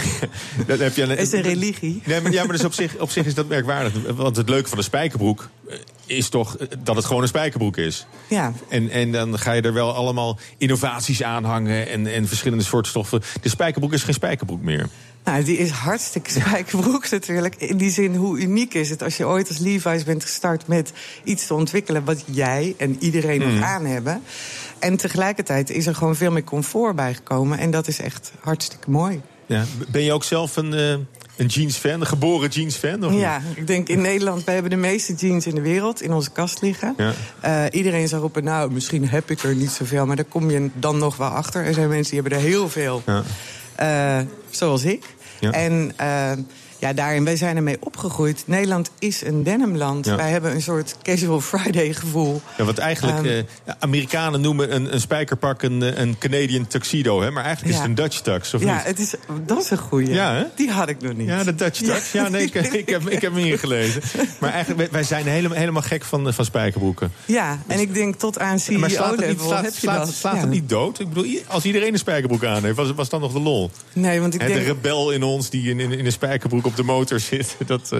Dat 0.67 0.79
heb 0.79 0.95
je, 0.95 1.05
Het 1.05 1.19
is 1.19 1.31
een 1.31 1.41
religie. 1.41 2.01
Nee, 2.05 2.21
maar, 2.21 2.31
ja, 2.31 2.43
maar 2.43 2.55
dus 2.55 2.65
op, 2.65 2.73
zich, 2.73 2.97
op 2.97 3.09
zich 3.11 3.25
is 3.25 3.33
dat 3.33 3.47
merkwaardig. 3.47 3.93
Want 4.15 4.35
het 4.35 4.49
leuke 4.49 4.69
van 4.69 4.77
een 4.77 4.83
spijkerbroek 4.83 5.49
eh, 5.69 5.75
is 6.05 6.29
toch 6.29 6.57
eh, 6.57 6.67
dat 6.83 6.95
het 6.95 7.05
gewoon 7.05 7.21
een 7.21 7.27
spijkerbroek 7.27 7.77
is. 7.77 8.05
Ja. 8.27 8.53
En, 8.69 8.89
en 8.89 9.11
dan 9.11 9.39
ga 9.39 9.51
je 9.51 9.61
er 9.61 9.73
wel 9.73 9.93
allemaal 9.93 10.39
innovaties 10.57 11.23
aan 11.23 11.43
hangen 11.43 11.87
en, 11.89 12.07
en 12.13 12.27
verschillende 12.27 12.63
soorten 12.63 12.89
stoffen. 12.91 13.21
De 13.41 13.49
spijkerbroek 13.49 13.93
is 13.93 14.03
geen 14.03 14.13
spijkerbroek 14.13 14.61
meer. 14.61 14.87
Nou, 15.23 15.43
die 15.43 15.57
is 15.57 15.69
hartstikke 15.69 16.31
spijkerbroek 16.31 17.09
natuurlijk. 17.09 17.55
In 17.55 17.77
die 17.77 17.91
zin, 17.91 18.15
hoe 18.15 18.39
uniek 18.39 18.73
is 18.73 18.89
het 18.89 19.03
als 19.03 19.17
je 19.17 19.25
ooit 19.27 19.47
als 19.47 19.57
Levi's 19.57 20.03
bent 20.03 20.23
gestart 20.23 20.67
met 20.67 20.91
iets 21.23 21.47
te 21.47 21.53
ontwikkelen 21.53 22.03
wat 22.05 22.23
jij 22.25 22.75
en 22.77 22.95
iedereen 22.99 23.39
nog 23.53 23.63
aan 23.63 23.85
hebben. 23.85 24.21
En 24.81 24.97
tegelijkertijd 24.97 25.69
is 25.69 25.87
er 25.87 25.95
gewoon 25.95 26.15
veel 26.15 26.31
meer 26.31 26.43
comfort 26.43 26.95
bijgekomen. 26.95 27.57
En 27.57 27.71
dat 27.71 27.87
is 27.87 27.99
echt 27.99 28.31
hartstikke 28.39 28.89
mooi. 28.89 29.21
Ja. 29.45 29.63
Ben 29.91 30.01
je 30.01 30.13
ook 30.13 30.23
zelf 30.23 30.55
een, 30.55 30.73
eh, 30.73 30.89
een 31.37 31.45
jeans-fan, 31.47 31.99
een 31.99 32.05
geboren 32.07 32.49
jeans-fan? 32.49 33.15
Ja, 33.17 33.41
ik 33.55 33.67
denk 33.67 33.87
in 33.87 34.01
Nederland, 34.01 34.43
wij 34.43 34.53
hebben 34.53 34.71
de 34.71 34.77
meeste 34.77 35.13
jeans 35.13 35.47
in 35.47 35.55
de 35.55 35.61
wereld 35.61 36.01
in 36.01 36.13
onze 36.13 36.29
kast 36.31 36.61
liggen. 36.61 36.93
Ja. 36.97 37.13
Eh, 37.41 37.63
iedereen 37.77 38.07
zou 38.07 38.21
roepen, 38.21 38.43
nou, 38.43 38.71
misschien 38.71 39.09
heb 39.09 39.29
ik 39.31 39.43
er 39.43 39.55
niet 39.55 39.71
zoveel, 39.71 40.05
maar 40.05 40.15
daar 40.15 40.25
kom 40.25 40.49
je 40.51 40.69
dan 40.73 40.97
nog 40.97 41.17
wel 41.17 41.27
achter. 41.29 41.65
Er 41.65 41.73
zijn 41.73 41.89
mensen 41.89 42.11
die 42.11 42.21
hebben 42.21 42.39
er 42.39 42.45
heel 42.45 42.69
veel, 42.69 43.01
Ja. 43.05 43.23
eh, 43.75 44.25
zoals 44.49 44.83
ik. 44.83 45.05
Ja. 45.39 45.51
En 45.51 45.91
Ja, 46.81 46.93
daarin, 46.93 47.23
wij 47.23 47.35
zijn 47.35 47.55
ermee 47.55 47.77
opgegroeid. 47.79 48.43
Nederland 48.45 48.91
is 48.99 49.21
een 49.23 49.43
denimland. 49.43 50.05
Ja. 50.05 50.15
Wij 50.15 50.29
hebben 50.29 50.51
een 50.51 50.61
soort 50.61 50.95
casual 51.03 51.41
Friday 51.41 51.93
gevoel. 51.93 52.41
Ja, 52.57 52.63
wat 52.63 52.77
eigenlijk 52.77 53.17
Ehm. 53.17 53.27
eh, 53.27 53.73
Amerikanen 53.79 54.41
noemen 54.41 54.75
een, 54.75 54.93
een 54.93 55.01
spijkerpak 55.01 55.61
een, 55.61 56.01
een 56.01 56.17
Canadian 56.17 56.67
tuxedo, 56.67 57.21
hè? 57.21 57.31
maar 57.31 57.43
eigenlijk 57.43 57.73
is 57.75 57.79
het 57.81 57.89
een 57.89 57.95
Dutch 57.95 58.19
tux, 58.21 58.53
of 58.53 58.63
ja, 58.63 58.75
niet? 58.75 58.83
het 58.83 58.99
is, 58.99 59.13
dat 59.45 59.61
is 59.63 59.69
een 59.69 59.77
goeie. 59.77 60.09
Ja, 60.13 60.33
hè? 60.33 60.43
Die 60.55 60.69
had 60.71 60.89
ik 60.89 61.01
nog 61.01 61.13
niet. 61.13 61.27
Ja, 61.27 61.43
de 61.43 61.55
Dutch 61.55 61.81
tux. 61.81 62.11
Ja, 62.11 62.27
nee, 62.29 62.43
ik, 62.43 62.53
ik, 62.53 62.89
heb, 62.89 63.09
ik 63.09 63.21
heb 63.21 63.33
hem 63.33 63.45
ingelezen. 63.45 64.01
Maar 64.39 64.51
eigenlijk, 64.51 64.91
wij- 64.91 65.03
zijn 65.03 65.25
helemaal, 65.25 65.57
helemaal 65.57 65.81
gek 65.81 66.03
van, 66.03 66.33
van 66.33 66.45
spijkerbroeken. 66.45 67.11
Ja, 67.25 67.59
en 67.67 67.79
ik 67.79 67.93
denk 67.93 68.15
tot 68.15 68.39
aan 68.39 68.49
maar 68.49 68.59
slaat 68.59 69.11
het, 69.17 69.27
niet, 69.27 69.39
CEO-level 69.39 70.05
slaat, 70.13 70.39
het 70.39 70.49
niet 70.49 70.69
dood? 70.69 70.99
Ik 70.99 71.09
bedoel, 71.09 71.39
als 71.47 71.63
iedereen 71.63 71.93
een 71.93 71.99
spijkerbroek 71.99 72.45
aan 72.45 72.63
heeft, 72.63 72.75
was, 72.75 72.91
was 72.93 73.09
dan 73.09 73.21
nog 73.21 73.33
de 73.33 73.39
lol? 73.39 73.71
Nee, 73.93 74.21
want 74.21 74.33
ik 74.33 74.39
denk... 74.39 74.53
De 74.53 74.59
rebel 74.59 75.11
in 75.11 75.23
ons 75.23 75.49
die 75.49 75.69
in, 75.69 75.79
in, 75.79 75.91
in 75.91 76.05
een 76.05 76.11
spijkerbroek 76.11 76.65
op 76.71 76.77
de 76.77 76.83
motor 76.83 77.19
zit. 77.19 77.55
Dat, 77.65 77.91
eh, 77.91 77.99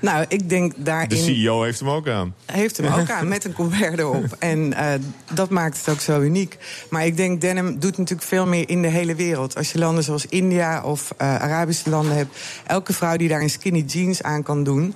Nou, 0.00 0.24
ik 0.28 0.48
denk 0.48 0.74
de 0.74 0.82
daarin... 0.82 1.18
CEO 1.18 1.62
heeft 1.62 1.80
hem 1.80 1.88
ook 1.88 2.08
aan. 2.08 2.34
heeft 2.46 2.76
hem 2.76 2.92
ook 2.92 3.10
aan 3.10 3.28
met 3.28 3.44
een 3.44 3.52
convert 3.52 3.98
erop. 3.98 4.36
En 4.38 4.72
eh, 4.72 5.00
dat 5.32 5.50
maakt 5.50 5.76
het 5.76 5.88
ook 5.88 6.00
zo 6.00 6.20
uniek. 6.20 6.58
Maar 6.90 7.06
ik 7.06 7.16
denk, 7.16 7.40
denim 7.40 7.78
doet 7.78 7.98
natuurlijk 7.98 8.28
veel 8.28 8.46
meer 8.46 8.68
in 8.68 8.82
de 8.82 8.88
hele 8.88 9.14
wereld. 9.14 9.56
Als 9.56 9.72
je 9.72 9.78
landen 9.78 10.04
zoals 10.04 10.26
India 10.26 10.82
of 10.82 11.12
eh, 11.16 11.34
Arabische 11.34 11.90
landen 11.90 12.16
hebt... 12.16 12.38
elke 12.66 12.92
vrouw 12.92 13.16
die 13.16 13.28
daar 13.28 13.40
een 13.40 13.50
skinny 13.50 13.80
jeans 13.80 14.22
aan 14.22 14.42
kan 14.42 14.64
doen... 14.64 14.94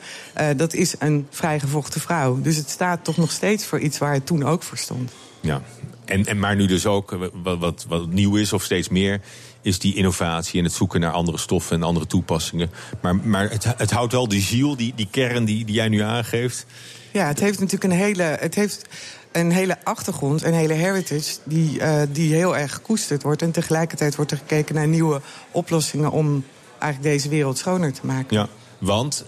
dat 0.56 0.74
is 0.74 0.94
een 0.98 1.26
vrijgevochten 1.30 2.00
vrouw. 2.00 2.40
Dus 2.40 2.56
het 2.56 2.70
staat 2.70 3.04
toch 3.04 3.16
nog 3.16 3.30
steeds 3.30 3.66
voor 3.66 3.78
iets 3.78 3.98
waar 3.98 4.12
het 4.12 4.26
toen 4.26 4.44
ook 4.44 4.62
voor 4.62 4.78
stond. 4.78 5.12
Ja, 5.40 5.62
en, 6.04 6.26
en 6.26 6.38
maar 6.38 6.56
nu 6.56 6.66
dus 6.66 6.86
ook, 6.86 7.12
eh, 7.12 7.18
wat, 7.42 7.58
wat, 7.58 7.84
wat 7.88 8.06
nieuw 8.06 8.36
is 8.36 8.52
of 8.52 8.62
steeds 8.62 8.88
meer... 8.88 9.20
is 9.62 9.78
die 9.78 9.94
innovatie 9.94 10.58
en 10.58 10.64
het 10.64 10.74
zoeken 10.74 11.00
naar 11.00 11.12
andere 11.12 11.38
stoffen 11.38 11.76
en 11.76 11.82
andere 11.82 12.06
toepassingen. 12.06 12.70
Maar, 13.00 13.16
maar 13.16 13.50
het, 13.50 13.64
het 13.76 13.90
houdt 13.90 14.12
wel 14.12 14.28
die 14.28 14.42
ziel, 14.42 14.76
die, 14.76 14.92
die 14.96 15.08
kern 15.10 15.44
die, 15.44 15.64
die 15.64 15.74
jij 15.74 15.88
nu 15.88 16.00
aangeeft. 16.00 16.66
Ja, 17.12 17.26
het 17.26 17.40
heeft 17.40 17.58
natuurlijk 17.58 17.92
een 17.92 17.98
hele, 17.98 18.22
het 18.22 18.54
heeft 18.54 18.88
een 19.32 19.52
hele 19.52 19.76
achtergrond, 19.84 20.42
een 20.42 20.54
hele 20.54 20.72
heritage... 20.72 21.36
Die, 21.44 21.80
eh, 21.80 22.02
die 22.08 22.34
heel 22.34 22.56
erg 22.56 22.72
gekoesterd 22.72 23.22
wordt. 23.22 23.42
En 23.42 23.50
tegelijkertijd 23.50 24.16
wordt 24.16 24.30
er 24.30 24.38
gekeken 24.38 24.74
naar 24.74 24.88
nieuwe 24.88 25.20
oplossingen... 25.50 26.10
om 26.10 26.44
eigenlijk 26.78 27.14
deze 27.14 27.28
wereld 27.28 27.58
schoner 27.58 27.92
te 27.92 28.06
maken. 28.06 28.36
Ja, 28.36 28.48
want 28.78 29.24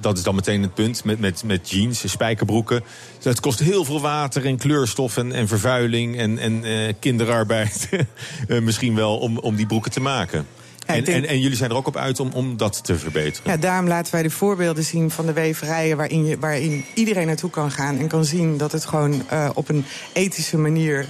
dat 0.00 0.16
is 0.16 0.22
dan 0.22 0.34
meteen 0.34 0.62
het 0.62 0.74
punt 0.74 1.04
met, 1.04 1.20
met, 1.20 1.42
met 1.44 1.70
jeans, 1.70 2.10
spijkerbroeken. 2.10 2.82
Het 3.22 3.40
kost 3.40 3.58
heel 3.58 3.84
veel 3.84 4.00
water 4.00 4.46
en 4.46 4.56
kleurstof 4.56 5.16
en, 5.16 5.32
en 5.32 5.48
vervuiling 5.48 6.18
en, 6.18 6.38
en 6.38 6.64
eh, 6.64 6.94
kinderarbeid. 7.00 7.88
Eh, 8.48 8.60
misschien 8.60 8.94
wel 8.94 9.18
om, 9.18 9.38
om 9.38 9.56
die 9.56 9.66
broeken 9.66 9.90
te 9.90 10.00
maken. 10.00 10.46
Ja, 10.86 10.94
en, 10.94 11.04
denk- 11.04 11.24
en, 11.24 11.30
en 11.30 11.40
jullie 11.40 11.56
zijn 11.56 11.70
er 11.70 11.76
ook 11.76 11.86
op 11.86 11.96
uit 11.96 12.20
om, 12.20 12.30
om 12.32 12.56
dat 12.56 12.84
te 12.84 12.98
verbeteren. 12.98 13.50
Ja, 13.50 13.56
daarom 13.56 13.88
laten 13.88 14.12
wij 14.12 14.22
de 14.22 14.30
voorbeelden 14.30 14.84
zien 14.84 15.10
van 15.10 15.26
de 15.26 15.32
weverijen... 15.32 15.96
waarin, 15.96 16.24
je, 16.24 16.38
waarin 16.38 16.84
iedereen 16.94 17.26
naartoe 17.26 17.50
kan 17.50 17.70
gaan 17.70 17.98
en 17.98 18.08
kan 18.08 18.24
zien 18.24 18.56
dat 18.56 18.72
het 18.72 18.84
gewoon 18.84 19.28
eh, 19.28 19.50
op 19.54 19.68
een 19.68 19.84
ethische 20.12 20.58
manier... 20.58 21.06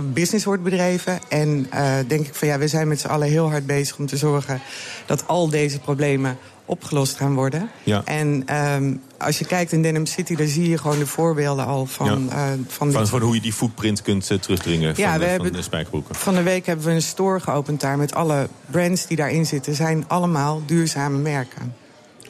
business 0.00 0.44
wordt 0.44 0.62
bedreven. 0.62 1.20
En 1.28 1.68
denk 2.06 2.26
ik 2.26 2.34
van 2.34 2.48
ja, 2.48 2.58
we 2.58 2.68
zijn 2.68 2.88
met 2.88 3.00
z'n 3.00 3.06
allen 3.06 3.28
heel 3.28 3.50
hard 3.50 3.66
bezig 3.66 3.98
om 3.98 4.06
te 4.06 4.16
zorgen... 4.16 4.60
dat 5.06 5.26
al 5.26 5.48
deze 5.48 5.78
problemen 5.78 6.38
opgelost 6.64 7.16
gaan 7.16 7.34
worden. 7.34 7.70
Ja. 7.82 8.02
En 8.04 8.42
ehm, 8.46 8.94
als 9.18 9.38
je 9.38 9.44
kijkt 9.44 9.72
in 9.72 9.82
Denim 9.82 10.06
City, 10.06 10.36
dan 10.36 10.46
zie 10.46 10.68
je 10.68 10.78
gewoon 10.78 10.98
de 10.98 11.06
voorbeelden 11.06 11.66
al 11.66 11.86
van, 11.86 12.28
Ja. 12.30 12.36
eh, 12.36 12.58
van, 12.68 12.92
Van, 13.06 13.20
hoe 13.20 13.34
je 13.34 13.40
die 13.40 13.52
footprint 13.52 14.02
kunt 14.02 14.30
eh, 14.30 14.38
terugdringen 14.38 14.94
Ja, 14.96 15.10
van, 15.10 15.12
we 15.18 15.24
de- 15.24 15.30
hebben- 15.30 15.46
van 15.48 15.56
de 15.56 15.62
spijkerbroeken. 15.62 16.14
Van 16.14 16.34
de 16.34 16.42
week 16.42 16.66
hebben 16.66 16.86
we 16.86 16.92
een 16.92 17.02
store 17.02 17.40
geopend 17.40 17.80
daar 17.80 17.96
met 17.98 18.14
alle 18.14 18.48
brands 18.70 19.06
die 19.06 19.16
daarin 19.16 19.46
zitten. 19.46 19.74
Zijn 19.74 20.04
allemaal 20.08 20.62
duurzame 20.66 21.18
merken. 21.18 21.74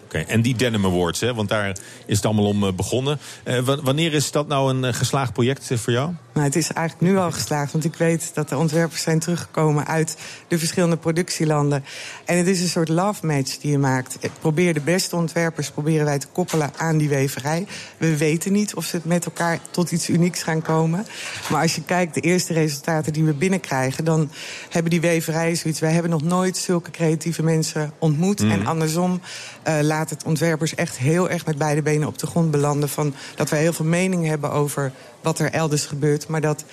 Oké, 0.05 0.18
En 0.18 0.42
die 0.42 0.55
Denim 0.57 0.87
Awards, 0.87 1.21
hè, 1.21 1.35
want 1.35 1.49
daar 1.49 1.77
is 2.07 2.16
het 2.16 2.25
allemaal 2.27 2.47
om 2.47 2.64
eh, 2.66 2.73
begonnen. 2.73 3.18
Eh, 3.45 3.59
wa- 3.59 3.83
wanneer 3.83 4.12
is 4.14 4.31
dat 4.31 4.49
nou 4.49 4.71
een 4.75 4.85
eh, 4.85 4.92
geslaagd 4.95 5.33
project 5.33 5.71
eh, 5.71 5.79
voor 5.79 5.92
jou? 5.92 6.11
Nou, 6.33 6.47
het 6.47 6.57
is 6.57 6.73
eigenlijk 6.73 7.12
nu 7.12 7.18
al 7.18 7.33
geslaagd, 7.33 7.73
want 7.73 7.85
ik 7.85 7.95
weet 7.95 8.31
dat 8.35 8.49
de 8.49 8.57
ontwerpers 8.57 9.03
zijn 9.03 9.18
teruggekomen 9.18 9.87
uit 9.87 10.16
de 10.49 10.59
verschillende 10.59 10.97
productielanden. 10.97 11.85
En 12.25 12.37
het 12.37 12.47
is 12.47 12.61
een 12.61 12.68
soort 12.68 12.88
love 12.88 13.27
match 13.27 13.59
die 13.59 13.71
je 13.71 13.79
maakt. 13.79 14.16
Ik 14.21 14.31
probeer 14.40 14.75
de 14.75 14.81
beste 14.81 15.16
ontwerpers 15.16 15.71
proberen 15.71 16.05
wij 16.05 16.18
te 16.18 16.27
koppelen 16.27 16.71
aan 16.77 16.97
die 16.97 17.09
weverij. 17.09 17.66
We 17.97 18.16
weten 18.16 18.53
niet 18.53 18.75
of 18.75 18.85
ze 18.85 18.97
het 18.97 19.05
met 19.05 19.25
elkaar 19.25 19.59
tot 19.71 19.90
iets 19.90 20.09
unieks 20.09 20.42
gaan 20.42 20.62
komen. 20.62 21.07
Maar 21.51 21.62
als 21.62 21.75
je 21.75 21.85
kijkt, 21.85 22.14
de 22.14 22.21
eerste 22.21 22.53
resultaten 22.53 23.12
die 23.12 23.25
we 23.25 23.35
binnenkrijgen, 23.35 24.05
dan 24.05 24.31
hebben 24.68 24.90
die 24.90 25.01
weverijen 25.01 25.57
zoiets. 25.57 25.81
Wij 25.81 25.92
hebben 25.92 26.11
nog 26.11 26.23
nooit 26.23 26.57
zulke 26.57 26.90
creatieve 26.90 27.42
mensen 27.42 27.92
ontmoet. 27.99 28.40
Mhm. 28.40 28.51
En 28.51 28.66
andersom 28.66 29.21
eh, 29.62 29.79
laat 29.81 30.11
het 30.11 30.25
ontwerpers 30.25 30.75
echt 30.75 30.99
heel 30.99 31.31
erg 31.31 31.47
met 31.47 31.59
beide 31.59 31.83
benen 31.83 32.09
op 32.09 32.18
de 32.18 32.27
grond 32.27 32.51
belanden. 32.51 32.88
Van 32.88 33.14
dat 33.35 33.51
wij 33.51 33.61
heel 33.61 33.73
veel 33.73 33.85
mening 33.85 34.27
hebben 34.27 34.53
over 34.53 34.92
wat 35.23 35.39
er 35.39 35.51
elders 35.51 35.87
gebeurt. 35.87 36.29
Maar 36.29 36.41
dat 36.41 36.65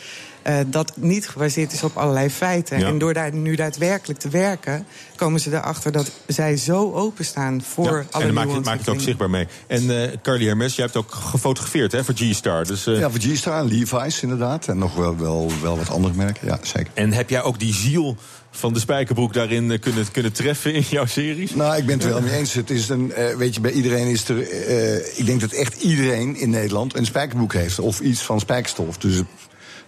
eh, 0.42 0.58
dat 0.68 0.92
niet 0.96 1.30
gebaseerd 1.30 1.72
is 1.74 1.84
op 1.84 1.98
allerlei 1.98 2.30
feiten. 2.30 2.80
Ja. 2.80 2.88
En 2.88 2.98
door 2.98 3.14
daar 3.14 3.34
nu 3.34 3.56
daadwerkelijk 3.56 4.20
te 4.20 4.30
werken, 4.30 4.86
komen 5.16 5.40
ze 5.40 5.52
erachter 5.52 5.92
dat 5.92 6.12
zij 6.28 6.58
zo 6.58 6.94
openstaan 6.94 7.62
voor 7.62 7.86
Ja, 7.86 7.92
alle 7.92 8.04
en 8.04 8.10
dan 8.10 8.22
nieuwe 8.22 8.34
maak 8.34 8.48
je, 8.50 8.70
maak 8.70 8.80
het 8.80 8.90
ook 8.90 9.02
zichtbaar 9.02 9.30
mee. 9.30 9.48
En 9.68 10.02
eh, 10.02 10.18
Carly 10.22 10.46
Hermes, 10.46 10.76
jij 10.76 10.86
hebt 10.86 10.98
ook 10.98 11.12
gefotografeerd 11.12 11.92
hè, 11.92 12.04
voor 12.04 12.14
G-Star. 12.18 12.66
Dus, 12.66 12.88
eh, 12.88 13.00
Ja, 13.00 13.10
voor 13.10 13.20
G-Star 13.20 13.60
en 13.60 13.68
Levi's 13.68 14.22
inderdaad. 14.22 14.68
En 14.68 14.78
nog 14.78 14.96
wel, 14.96 15.18
wel, 15.18 15.52
wel 15.62 15.78
wat 15.78 15.90
andere 15.90 16.14
merken, 16.14 16.48
ja, 16.48 16.60
zeker. 16.62 16.92
En 16.94 17.14
heb 17.14 17.30
jij 17.30 17.42
ook 17.42 17.60
die 17.60 17.74
ziel 17.74 18.18
van 18.52 18.74
de 18.74 18.80
spijkerbroek 18.80 19.34
daarin 19.34 19.72
eh, 19.72 19.80
kunnen, 19.80 20.12
kunnen 20.12 20.32
treffen 20.34 20.74
in 20.74 20.84
jouw 20.90 21.06
series? 21.06 21.54
Nou, 21.56 21.78
ik 21.78 21.86
ben 21.86 21.96
het 21.96 22.04
er 22.04 22.10
wel 22.14 22.22
mee 22.22 22.34
eens. 22.38 22.54
Het 22.54 22.70
is 22.70 22.90
een, 22.90 23.12
eh, 23.14 23.36
weet 23.36 23.56
je, 23.56 23.62
bij 23.62 23.72
iedereen 23.72 24.08
is 24.08 24.30
er... 24.30 24.50
eh, 24.50 25.18
ik 25.20 25.26
denk 25.26 25.42
dat 25.42 25.52
echt 25.52 25.82
iedereen 25.82 26.36
in 26.36 26.50
Nederland 26.50 26.96
een 26.96 27.06
spijkerbroek 27.06 27.54
heeft. 27.54 27.80
Of 27.80 28.00
iets 28.00 28.22
van 28.22 28.40
spijkerstof. 28.40 28.98
Dus 28.98 29.16
het, 29.16 29.26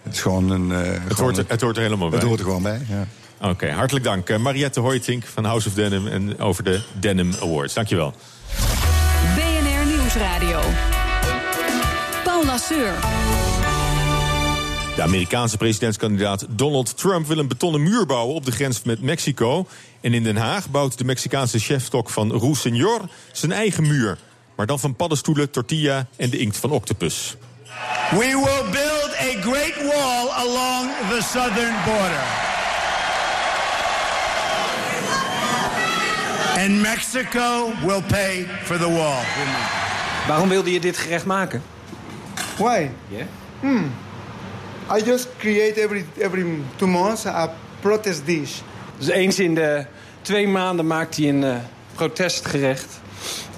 het 0.02 0.12
is 0.14 0.20
gewoon 0.20 0.50
een... 0.50 0.72
eh, 0.72 0.78
Het 0.78 0.86
gewoon 0.86 1.16
hoort, 1.16 1.36
er, 1.36 1.42
een- 1.42 1.46
het 1.48 1.60
hoort 1.60 1.76
er 1.76 1.82
helemaal 1.82 2.08
bij. 2.08 2.18
het 2.18 2.26
hoort 2.28 2.38
er 2.40 2.44
gewoon 2.46 2.62
bij, 2.62 2.80
ja. 2.88 3.06
Oké, 3.50 3.70
hartelijk 3.70 4.04
dank. 4.04 4.38
Mariette 4.38 4.80
Hoytink 4.80 5.24
van 5.26 5.44
House 5.44 5.68
of 5.68 5.74
Denim 5.74 6.06
en 6.06 6.38
over 6.38 6.64
de 6.64 6.80
Denim 7.00 7.32
Awards. 7.40 7.74
Dankjewel. 7.74 8.14
BNR 9.34 9.86
Nieuwsradio. 9.96 10.60
Paul 12.24 12.44
Lasseur. 12.44 12.92
De 14.94 15.02
Amerikaanse 15.02 15.56
presidentskandidaat 15.56 16.46
Donald 16.48 16.96
Trump 16.96 17.26
wil 17.26 17.38
een 17.38 17.48
betonnen 17.48 17.82
muur 17.82 18.06
bouwen 18.06 18.34
op 18.34 18.44
de 18.44 18.52
grens 18.52 18.82
met 18.82 19.02
Mexico. 19.02 19.66
En 20.00 20.14
in 20.14 20.22
Den 20.22 20.36
Haag 20.36 20.70
bouwt 20.70 20.98
de 20.98 21.04
Mexicaanse 21.04 21.58
chefstok 21.58 22.10
van 22.10 22.32
Roussenior 22.32 23.00
zijn 23.32 23.52
eigen 23.52 23.86
muur. 23.86 24.18
Maar 24.56 24.66
dan 24.66 24.78
van 24.78 24.96
paddenstoelen, 24.96 25.50
tortilla 25.50 26.06
en 26.16 26.30
de 26.30 26.38
inkt 26.38 26.56
van 26.56 26.70
octopus. 26.70 27.36
We 28.10 28.16
will 28.18 28.70
build 28.70 29.14
a 29.18 29.40
great 29.40 29.76
wall 29.76 30.28
along 30.30 30.90
the 31.08 31.20
southern 31.22 31.74
border. 31.84 32.24
And 36.58 36.80
Mexico 36.80 37.72
will 37.86 38.02
pay 38.02 38.46
for 38.62 38.78
the 38.78 38.90
wall. 38.90 39.22
Waarom 40.26 40.48
wilde 40.48 40.72
je 40.72 40.80
dit 40.80 40.96
gerecht 40.96 41.24
maken? 41.24 41.62
Why? 42.56 42.88
Yeah. 43.08 43.26
Hmm. 43.60 43.92
I 44.94 45.00
just 45.00 45.28
create 45.38 45.78
every 45.78 46.04
every 46.20 46.44
two 46.76 46.86
months 46.86 47.26
a 47.26 47.50
protest 47.80 48.26
dish. 48.26 48.60
Dus 48.98 49.08
eens 49.08 49.38
in 49.38 49.54
de 49.54 49.86
twee 50.22 50.48
maanden 50.48 50.86
maakt 50.86 51.16
hij 51.16 51.28
een 51.28 51.44
eh, 51.44 51.56
protestgerecht. 51.94 53.00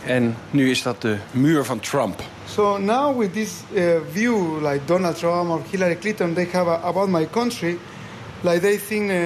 En 0.04 0.36
nu 0.50 0.70
is 0.70 0.82
dat 0.82 1.02
de 1.02 1.16
muur 1.30 1.64
van 1.64 1.80
Trump. 1.80 2.22
So 2.48 2.78
now 2.78 3.18
with 3.18 3.32
this 3.32 3.50
uh, 3.72 3.82
view, 4.12 4.60
like 4.70 4.80
Donald 4.84 5.16
Trump 5.16 5.50
or 5.50 5.60
Hillary 5.70 5.96
Clinton, 5.96 6.34
they 6.34 6.48
have 6.52 6.70
a, 6.70 6.80
about 6.82 7.08
my 7.08 7.26
country, 7.30 7.78
like 8.40 8.60
they 8.60 8.78
think 8.78 9.10
uh, 9.10 9.16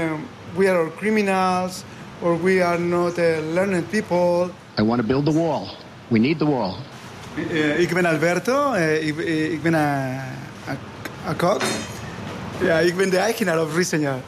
we 0.56 0.68
are 0.68 0.78
all 0.78 0.90
criminals 0.96 1.84
or 2.22 2.42
we 2.42 2.62
are 2.62 2.78
not 2.78 3.18
uh, 3.18 3.24
learned 3.52 3.90
people. 3.90 4.50
I 4.78 4.82
want 4.82 5.00
to 5.00 5.06
build 5.06 5.24
the 5.24 5.38
wall. 5.38 5.68
We 6.08 6.18
need 6.18 6.38
the 6.38 6.46
wall. 6.46 6.74
Uh, 7.36 7.80
ik 7.80 7.94
ben 7.94 8.06
Alberto, 8.06 8.72
uh, 8.74 9.06
ik, 9.06 9.16
uh, 9.16 9.52
ik 9.52 9.62
ben 9.62 9.74
een 9.74 10.20
een 11.28 11.36
kok. 11.36 11.62
Ja, 12.60 12.78
ik 12.78 12.96
ben 12.96 13.10
de 13.10 13.18
eigenaar 13.18 13.56
van 13.56 13.76
Risenjaar. 13.76 14.20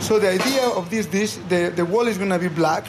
So 0.00 0.18
the 0.18 0.32
idea 0.32 0.68
of 0.68 0.88
this 0.88 1.08
dish, 1.10 1.36
the, 1.48 1.72
the 1.74 1.84
wall 1.84 2.06
is 2.06 2.16
going 2.16 2.32
to 2.32 2.38
be 2.38 2.48
black. 2.48 2.86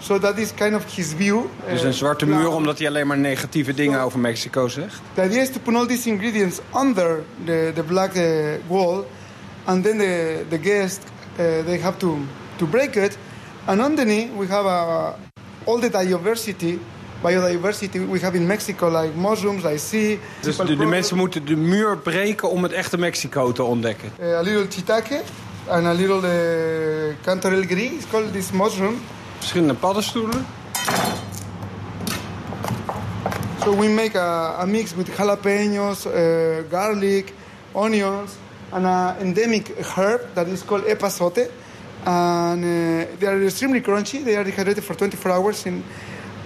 So 0.00 0.18
that 0.18 0.38
is 0.38 0.52
kind 0.54 0.74
of 0.74 0.94
his 0.94 1.12
view. 1.16 1.46
Dus 1.68 1.82
een 1.82 1.92
zwarte 1.92 2.24
black. 2.24 2.40
muur 2.40 2.50
omdat 2.50 2.78
hij 2.78 2.88
alleen 2.88 3.06
maar 3.06 3.18
negatieve 3.18 3.74
dingen 3.74 4.00
over 4.00 4.18
Mexico 4.18 4.68
zegt. 4.68 5.00
The 5.14 5.22
idea 5.22 5.42
is 5.42 5.50
to 5.50 5.60
put 5.60 5.74
all 5.74 5.86
these 5.86 6.08
ingredients 6.08 6.60
under 6.74 7.22
the, 7.44 7.72
the 7.74 7.82
black 7.82 8.14
uh, 8.14 8.24
wall, 8.66 9.04
and 9.64 9.84
then 9.84 9.98
the, 9.98 10.44
the 10.48 10.58
guests 10.58 11.04
uh, 11.38 11.64
they 11.64 11.78
have 11.80 11.96
to, 11.96 12.18
to 12.56 12.66
break 12.66 12.94
it. 12.96 13.18
And 13.64 13.80
underneath 13.80 14.30
we 14.36 14.46
have 14.46 14.66
uh, 14.66 15.12
all 15.64 15.80
the 15.80 15.90
diversity, 15.90 16.80
biodiversity 17.22 18.06
we 18.08 18.20
have 18.20 18.36
in 18.36 18.46
Mexico, 18.46 18.88
like 18.88 19.14
mushrooms, 19.14 19.62
like 19.62 19.78
sea. 19.78 20.18
Dus 20.40 20.56
de, 20.56 20.76
de 20.76 20.84
mensen 20.86 21.16
moeten 21.16 21.44
de 21.44 21.56
muur 21.56 21.98
breken 21.98 22.50
om 22.50 22.62
het 22.62 22.72
echte 22.72 22.98
Mexico 22.98 23.52
te 23.52 23.62
ontdekken. 23.62 24.10
uh, 24.20 24.36
a 24.36 24.40
little 24.42 24.66
shiitake, 24.70 25.22
and 25.66 25.86
a 25.86 25.92
little 25.92 26.22
uh, 26.22 27.14
cantarell 27.22 27.64
gris. 27.66 27.90
It's 27.90 28.06
called 28.10 28.32
this 28.32 28.50
mushroom. 28.50 29.00
Verschillende 29.38 29.74
paddenstoelen. 29.74 30.46
So 33.62 33.76
we 33.76 33.88
make 33.88 34.18
a, 34.18 34.56
a 34.60 34.66
mix 34.66 34.94
with 34.94 35.08
jalapenos, 35.16 36.06
uh, 36.06 36.12
garlic, 36.70 37.32
onions, 37.72 38.30
and 38.70 38.86
an 38.86 39.16
endemic 39.20 39.68
herb 39.96 40.20
that 40.34 40.46
is 40.46 40.64
called 40.64 40.84
epazote. 40.86 41.50
And 42.04 42.64
uh, 42.64 43.06
they 43.18 43.26
are 43.26 43.44
extremely 43.44 43.80
crunchy. 43.80 44.22
They 44.24 44.36
are 44.36 44.44
dehydrated 44.44 44.84
for 44.84 44.94
24 44.94 45.32
hours, 45.32 45.66
in, 45.66 45.82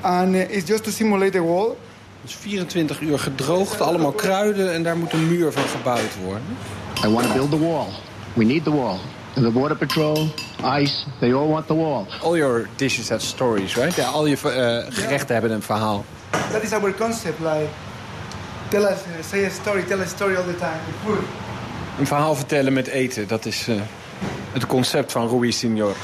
and 0.02 0.34
uh, 0.34 0.38
it's 0.38 0.66
just 0.66 0.84
to 0.84 0.90
simulate 0.90 1.32
the 1.32 1.42
wall. 1.42 1.76
Dus 2.22 2.34
24 2.34 3.00
uur 3.00 3.18
gedroogd, 3.18 3.80
allemaal 3.80 4.12
kruiden 4.12 4.72
en 4.72 4.82
daar 4.82 4.96
moet 4.96 5.12
een 5.12 5.28
muur 5.28 5.52
van 5.52 5.62
gebouwd 5.62 6.16
worden. 6.24 6.56
I 7.04 7.08
want 7.08 7.26
to 7.26 7.32
build 7.32 7.50
the 7.50 7.58
wall. 7.58 7.86
We 8.34 8.44
need 8.44 8.64
the 8.64 8.72
wall. 8.72 8.98
The 9.34 9.50
Border 9.50 9.76
Patrol, 9.76 10.28
ICE, 10.62 11.06
they 11.20 11.32
all 11.32 11.48
want 11.48 11.66
the 11.66 11.74
wall. 11.74 12.06
All 12.22 12.36
your 12.36 12.68
dishes 12.76 13.08
have 13.08 13.24
stories, 13.24 13.74
right? 13.76 13.94
Ja, 13.94 14.08
al 14.08 14.26
je 14.26 14.36
eh, 14.36 14.94
gerechten 14.94 15.34
hebben 15.34 15.50
een 15.50 15.62
verhaal. 15.62 16.04
That 16.52 16.62
is 16.62 16.72
our 16.72 16.94
concept. 16.94 17.38
Like, 17.38 17.68
tell 18.68 18.82
us, 18.82 18.90
uh, 18.90 19.22
say 19.22 19.44
a 19.44 19.50
story, 19.50 19.82
tell 19.82 20.00
a 20.00 20.06
story 20.06 20.36
all 20.36 20.44
the 20.44 20.56
time. 20.56 20.80
with 20.86 20.94
food. 21.04 21.24
Een 21.98 22.06
verhaal 22.06 22.34
vertellen 22.34 22.72
met 22.72 22.86
eten, 22.86 23.28
dat 23.28 23.44
is 23.44 23.68
eh, 23.68 23.76
het 24.52 24.66
concept 24.66 25.12
van 25.12 25.28
Rui 25.28 25.52
Signor. 25.52 25.94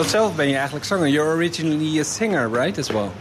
Want 0.00 0.12
zelf 0.12 0.34
ben 0.34 0.48
je 0.48 0.54
eigenlijk 0.54 0.84
zanger. 0.84 1.08
You're 1.08 1.34
originally 1.34 2.00
a 2.00 2.04
singer, 2.04 2.48
right, 2.48 2.78
as 2.78 2.88
well? 2.88 3.12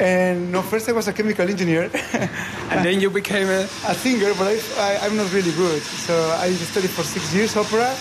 And 0.00 0.50
no, 0.50 0.62
first 0.62 0.88
I 0.88 0.92
was 0.92 1.06
a 1.06 1.12
chemical 1.12 1.48
engineer. 1.48 1.90
And 2.70 2.82
then 2.82 3.00
you 3.00 3.10
became 3.10 3.48
a... 3.50 3.66
a 3.86 3.94
singer, 3.94 4.32
but 4.38 4.46
I, 4.46 4.56
I, 4.78 4.98
I'm 5.04 5.16
not 5.16 5.30
really 5.32 5.52
good. 5.52 5.82
So 5.82 6.14
I 6.40 6.50
studied 6.52 6.90
for 6.90 7.02
six 7.02 7.34
years 7.34 7.56
opera. 7.56 7.94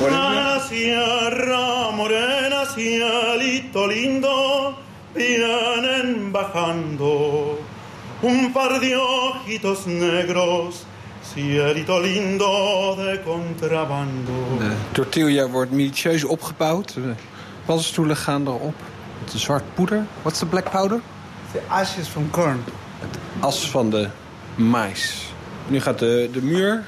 La 0.00 0.60
sierra 0.68 1.90
morena, 1.96 2.66
cielito 2.66 3.86
lindo, 3.86 4.76
vienen 5.14 6.32
bajando 6.32 7.60
un 8.20 8.52
par 8.52 8.78
de 8.78 8.94
ojitos 8.94 9.86
negros, 9.86 10.84
cielito 10.84 10.84
lindo 10.84 10.87
de 11.34 13.20
contrabando. 13.24 14.58
De 14.58 14.72
tortilla 14.92 15.48
wordt 15.48 15.70
minutieus 15.70 16.24
opgebouwd. 16.24 16.94
De 16.94 17.12
paddenstoelen 17.64 18.16
gaan 18.16 18.46
erop. 18.46 18.74
Met 19.24 19.32
een 19.32 19.38
zwart 19.38 19.74
poeder. 19.74 20.06
Wat 20.22 20.32
is 20.32 20.38
de 20.38 20.46
black 20.46 20.70
powder? 20.70 21.00
The 21.52 21.60
ashes 21.68 22.08
from 22.08 22.30
corn. 22.30 22.64
Het 22.98 23.18
as 23.40 23.70
van 23.70 23.90
de 23.90 24.08
mais. 24.54 25.32
Nu 25.66 25.80
gaat 25.80 25.98
de, 25.98 26.28
de 26.32 26.42
muur. 26.42 26.84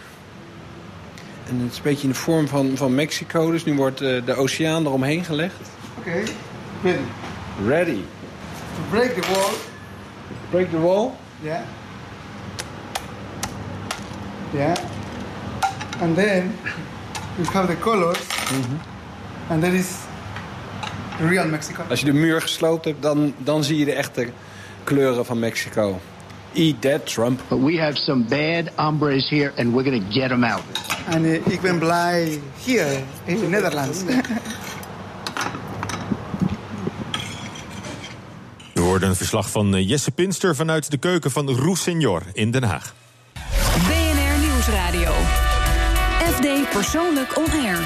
En 1.49 1.61
het 1.61 1.71
is 1.71 1.77
een 1.77 1.83
beetje 1.83 2.03
in 2.03 2.09
de 2.09 2.15
vorm 2.19 2.49
van, 2.49 2.71
van 2.75 2.95
Mexico. 2.95 3.51
Dus 3.51 3.65
nu 3.65 3.75
wordt 3.75 4.01
eh, 4.01 4.25
de 4.25 4.35
oceaan 4.35 4.87
eromheen 4.87 5.25
gelegd. 5.25 5.55
Okay, 5.99 6.25
ready. 6.83 6.99
Ready. 7.67 8.01
To 8.75 8.81
break 8.91 9.11
the 9.11 9.33
wall, 9.33 9.51
Break 10.51 10.71
the 10.71 10.81
wall. 10.81 11.11
yeah. 11.43 11.61
Yeah. 14.53 14.77
And 16.01 16.17
then 16.17 16.53
you 17.39 17.45
have 17.45 17.69
the 17.69 17.77
colors. 17.77 18.29
And 19.49 19.63
that 19.63 19.73
is 19.73 19.97
real 21.21 21.49
Mexico. 21.49 21.83
Als 21.89 22.01
je 22.01 22.07
de 22.07 22.13
muur 22.13 22.43
gesloopt 22.43 22.85
hebt, 22.85 23.03
dan, 23.03 23.35
dan 23.39 23.65
zie 23.65 23.79
je 23.79 23.85
de 23.85 23.93
echte 23.93 24.29
kleuren 24.85 25.27
van 25.27 25.39
Mexico. 25.39 26.01
Eat 26.53 26.81
that, 26.83 27.07
Trump. 27.07 27.41
But 27.49 27.61
we 27.61 27.79
have 27.79 27.97
some 27.97 28.25
bad 28.25 28.69
hombres 28.77 29.29
here, 29.29 29.53
and 29.57 29.73
we're 29.73 29.85
going 29.85 30.07
to 30.07 30.21
get 30.21 30.29
them 30.29 30.45
out. 30.45 30.63
En 31.09 31.25
uh, 31.25 31.47
ik 31.47 31.61
ben 31.61 31.79
blij 31.79 32.41
hier 32.65 32.87
in 33.25 33.41
de 33.41 33.47
Nederlands. 33.47 34.05
We 38.75 38.81
hoorden 38.87 39.09
een 39.09 39.17
verslag 39.17 39.51
van 39.51 39.75
eh, 39.75 39.89
Jesse 39.89 40.11
Pinster 40.11 40.57
vanuit 40.57 40.91
de 40.91 40.97
keuken 40.97 41.31
van 41.31 41.51
Roes 41.51 41.83
Senior 41.83 42.23
in 42.33 42.51
Den 42.51 42.63
Haag. 42.63 42.95
Persoonlijk 46.73 47.39
On 47.39 47.51
Air. 47.51 47.79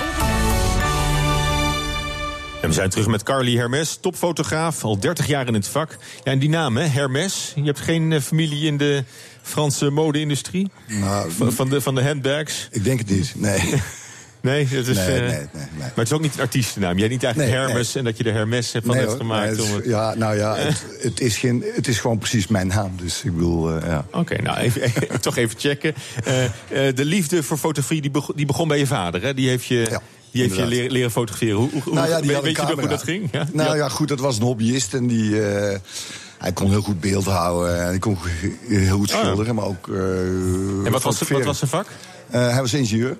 En 2.61 2.69
we 2.69 2.73
zijn 2.73 2.91
terug 2.91 3.07
met 3.07 3.23
Carly 3.23 3.57
Hermes, 3.57 3.99
topfotograaf, 4.01 4.85
al 4.85 4.99
30 4.99 5.27
jaar 5.27 5.47
in 5.47 5.55
het 5.55 5.69
vak. 5.69 5.97
Ja, 6.25 6.33
en 6.33 6.39
die 6.39 6.49
naam, 6.49 6.77
hè, 6.77 6.85
Hermes. 6.85 7.53
Je 7.55 7.63
hebt 7.63 7.81
geen 7.81 8.13
eh, 8.13 8.21
familie 8.21 8.67
in 8.67 8.77
de 8.77 9.05
Franse 9.43 9.91
mode-industrie? 9.91 10.71
Nou, 10.87 11.31
van, 11.31 11.53
van, 11.53 11.69
de, 11.69 11.81
van 11.81 11.95
de 11.95 12.05
handbags? 12.05 12.69
Ik 12.71 12.85
denk 12.85 12.99
het 12.99 13.11
niet, 13.11 13.33
nee. 13.37 13.75
Nee, 14.45 14.69
dat 14.69 14.87
is, 14.87 14.97
Nee, 14.97 15.07
eh, 15.07 15.21
nee, 15.21 15.29
nee, 15.29 15.39
nee. 15.53 15.67
Maar 15.79 15.93
het 15.95 16.07
is 16.07 16.13
ook 16.13 16.21
niet 16.21 16.35
een 16.35 16.41
artiestennaam. 16.41 16.99
Jij 16.99 17.09
niet 17.09 17.23
eigenlijk 17.25 17.55
Hermes 17.55 17.95
en 17.95 18.05
dat 18.05 18.17
je 18.17 18.23
de 18.23 18.31
Hermes 18.31 18.73
hebt 18.73 18.87
van 18.87 18.97
hoor. 18.99 19.17
gemaakt. 19.17 19.41
Nee, 19.41 19.51
het 19.51 19.59
is- 19.65 19.71
om 19.71 19.75
het- 19.77 19.85
ja, 19.85 20.15
nou 20.15 20.37
ja, 20.37 20.57
het, 20.57 20.85
het, 21.03 21.21
is 21.21 21.37
geen, 21.39 21.65
het 21.75 21.89
is 21.89 21.99
gewoon 21.99 22.19
precies 22.19 22.47
mijn 22.47 22.67
naam. 22.67 22.93
Dus 22.97 23.25
ik 23.25 23.33
bedoel, 23.35 23.71
eh, 23.77 23.87
ja. 23.89 24.07
Oké, 24.13 24.43
nou 24.43 24.59
even, 24.59 24.93
toch 25.21 25.37
even 25.37 25.59
checken. 25.59 25.95
Eh, 26.25 26.35
de 26.95 27.05
liefde 27.05 27.43
voor 27.43 27.57
fotografie 27.59 28.01
die 28.01 28.11
begon, 28.11 28.35
die 28.37 28.47
begon 28.47 28.69
bij 28.69 28.79
je 28.79 28.87
vader, 28.87 29.23
hè? 29.23 29.35
Die 29.35 29.49
heeft 29.49 29.65
je, 29.65 29.75
die 29.75 29.83
heeft 29.85 30.01
je 30.31 30.43
inderdaad. 30.43 30.69
leren, 30.69 30.93
leren 30.93 31.11
fotograferen. 31.11 31.57
Hoe, 31.57 31.69
hoe, 31.83 31.95
Nou 31.95 32.09
ja, 32.09 32.21
die 32.21 32.31
weet, 32.43 32.57
je 32.57 32.63
nog 32.63 32.81
hoe 32.81 32.89
dat 32.89 33.03
ging? 33.03 33.29
Ja? 33.33 33.47
Nou 33.53 33.69
Ja. 33.69 33.75
ja, 33.75 33.89
goed, 33.89 34.09
dat 34.09 34.21
was 34.21 34.37
een 34.37 34.43
hobbyist 34.43 34.95
en 34.95 35.07
die... 35.07 35.35
hij 36.39 36.53
kon 36.55 36.71
heel 36.71 36.83
goed 36.83 37.01
beeld 37.01 37.25
houden 37.25 37.79
en 37.81 37.87
hij 37.87 37.99
kon 37.99 38.19
heel 38.69 38.97
goed 38.97 39.09
Oh, 39.13 39.15
ja. 39.19 39.23
schilderen, 39.25 39.55
maar 39.55 39.65
ook... 39.65 39.89
eh, 39.89 39.97
En 40.87 40.91
wat 40.93 41.03
was, 41.03 41.19
wat 41.29 41.45
was 41.45 41.59
zijn 41.59 41.71
vak? 41.71 41.87
Hij 42.31 42.61
was 42.61 42.75
ingenieur. 42.75 43.17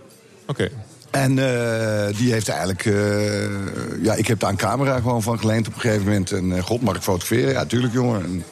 Oké. 0.47 0.69
En 1.15 1.39
eh, 1.39 2.17
die 2.17 2.33
heeft 2.33 2.49
eigenlijk... 2.49 2.85
eh, 2.87 4.03
ja, 4.03 4.15
ik 4.15 4.27
heb 4.27 4.39
daar 4.39 4.51
een 4.51 4.57
camera 4.57 4.97
gewoon 4.97 5.23
van 5.23 5.39
geleend 5.39 5.67
op 5.69 5.75
een 5.75 5.81
gegeven 5.81 6.05
moment. 6.05 6.33
En 6.33 6.57
eh, 6.57 6.63
god, 6.63 6.81
mag 6.83 6.97
ik 6.97 7.03
fotograferen? 7.03 7.53
Ja, 7.53 7.65
tuurlijk, 7.65 7.93
jongen. 7.93 8.23
En, 8.25 8.45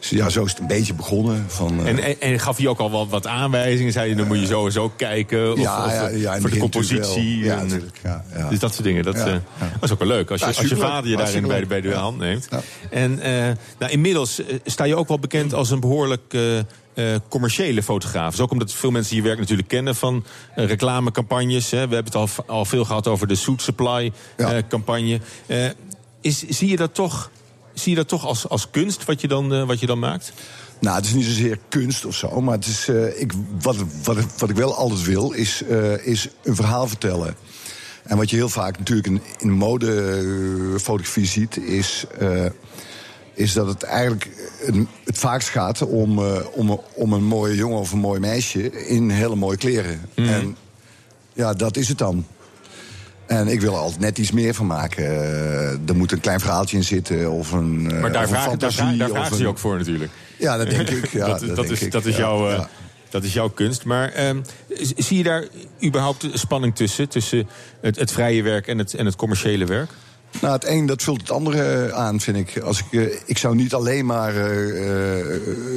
ja, 0.00 0.28
zo 0.28 0.44
is 0.44 0.50
het 0.50 0.60
een 0.60 0.66
beetje 0.66 0.94
begonnen. 0.94 1.44
Van, 1.48 1.86
En, 1.86 1.98
en, 1.98 2.20
en 2.20 2.38
gaf 2.40 2.56
hij 2.56 2.66
ook 2.66 2.78
al 2.78 2.90
wat, 2.90 3.08
wat 3.08 3.26
aanwijzingen? 3.26 3.92
Zei 3.92 4.08
je, 4.08 4.14
dan 4.16 4.26
moet 4.26 4.38
je 4.38 4.46
zo 4.46 4.66
en 4.66 4.72
zo 4.72 4.92
kijken? 4.96 5.52
Of, 5.52 5.58
Ja, 5.60 5.84
of, 5.84 6.16
ja, 6.16 6.40
voor 6.40 6.50
de 6.50 6.58
compositie? 6.58 7.38
Ja, 7.38 7.56
en- 7.58 7.66
natuurlijk, 7.66 7.96
ja, 8.02 8.24
ja. 8.36 8.48
Dus 8.48 8.58
dat 8.58 8.72
soort 8.72 8.84
dingen. 8.84 9.04
Dat, 9.04 9.16
is 9.82 9.92
ook 9.92 9.98
wel 9.98 10.08
leuk. 10.08 10.30
Als 10.30 10.40
je, 10.40 10.46
als 10.46 10.56
je 10.60 10.76
vader 10.76 11.10
je 11.10 11.16
daarin 11.16 11.46
bij, 11.46 11.60
de- 11.60 11.66
bij 11.66 11.80
de 11.80 11.94
hand 11.94 12.18
neemt. 12.18 12.48
En 12.90 13.20
nou, 13.78 13.92
inmiddels 13.92 14.40
sta 14.64 14.84
je 14.84 14.96
ook 14.96 15.08
wel 15.08 15.18
bekend 15.18 15.54
als 15.54 15.70
een 15.70 15.80
behoorlijk... 15.80 16.22
eh, 16.28 16.40
eh, 16.94 17.14
commerciële 17.28 17.82
fotograaf. 17.82 18.40
Ook 18.40 18.50
omdat 18.50 18.72
veel 18.72 18.90
mensen 18.90 19.16
je 19.16 19.22
werk 19.22 19.38
natuurlijk 19.38 19.68
kennen 19.68 19.96
van 19.96 20.24
eh, 20.54 20.66
reclamecampagnes. 20.66 21.70
Hè. 21.70 21.88
We 21.88 21.94
hebben 21.94 22.12
het 22.12 22.14
al, 22.14 22.28
al 22.46 22.64
veel 22.64 22.84
gehad 22.84 23.06
over 23.06 23.26
de 23.26 23.34
Suit 23.34 23.62
Supply 23.62 24.12
eh, 24.36 24.58
campagne. 24.68 25.20
Is, 26.20 26.48
zie 26.48 26.68
je 26.68 26.76
dat 26.76 26.94
toch, 26.94 27.30
zie 27.74 27.90
je 27.90 27.96
dat 27.96 28.08
toch 28.08 28.26
als, 28.26 28.48
als 28.48 28.70
kunst 28.70 29.04
wat 29.04 29.20
je, 29.20 29.28
dan, 29.28 29.66
wat 29.66 29.80
je 29.80 29.86
dan 29.86 29.98
maakt? 29.98 30.32
Nou, 30.80 30.96
het 30.96 31.04
is 31.04 31.12
niet 31.12 31.24
zozeer 31.24 31.58
kunst 31.68 32.04
of 32.04 32.14
zo, 32.14 32.40
maar 32.40 32.54
het 32.54 32.66
is, 32.66 32.88
ik, 33.14 33.32
wat, 33.60 33.76
wat, 34.02 34.16
wat 34.38 34.50
ik 34.50 34.56
wel 34.56 34.74
altijd 34.74 35.02
wil, 35.02 35.30
is, 35.30 35.62
is 36.02 36.28
een 36.42 36.54
verhaal 36.54 36.88
vertellen. 36.88 37.36
En 38.02 38.16
wat 38.16 38.30
je 38.30 38.36
heel 38.36 38.48
vaak 38.48 38.78
natuurlijk 38.78 39.06
in, 39.06 39.22
in 39.38 39.50
modefotografie 39.50 41.26
ziet, 41.26 41.56
is, 41.56 42.04
is 43.34 43.52
dat 43.52 43.66
het 43.66 43.82
eigenlijk 43.82 44.28
een- 44.66 44.88
het 45.04 45.18
vaakst 45.18 45.48
gaat 45.48 45.82
om, 45.82 46.18
eh, 46.18 46.36
om, 46.52 46.80
om 46.94 47.12
een 47.12 47.24
mooie 47.24 47.54
jongen 47.54 47.78
of 47.78 47.92
een 47.92 47.98
mooi 47.98 48.20
meisje 48.20 48.86
in 48.86 49.10
hele 49.10 49.36
mooie 49.36 49.56
kleren. 49.56 50.00
En 50.14 50.56
ja, 51.32 51.52
dat 51.54 51.76
is 51.76 51.88
het 51.88 51.98
dan. 51.98 52.26
En 53.26 53.48
ik 53.48 53.60
wil 53.60 53.72
er 53.72 53.78
altijd 53.78 54.00
net 54.00 54.18
iets 54.18 54.30
meer 54.30 54.54
van 54.54 54.66
maken. 54.66 55.04
Eh, 55.04 55.70
er 55.88 55.96
moet 55.96 56.12
een 56.12 56.20
klein 56.20 56.40
verhaaltje 56.40 56.76
in 56.76 56.84
zitten 56.84 57.30
of 57.30 57.52
een. 57.52 57.90
eh, 57.92 58.00
Maar 58.00 58.12
daar 58.12 58.28
fantasie, 58.28 58.96
daar 58.96 59.08
vragen 59.08 59.30
een- 59.30 59.36
ze 59.36 59.42
je 59.42 59.48
ook 59.48 59.58
voor 59.58 59.76
natuurlijk. 59.78 60.10
Ja, 60.38 60.56
dat 60.56 60.70
denk 60.70 60.88
ik. 60.90 61.08
Ja, 61.12 61.26
dat, 61.26 61.38
dat 61.40 61.48
dat, 61.48 61.56
denk 61.56 61.68
is, 61.70 61.82
ik, 61.82 61.90
dat, 61.92 62.04
is 62.06 62.14
ja, 62.16 62.20
jouw, 62.20 62.48
eh, 62.48 62.56
ja. 62.56 62.68
dat 63.10 63.24
is 63.24 63.32
jouw 63.32 63.48
kunst. 63.48 63.84
Maar 63.84 64.08
ehm, 64.12 64.40
zie 64.96 65.16
je 65.16 65.22
daar 65.22 65.44
überhaupt 65.84 66.22
een 66.22 66.38
spanning 66.38 66.74
tussen? 66.76 67.08
Tussen 67.08 67.48
het, 67.80 67.96
het 67.98 68.12
vrije 68.12 68.42
werk 68.42 68.66
en 68.66 68.78
het, 68.78 68.94
en 68.94 69.06
het 69.06 69.16
commerciële 69.16 69.64
werk? 69.64 69.90
Nou, 70.40 70.54
het 70.54 70.66
een 70.66 70.86
dat 70.86 71.02
vult 71.02 71.20
het 71.20 71.30
andere 71.30 71.92
aan, 71.92 72.20
vind 72.20 72.36
ik. 72.36 72.58
Als 72.62 72.78
ik, 72.78 73.00
eh, 73.00 73.14
ik 73.24 73.38
zou 73.38 73.54
niet 73.54 73.74
alleen 73.74 74.06
maar 74.06 74.36
eh, 74.36 75.20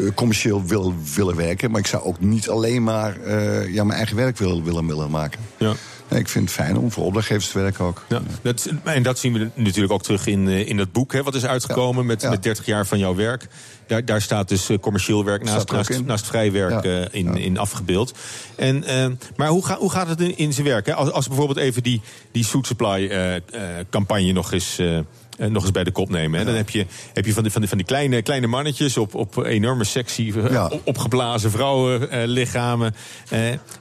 eh, 0.08 0.14
commercieel 0.16 0.66
wil, 0.66 0.94
willen 1.16 1.36
werken, 1.36 1.72
maar 1.72 1.80
ik 1.80 1.88
zou 1.88 2.04
ook 2.04 2.20
niet 2.20 2.50
alleen 2.50 2.84
maar 2.84 3.18
eh, 3.22 3.74
ja, 3.74 3.84
mijn 3.84 3.98
eigen 3.98 4.16
werk 4.16 4.38
wil, 4.38 4.64
willen, 4.64 4.88
willen 4.88 5.10
maken. 5.12 5.40
Ja. 5.58 5.74
Nee, 6.10 6.20
ik 6.20 6.30
vind 6.30 6.46
het 6.46 6.54
fijn 6.54 6.78
om 6.78 6.92
voor 6.92 7.06
opdrachtgevers 7.06 7.50
te 7.52 7.60
werken 7.60 7.86
ook. 7.86 8.04
Ja, 8.10 8.22
dat, 8.42 8.70
en 8.84 9.04
dat 9.04 9.20
zien 9.20 9.34
we 9.34 9.50
natuurlijk 9.54 9.94
ook 9.94 10.04
terug 10.04 10.28
in, 10.28 10.48
eh, 10.48 10.68
in 10.68 10.78
dat 10.78 10.92
boek. 10.92 11.14
Hè, 11.14 11.24
wat 11.24 11.36
is 11.36 11.46
uitgekomen 11.46 12.06
met, 12.06 12.22
Ja. 12.22 12.30
met 12.30 12.44
30 12.44 12.66
jaar 12.66 12.86
van 12.86 13.00
jouw 13.00 13.16
werk. 13.16 13.48
Daar, 13.88 14.06
daar 14.06 14.22
staat 14.22 14.50
dus 14.50 14.70
eh, 14.70 14.78
commercieel 14.80 15.24
werk 15.26 15.44
naast, 15.44 15.72
naast, 15.72 16.04
naast 16.06 16.26
vrij 16.28 16.52
werk 16.52 16.84
Ja. 16.84 17.02
eh, 17.02 17.06
in, 17.12 17.38
in 17.38 17.58
afgebeeld. 17.58 18.14
En, 18.56 18.84
eh, 18.84 19.08
maar 19.36 19.48
hoe, 19.48 19.66
ga, 19.66 19.78
hoe 19.78 19.92
gaat 19.92 20.08
het 20.08 20.22
in, 20.22 20.38
in 20.38 20.54
zijn 20.54 20.66
werk? 20.68 20.86
Hè? 20.86 20.94
Als, 20.94 21.12
als 21.12 21.28
bijvoorbeeld 21.28 21.58
even 21.60 21.84
die, 21.84 22.02
die 22.32 22.44
Suit 22.46 22.66
Supply 22.68 23.08
eh, 23.08 23.36
eh, 23.36 23.42
campagne 23.90 24.32
nog 24.32 24.45
eens, 24.52 24.78
eh, 24.80 24.98
eh, 24.98 25.04
nog 25.38 25.62
eens 25.64 25.72
bij 25.72 25.84
de 25.84 25.92
kop 25.92 26.10
nemen. 26.10 26.40
Hè. 26.40 26.46
Dan 26.46 26.56
heb 26.56 26.70
je, 26.70 26.86
heb 27.14 27.26
je 27.26 27.34
van, 27.34 27.44
die, 27.44 27.52
van, 27.52 27.62
die, 27.62 27.70
van 27.70 27.78
die 27.78 27.88
kleine, 27.88 28.22
kleine 28.22 28.48
mannetjes 28.48 28.98
op, 28.98 29.16
op 29.16 29.38
enorme 29.46 29.84
sexy, 29.84 30.34
eh, 30.50 30.68
op- 30.72 30.82
opgeblazen 30.84 31.52
vrouwenlichamen. 31.52 32.96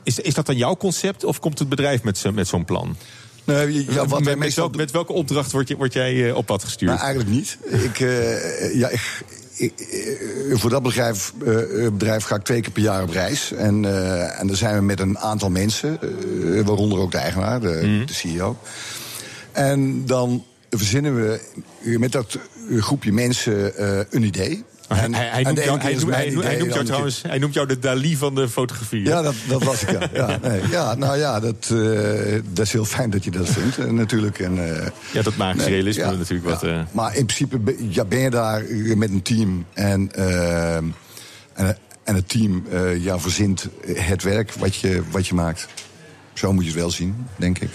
is, 0.02 0.18
is 0.20 0.34
dat 0.34 0.46
dan 0.46 0.56
jouw 0.56 0.76
concept 0.76 1.24
of 1.24 1.38
komt 1.40 1.58
het 1.58 1.68
bedrijf 1.68 2.02
met, 2.02 2.18
zo- 2.18 2.32
met 2.32 2.48
zo'n 2.48 2.64
plan? 2.64 2.96
Nee, 3.44 3.84
ja, 3.84 3.94
wat 3.94 4.08
met, 4.08 4.24
met, 4.24 4.38
meestal 4.38 4.64
welk- 4.64 4.76
met 4.76 4.90
welke 4.90 5.12
opdracht 5.12 5.52
word, 5.52 5.68
je, 5.68 5.76
word 5.76 5.92
jij 5.92 6.28
eh, 6.28 6.36
op 6.36 6.46
pad 6.46 6.64
gestuurd? 6.64 6.90
Nou, 6.90 7.02
eigenlijk 7.04 7.34
niet. 7.36 7.58
Ik, 7.84 8.00
eh, 8.00 8.74
ja, 8.74 8.88
ik, 8.88 9.00
ik- 9.56 9.80
eh, 10.50 10.56
voor 10.58 10.70
dat 10.70 10.82
bedrijf, 10.82 11.32
eh, 11.46 11.56
bedrijf 11.92 12.24
ga 12.24 12.34
ik 12.34 12.42
twee 12.44 12.60
keer 12.60 12.70
per 12.72 12.82
jaar 12.82 13.02
op 13.02 13.10
reis. 13.10 13.52
En, 13.52 13.84
eh, 13.84 14.40
en 14.40 14.46
daar 14.46 14.56
zijn 14.56 14.74
we 14.74 14.82
met 14.82 15.00
een 15.00 15.18
aantal 15.18 15.50
mensen, 15.50 15.98
eh, 16.00 16.64
waaronder 16.66 16.98
ook 16.98 17.10
de 17.10 17.18
eigenaar, 17.18 17.60
de, 17.60 17.80
Mhm. 17.82 18.06
de 18.06 18.14
CEO. 18.14 18.56
En 19.52 20.06
dan 20.06 20.44
verzinnen 20.78 21.14
we 21.14 21.40
met 21.98 22.12
dat 22.12 22.38
groepje 22.78 23.12
mensen 23.12 23.76
eh, 23.76 23.98
een 24.10 24.22
idee. 24.22 24.64
hij, 24.88 25.04
En- 25.04 25.14
hij, 25.14 25.26
hij, 25.28 25.44
en 25.44 25.54
noemt 25.54 25.56
jou, 25.64 25.68
ene 25.68 25.78
keer 25.78 25.82
hij, 25.82 25.92
is 25.92 25.98
noemt, 25.98 26.10
mijn 26.10 26.22
hij, 26.22 26.30
noemt- 26.32 26.44
idee, 26.44 26.50
hij 26.50 26.58
noemt 26.58 26.72
de 26.72 26.74
jou 26.74 26.78
andere 26.78 26.84
trouwens 26.84 27.22
hij 27.22 27.38
noemt 27.38 27.54
jou 27.54 27.66
de 27.66 27.78
Dali 27.78 28.16
van 28.16 28.34
de 28.34 28.48
fotografie. 28.48 29.04
Ja, 29.04 29.22
dat, 29.22 29.34
dat 29.48 29.62
was 29.62 29.82
ik, 29.82 29.90
ja. 29.90 30.08
Ja, 30.12 30.38
nee, 30.48 30.60
ja, 30.70 30.94
nou 30.94 31.18
ja, 31.18 31.40
dat, 31.40 31.70
eh, 31.72 32.40
dat 32.52 32.66
is 32.66 32.72
heel 32.72 32.84
fijn 32.84 33.10
dat 33.10 33.24
je 33.24 33.30
dat 33.30 33.48
vindt, 33.48 33.78
eh, 33.78 33.84
natuurlijk. 33.90 34.38
En, 34.38 34.54
Ja, 35.12 35.22
dat 35.22 35.36
magisch 35.36 35.62
nee, 35.62 35.70
realisme 35.74 36.02
ja, 36.04 36.10
natuurlijk. 36.10 36.48
Wat, 36.48 36.64
Maar 36.92 37.16
in 37.16 37.24
principe 37.26 37.58
ben, 37.58 37.76
ja, 37.92 38.04
ben 38.04 38.18
je 38.18 38.30
daar 38.30 38.62
met 38.96 39.10
een 39.10 39.22
team 39.22 39.66
en, 39.72 40.10
en, 41.54 41.76
en 42.04 42.14
het 42.14 42.28
team 42.28 42.64
ja, 42.98 43.18
verzint 43.18 43.68
het 43.86 44.22
werk 44.22 44.52
wat 44.52 44.76
je, 44.76 45.02
wat 45.10 45.26
je 45.26 45.34
maakt. 45.34 45.66
Zo 46.32 46.52
moet 46.52 46.64
je 46.64 46.70
het 46.70 46.78
wel 46.78 46.90
zien, 46.90 47.26
denk 47.36 47.58
ik. 47.58 47.70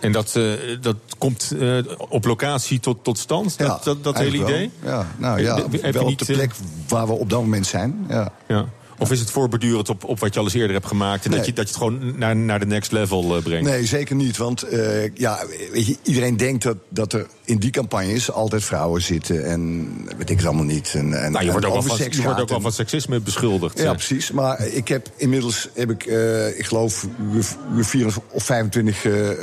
En 0.00 0.12
dat, 0.12 0.36
eh, 0.36 0.52
dat 0.80 0.96
komt 1.18 1.54
eh, 1.60 1.78
op 2.08 2.24
locatie 2.24 2.80
tot, 2.80 3.04
tot 3.04 3.18
stand, 3.18 3.58
dat, 3.58 3.84
dat, 3.84 4.04
dat 4.04 4.18
hele 4.18 4.36
idee? 4.36 4.70
wel. 4.80 4.92
Ja, 4.92 5.06
nou 5.16 5.40
ja, 5.40 5.54
Heb 5.56 5.72
je 5.72 5.92
wel 5.92 6.02
op 6.02 6.08
niet, 6.08 6.18
de 6.18 6.32
eh, 6.32 6.38
plek 6.38 6.52
waar 6.88 7.06
we 7.06 7.12
op 7.12 7.30
dat 7.30 7.40
moment 7.40 7.66
zijn. 7.66 8.06
Ja. 8.08 8.32
Ja. 8.48 8.66
Of 9.00 9.10
is 9.10 9.20
het 9.20 9.30
voorbedurend 9.30 9.88
op, 9.88 10.04
op 10.04 10.20
wat 10.20 10.34
je 10.34 10.38
al 10.40 10.44
eens 10.46 10.54
eerder 10.54 10.72
hebt 10.72 10.86
gemaakt... 10.86 11.24
en 11.24 11.30
dat, 11.30 11.46
je, 11.46 11.52
dat 11.52 11.68
je 11.68 11.74
het 11.74 11.82
gewoon 11.82 12.18
naar, 12.18 12.36
naar 12.36 12.58
de 12.60 12.66
next 12.66 12.92
level 12.92 13.36
eh, 13.36 13.42
brengt? 13.42 13.68
Nee, 13.68 13.86
zeker 13.86 14.16
niet. 14.16 14.36
Want 14.36 14.62
eh, 14.62 15.14
ja, 15.14 15.38
weet 15.72 15.86
je, 15.86 15.96
iedereen 16.02 16.36
denkt 16.36 16.62
dat, 16.62 16.76
dat 16.88 17.12
er 17.12 17.26
in 17.44 17.58
die 17.58 17.70
campagnes 17.70 18.30
altijd 18.32 18.64
vrouwen 18.64 19.02
zitten. 19.02 19.44
En 19.44 19.88
weet 20.18 20.30
ik 20.30 20.36
het 20.36 20.46
allemaal 20.46 20.64
niet. 20.64 20.92
En, 20.94 21.22
en, 21.22 21.32
Nou, 21.32 21.44
je 21.44 21.50
wordt 21.50 21.66
en 21.66 21.72
ook 21.72 21.82
wel 21.84 21.96
van, 21.96 22.06
je 22.10 22.22
wordt 22.22 22.40
ook 22.40 22.48
wel 22.48 22.60
van 22.60 22.72
seksisme 22.72 23.20
beschuldigd. 23.20 23.78
Ja, 23.78 23.84
eh. 23.84 23.90
precies. 23.90 24.30
Maar 24.30 24.66
ik 24.66 24.88
heb 24.88 25.08
inmiddels, 25.16 25.68
heb 25.74 25.90
ik, 25.90 26.06
eh, 26.06 26.58
ik 26.58 26.66
geloof, 26.66 27.06
we- 27.32 27.74
we 27.74 27.84
24 27.84 28.22
of 28.32 28.44
25 28.44 29.04
eh, 29.04 29.30
eh, 29.30 29.36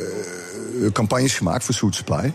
campagnes 0.91 1.33
gemaakt 1.33 1.63
voor 1.63 1.75
Food 1.75 1.95
Supply. 1.95 2.33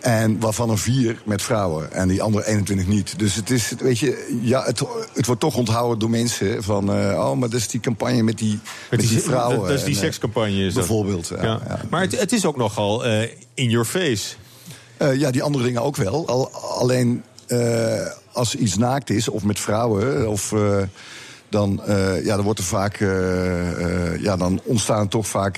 En 0.00 0.40
waarvan 0.40 0.70
er 0.70 0.78
vier 0.78 1.22
met 1.24 1.42
vrouwen 1.42 1.92
en 1.92 2.08
die 2.08 2.22
andere 2.22 2.46
21 2.46 2.86
niet. 2.86 3.18
Dus 3.18 3.34
het 3.34 3.50
is, 3.50 3.72
weet 3.78 3.98
je, 3.98 4.38
ja, 4.42 4.64
het, 4.64 4.82
het 5.12 5.26
wordt 5.26 5.40
toch 5.40 5.56
onthouden 5.56 5.98
door 5.98 6.10
mensen 6.10 6.62
van, 6.62 6.92
eh, 6.92 7.18
oh, 7.18 7.36
maar 7.36 7.50
dat 7.50 7.60
is 7.60 7.68
die 7.68 7.80
campagne 7.80 8.22
met 8.22 8.38
die, 8.38 8.60
met 8.90 9.00
die, 9.00 9.18
vrouwen. 9.18 9.58
Dat, 9.58 9.68
dat 9.68 9.76
is 9.76 9.84
die 9.84 9.94
En, 9.94 9.98
eh, 10.00 10.04
sekscampagne. 10.04 10.64
Is 10.66 10.74
bijvoorbeeld, 10.74 11.28
ja, 11.28 11.42
Ja. 11.42 11.60
ja. 11.68 11.80
Maar 11.90 12.00
het, 12.00 12.20
het 12.20 12.32
is 12.32 12.44
ook 12.44 12.56
nogal 12.56 13.04
eh, 13.04 13.22
in 13.54 13.70
your 13.70 13.84
face. 13.84 14.34
Eh, 14.96 15.14
ja, 15.14 15.30
die 15.30 15.42
andere 15.42 15.64
dingen 15.64 15.82
ook 15.82 15.96
wel. 15.96 16.26
Al, 16.26 16.50
alleen 16.52 17.24
eh, 17.46 18.06
als 18.32 18.54
iets 18.54 18.76
naakt 18.76 19.10
is, 19.10 19.28
of 19.28 19.42
met 19.42 19.60
vrouwen, 19.60 20.28
of, 20.28 20.52
eh, 20.52 20.82
dan, 21.48 21.82
eh, 21.84 22.24
ja, 22.24 22.34
dan 22.36 22.44
wordt 22.44 22.58
er 22.58 22.64
vaak. 22.64 23.00
eh, 23.00 24.12
eh, 24.12 24.22
ja, 24.22 24.36
dan 24.36 24.60
ontstaan 24.64 25.08
toch 25.08 25.26
vaak 25.28 25.56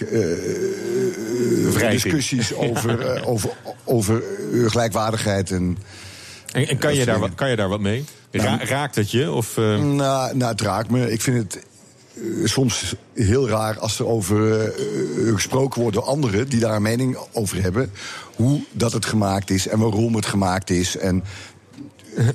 discussies 1.91 2.55
over, 2.70 3.24
over, 3.26 3.51
over 3.84 4.22
gelijkwaardigheid. 4.66 5.51
En, 5.51 5.78
En, 6.53 6.68
en 6.68 6.78
kan, 6.78 6.95
je 6.95 7.05
daar, 7.05 7.18
wat- 7.18 7.34
kan 7.34 7.51
je 7.51 7.57
daar 7.57 7.68
wat 7.68 7.80
mee? 7.80 8.05
Ra- 8.30 8.43
Nou, 8.57 8.64
raakt 8.64 8.95
het 8.95 9.11
je? 9.11 9.30
Of, 9.30 9.57
Nou, 9.57 10.36
nou, 10.36 10.45
het 10.53 10.61
raakt 10.61 10.91
me. 10.91 11.12
Ik 11.12 11.20
vind 11.20 11.36
het 11.55 11.64
soms 12.45 12.95
heel 13.14 13.49
raar 13.49 13.78
als 13.78 13.99
er 13.99 14.07
over 14.07 14.72
gesproken 15.34 15.80
wordt 15.80 15.97
door 15.97 16.05
anderen 16.07 16.49
die 16.49 16.61
daar 16.61 16.74
een 16.76 16.82
mening 16.82 17.18
over 17.32 17.62
hebben. 17.62 17.91
Hoe 18.36 18.61
dat 18.72 18.93
het 18.93 19.07
gemaakt 19.07 19.51
is 19.51 19.68
en 19.68 19.78
waarom 19.78 20.14
het 20.14 20.26
gemaakt 20.26 20.70
is. 20.70 20.97
En 20.97 21.24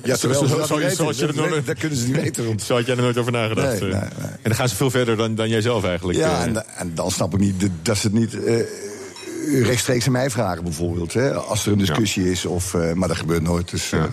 ja, 0.04 0.16
terwijl 0.16 0.48
dat 0.48 0.66
Zo- 0.66 0.74
niet 0.74 0.82
weten. 0.82 0.96
zoals 0.96 1.18
je 1.18 1.26
Dat 1.26 1.34
nog- 1.34 1.48
weet- 1.48 1.66
dat 1.66 1.78
kunnen 1.78 1.98
ze 1.98 2.06
niet 2.06 2.16
weten. 2.16 2.46
Want, 2.46 2.62
Zo 2.62 2.74
had 2.74 2.86
jij 2.86 2.96
er 2.96 3.02
nooit 3.02 3.18
over 3.18 3.32
nagedacht. 3.32 3.80
Nee, 3.80 3.90
eh. 3.90 4.00
nee, 4.00 4.08
nee. 4.18 4.28
En 4.30 4.38
dan 4.42 4.54
gaan 4.54 4.68
ze 4.68 4.74
veel 4.76 4.90
verder 4.90 5.16
dan, 5.16 5.34
dan 5.34 5.48
jij 5.48 5.60
zelf 5.60 5.84
eigenlijk. 5.84 6.18
ja, 6.18 6.38
eh. 6.38 6.42
en, 6.44 6.52
da- 6.52 6.64
en 6.76 6.90
dan 6.94 7.10
snap 7.10 7.34
ik 7.34 7.40
niet 7.40 7.68
dat 7.82 7.96
ze 7.98 8.06
het 8.06 8.16
niet 8.16 8.44
eh, 8.44 8.60
rechtstreeks 9.62 10.06
aan 10.06 10.12
mij 10.12 10.30
vragen, 10.30 10.62
bijvoorbeeld. 10.64 11.12
Hè, 11.12 11.34
als 11.34 11.66
er 11.66 11.72
een 11.72 11.78
discussie 11.78 12.30
is. 12.30 12.44
Of, 12.46 12.74
maar 12.94 13.08
dat 13.08 13.16
gebeurt 13.16 13.42
nooit. 13.42 13.70
Dus, 13.70 13.90
nou, 13.90 14.08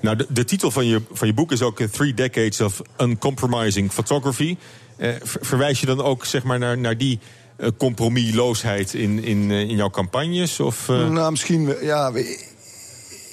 Nou, 0.00 0.16
de, 0.16 0.26
de 0.28 0.44
titel 0.44 0.70
van 0.70 0.86
je, 0.86 1.02
van 1.12 1.26
je 1.26 1.34
boek 1.34 1.52
is 1.52 1.62
ook 1.62 1.82
Three 1.82 2.14
Decades 2.14 2.60
of 2.60 2.82
Uncompromising 2.98 3.92
Photography. 3.92 4.56
Ver- 4.98 5.20
verwijs 5.40 5.80
je 5.80 5.86
dan 5.86 6.02
ook 6.02 6.24
zeg 6.24 6.42
maar, 6.42 6.58
naar, 6.58 6.78
naar 6.78 6.96
die 6.98 7.18
compromisloosheid 7.76 8.94
in, 8.94 9.24
in, 9.24 9.50
in 9.50 9.76
jouw 9.76 9.90
campagnes? 9.90 10.60
Of, 10.60 10.88
Nou, 10.88 11.30
misschien. 11.30 11.74
Ja, 11.82 12.12
we- 12.12 12.46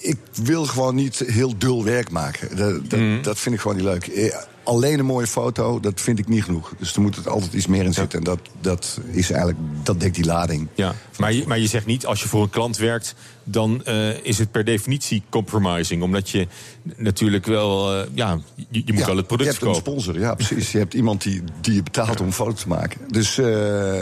ik 0.06 0.18
wil 0.44 0.66
gewoon 0.66 0.96
niet 0.96 1.24
heel 1.28 1.58
dul 1.58 1.84
werk 1.84 2.10
maken. 2.12 2.58
Dat, 2.58 2.90
dat, 2.90 3.00
Mhm. 3.00 3.22
dat 3.22 3.40
vind 3.40 3.56
ik 3.56 3.62
gewoon 3.62 3.78
niet 3.78 3.86
leuk. 3.86 4.08
Eh, 4.08 4.36
Alleen 4.64 5.00
een 5.00 5.06
mooie 5.06 5.28
foto, 5.28 5.80
dat 5.80 6.02
vind 6.02 6.20
ik 6.20 6.28
niet 6.28 6.44
genoeg. 6.44 6.74
Dus 6.80 6.96
er 6.96 7.02
moet 7.02 7.16
er 7.16 7.30
altijd 7.30 7.54
iets 7.54 7.68
meer 7.68 7.84
in 7.84 7.94
zitten. 7.94 8.18
En 8.20 8.26
dat, 8.26 8.40
dat 8.62 9.00
is 9.12 9.30
eigenlijk, 9.30 9.60
dat 9.84 10.00
dekt 10.00 10.16
die 10.16 10.26
lading. 10.26 10.68
ja. 10.76 10.96
maar, 11.18 11.34
je, 11.34 11.44
maar 11.48 11.60
je 11.60 11.68
zegt 11.68 11.86
niet, 11.86 12.06
als 12.06 12.22
je 12.22 12.28
voor 12.28 12.44
een 12.44 12.50
klant 12.50 12.78
werkt... 12.78 13.16
dan 13.44 13.84
eh, 13.84 14.24
is 14.24 14.38
het 14.38 14.52
per 14.52 14.64
definitie 14.64 15.24
compromising. 15.30 16.04
Omdat 16.04 16.30
je 16.30 16.48
natuurlijk 16.96 17.46
wel... 17.46 17.94
eh, 17.94 18.08
ja, 18.14 18.40
je, 18.56 18.66
je 18.86 18.94
moet 18.94 19.00
Ja, 19.00 19.06
wel 19.06 19.18
het 19.18 19.28
product 19.28 19.50
je 19.50 19.56
hebt 19.58 19.66
een 19.68 19.74
verkopen. 19.76 20.02
sponsor, 20.02 20.20
ja 20.24 20.36
precies. 20.36 20.72
Je 20.72 20.78
hebt 20.78 20.94
iemand 20.94 21.22
die, 21.24 21.44
die 21.62 21.74
je 21.74 21.84
betaalt 21.84 22.20
om 22.20 22.26
een 22.26 22.34
foto 22.34 22.54
te 22.54 22.68
maken. 22.68 23.00
Dus 23.12 23.36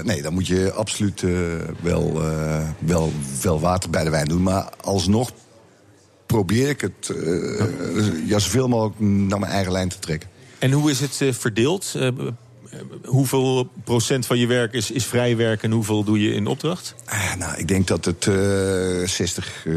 nee, 0.03 0.21
dan 0.21 0.33
moet 0.33 0.47
je 0.47 0.71
absoluut 0.73 1.23
wel, 1.81 2.21
wel, 2.79 3.11
wel 3.41 3.59
water 3.59 3.89
bij 3.89 4.03
de 4.03 4.09
wijn 4.09 4.27
doen. 4.27 4.43
Maar 4.43 4.69
alsnog 4.81 5.31
probeer 6.33 6.69
ik 6.69 6.81
het 6.81 7.09
eh, 7.09 8.27
ja, 8.27 8.39
zoveel 8.39 8.67
mogelijk 8.67 8.99
naar 8.99 9.39
mijn 9.39 9.51
eigen 9.51 9.71
lijn 9.71 9.89
te 9.89 9.99
trekken. 9.99 10.29
En 10.59 10.71
hoe 10.71 10.89
is 10.89 10.99
het 10.99 11.21
eh, 11.21 11.33
verdeeld? 11.33 11.93
Eh, 11.95 12.07
hoeveel 13.05 13.69
procent 13.83 14.25
van 14.25 14.37
je 14.37 14.47
werk 14.47 14.73
is, 14.73 14.91
is 14.91 15.05
vrij 15.05 15.37
werk 15.37 15.63
en 15.63 15.71
hoeveel 15.71 16.03
doe 16.03 16.21
je 16.21 16.33
in 16.33 16.47
opdracht? 16.47 16.95
Ah, 17.05 17.35
nou, 17.35 17.57
ik 17.57 17.67
denk 17.67 17.87
dat 17.87 18.05
het 18.05 18.27
eh 18.27 19.07
60 19.07 19.65
eh, 19.65 19.73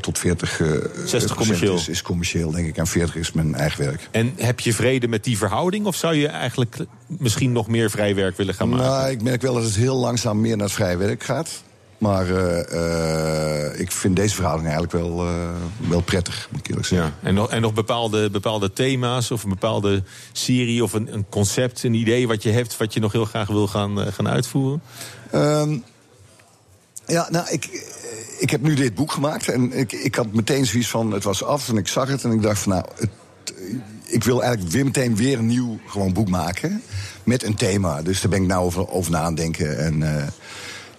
tot 0.00 0.18
40 0.18 0.60
eh, 0.60 0.66
60 0.66 0.90
procent 1.08 1.34
commercieel. 1.34 1.74
Is, 1.74 1.88
is 1.88 2.02
commercieel, 2.02 2.50
denk 2.50 2.66
ik. 2.66 2.76
En 2.76 2.86
40 2.86 3.16
is 3.16 3.32
mijn 3.32 3.54
eigen 3.54 3.84
werk. 3.84 4.08
En 4.10 4.32
heb 4.36 4.60
je 4.60 4.74
vrede 4.74 5.08
met 5.08 5.24
die 5.24 5.38
verhouding? 5.38 5.86
Of 5.86 5.96
zou 5.96 6.14
je 6.14 6.28
eigenlijk 6.28 6.76
misschien 7.06 7.52
nog 7.52 7.68
meer 7.68 7.90
vrij 7.90 8.14
werk 8.14 8.36
willen 8.36 8.54
gaan 8.54 8.68
maken? 8.68 8.86
Nou, 8.86 9.10
ik 9.10 9.22
merk 9.22 9.42
wel 9.42 9.54
dat 9.54 9.64
het 9.64 9.76
heel 9.76 9.96
langzaam 9.96 10.40
meer 10.40 10.56
naar 10.56 10.66
het 10.66 10.74
vrije 10.74 10.96
werk 10.96 11.22
gaat. 11.22 11.62
Maar 12.02 12.30
eh, 12.30 13.70
eh, 13.70 13.80
ik 13.80 13.92
vind 13.92 14.16
deze 14.16 14.34
verhouding 14.34 14.68
eigenlijk 14.70 15.04
wel, 15.04 15.26
eh, 15.26 15.48
wel 15.88 16.00
prettig, 16.00 16.48
moet 16.50 16.60
ik 16.60 16.68
eerlijk 16.68 16.86
zeggen. 16.86 17.14
En 17.22 17.34
nog, 17.34 17.50
en 17.50 17.60
nog 17.60 17.74
bepaalde, 17.74 18.30
bepaalde 18.30 18.72
thema's 18.72 19.30
of 19.30 19.42
een 19.42 19.48
bepaalde 19.48 20.02
serie 20.32 20.82
of 20.82 20.92
een, 20.92 21.14
een 21.14 21.26
concept, 21.28 21.82
een 21.82 21.94
idee 21.94 22.28
wat 22.28 22.42
je 22.42 22.50
hebt... 22.50 22.76
wat 22.76 22.94
je 22.94 23.00
nog 23.00 23.12
heel 23.12 23.24
graag 23.24 23.48
wil 23.48 23.68
gaan, 23.68 24.12
gaan 24.12 24.28
uitvoeren? 24.28 24.82
Ehm, 25.30 25.78
ja, 27.06 27.28
nou, 27.30 27.48
ik, 27.50 27.90
ik 28.38 28.50
heb 28.50 28.60
nu 28.60 28.74
dit 28.74 28.94
boek 28.94 29.12
gemaakt. 29.12 29.48
En 29.48 29.72
ik, 29.72 29.92
ik 29.92 30.14
had 30.14 30.32
meteen 30.32 30.66
zoiets 30.66 30.88
van, 30.88 31.12
het 31.12 31.24
was 31.24 31.44
af 31.44 31.68
en 31.68 31.76
ik 31.76 31.88
zag 31.88 32.08
het. 32.08 32.24
En 32.24 32.30
ik 32.30 32.42
dacht 32.42 32.58
van, 32.58 32.72
nou, 32.72 32.84
het, 32.96 33.10
ik 34.06 34.24
wil 34.24 34.42
eigenlijk 34.42 34.72
weer 34.72 34.84
meteen 34.84 35.16
weer 35.16 35.38
een 35.38 35.46
nieuw 35.46 35.78
gewoon 35.86 36.12
boek 36.12 36.28
maken. 36.28 36.82
Met 37.24 37.42
een 37.42 37.54
thema. 37.54 38.02
Dus 38.02 38.20
daar 38.20 38.30
ben 38.30 38.42
ik 38.42 38.48
nou 38.48 38.64
over, 38.64 38.88
over 38.88 39.10
na 39.10 39.20
aan 39.20 39.34
denken. 39.34 39.78
En 39.78 40.02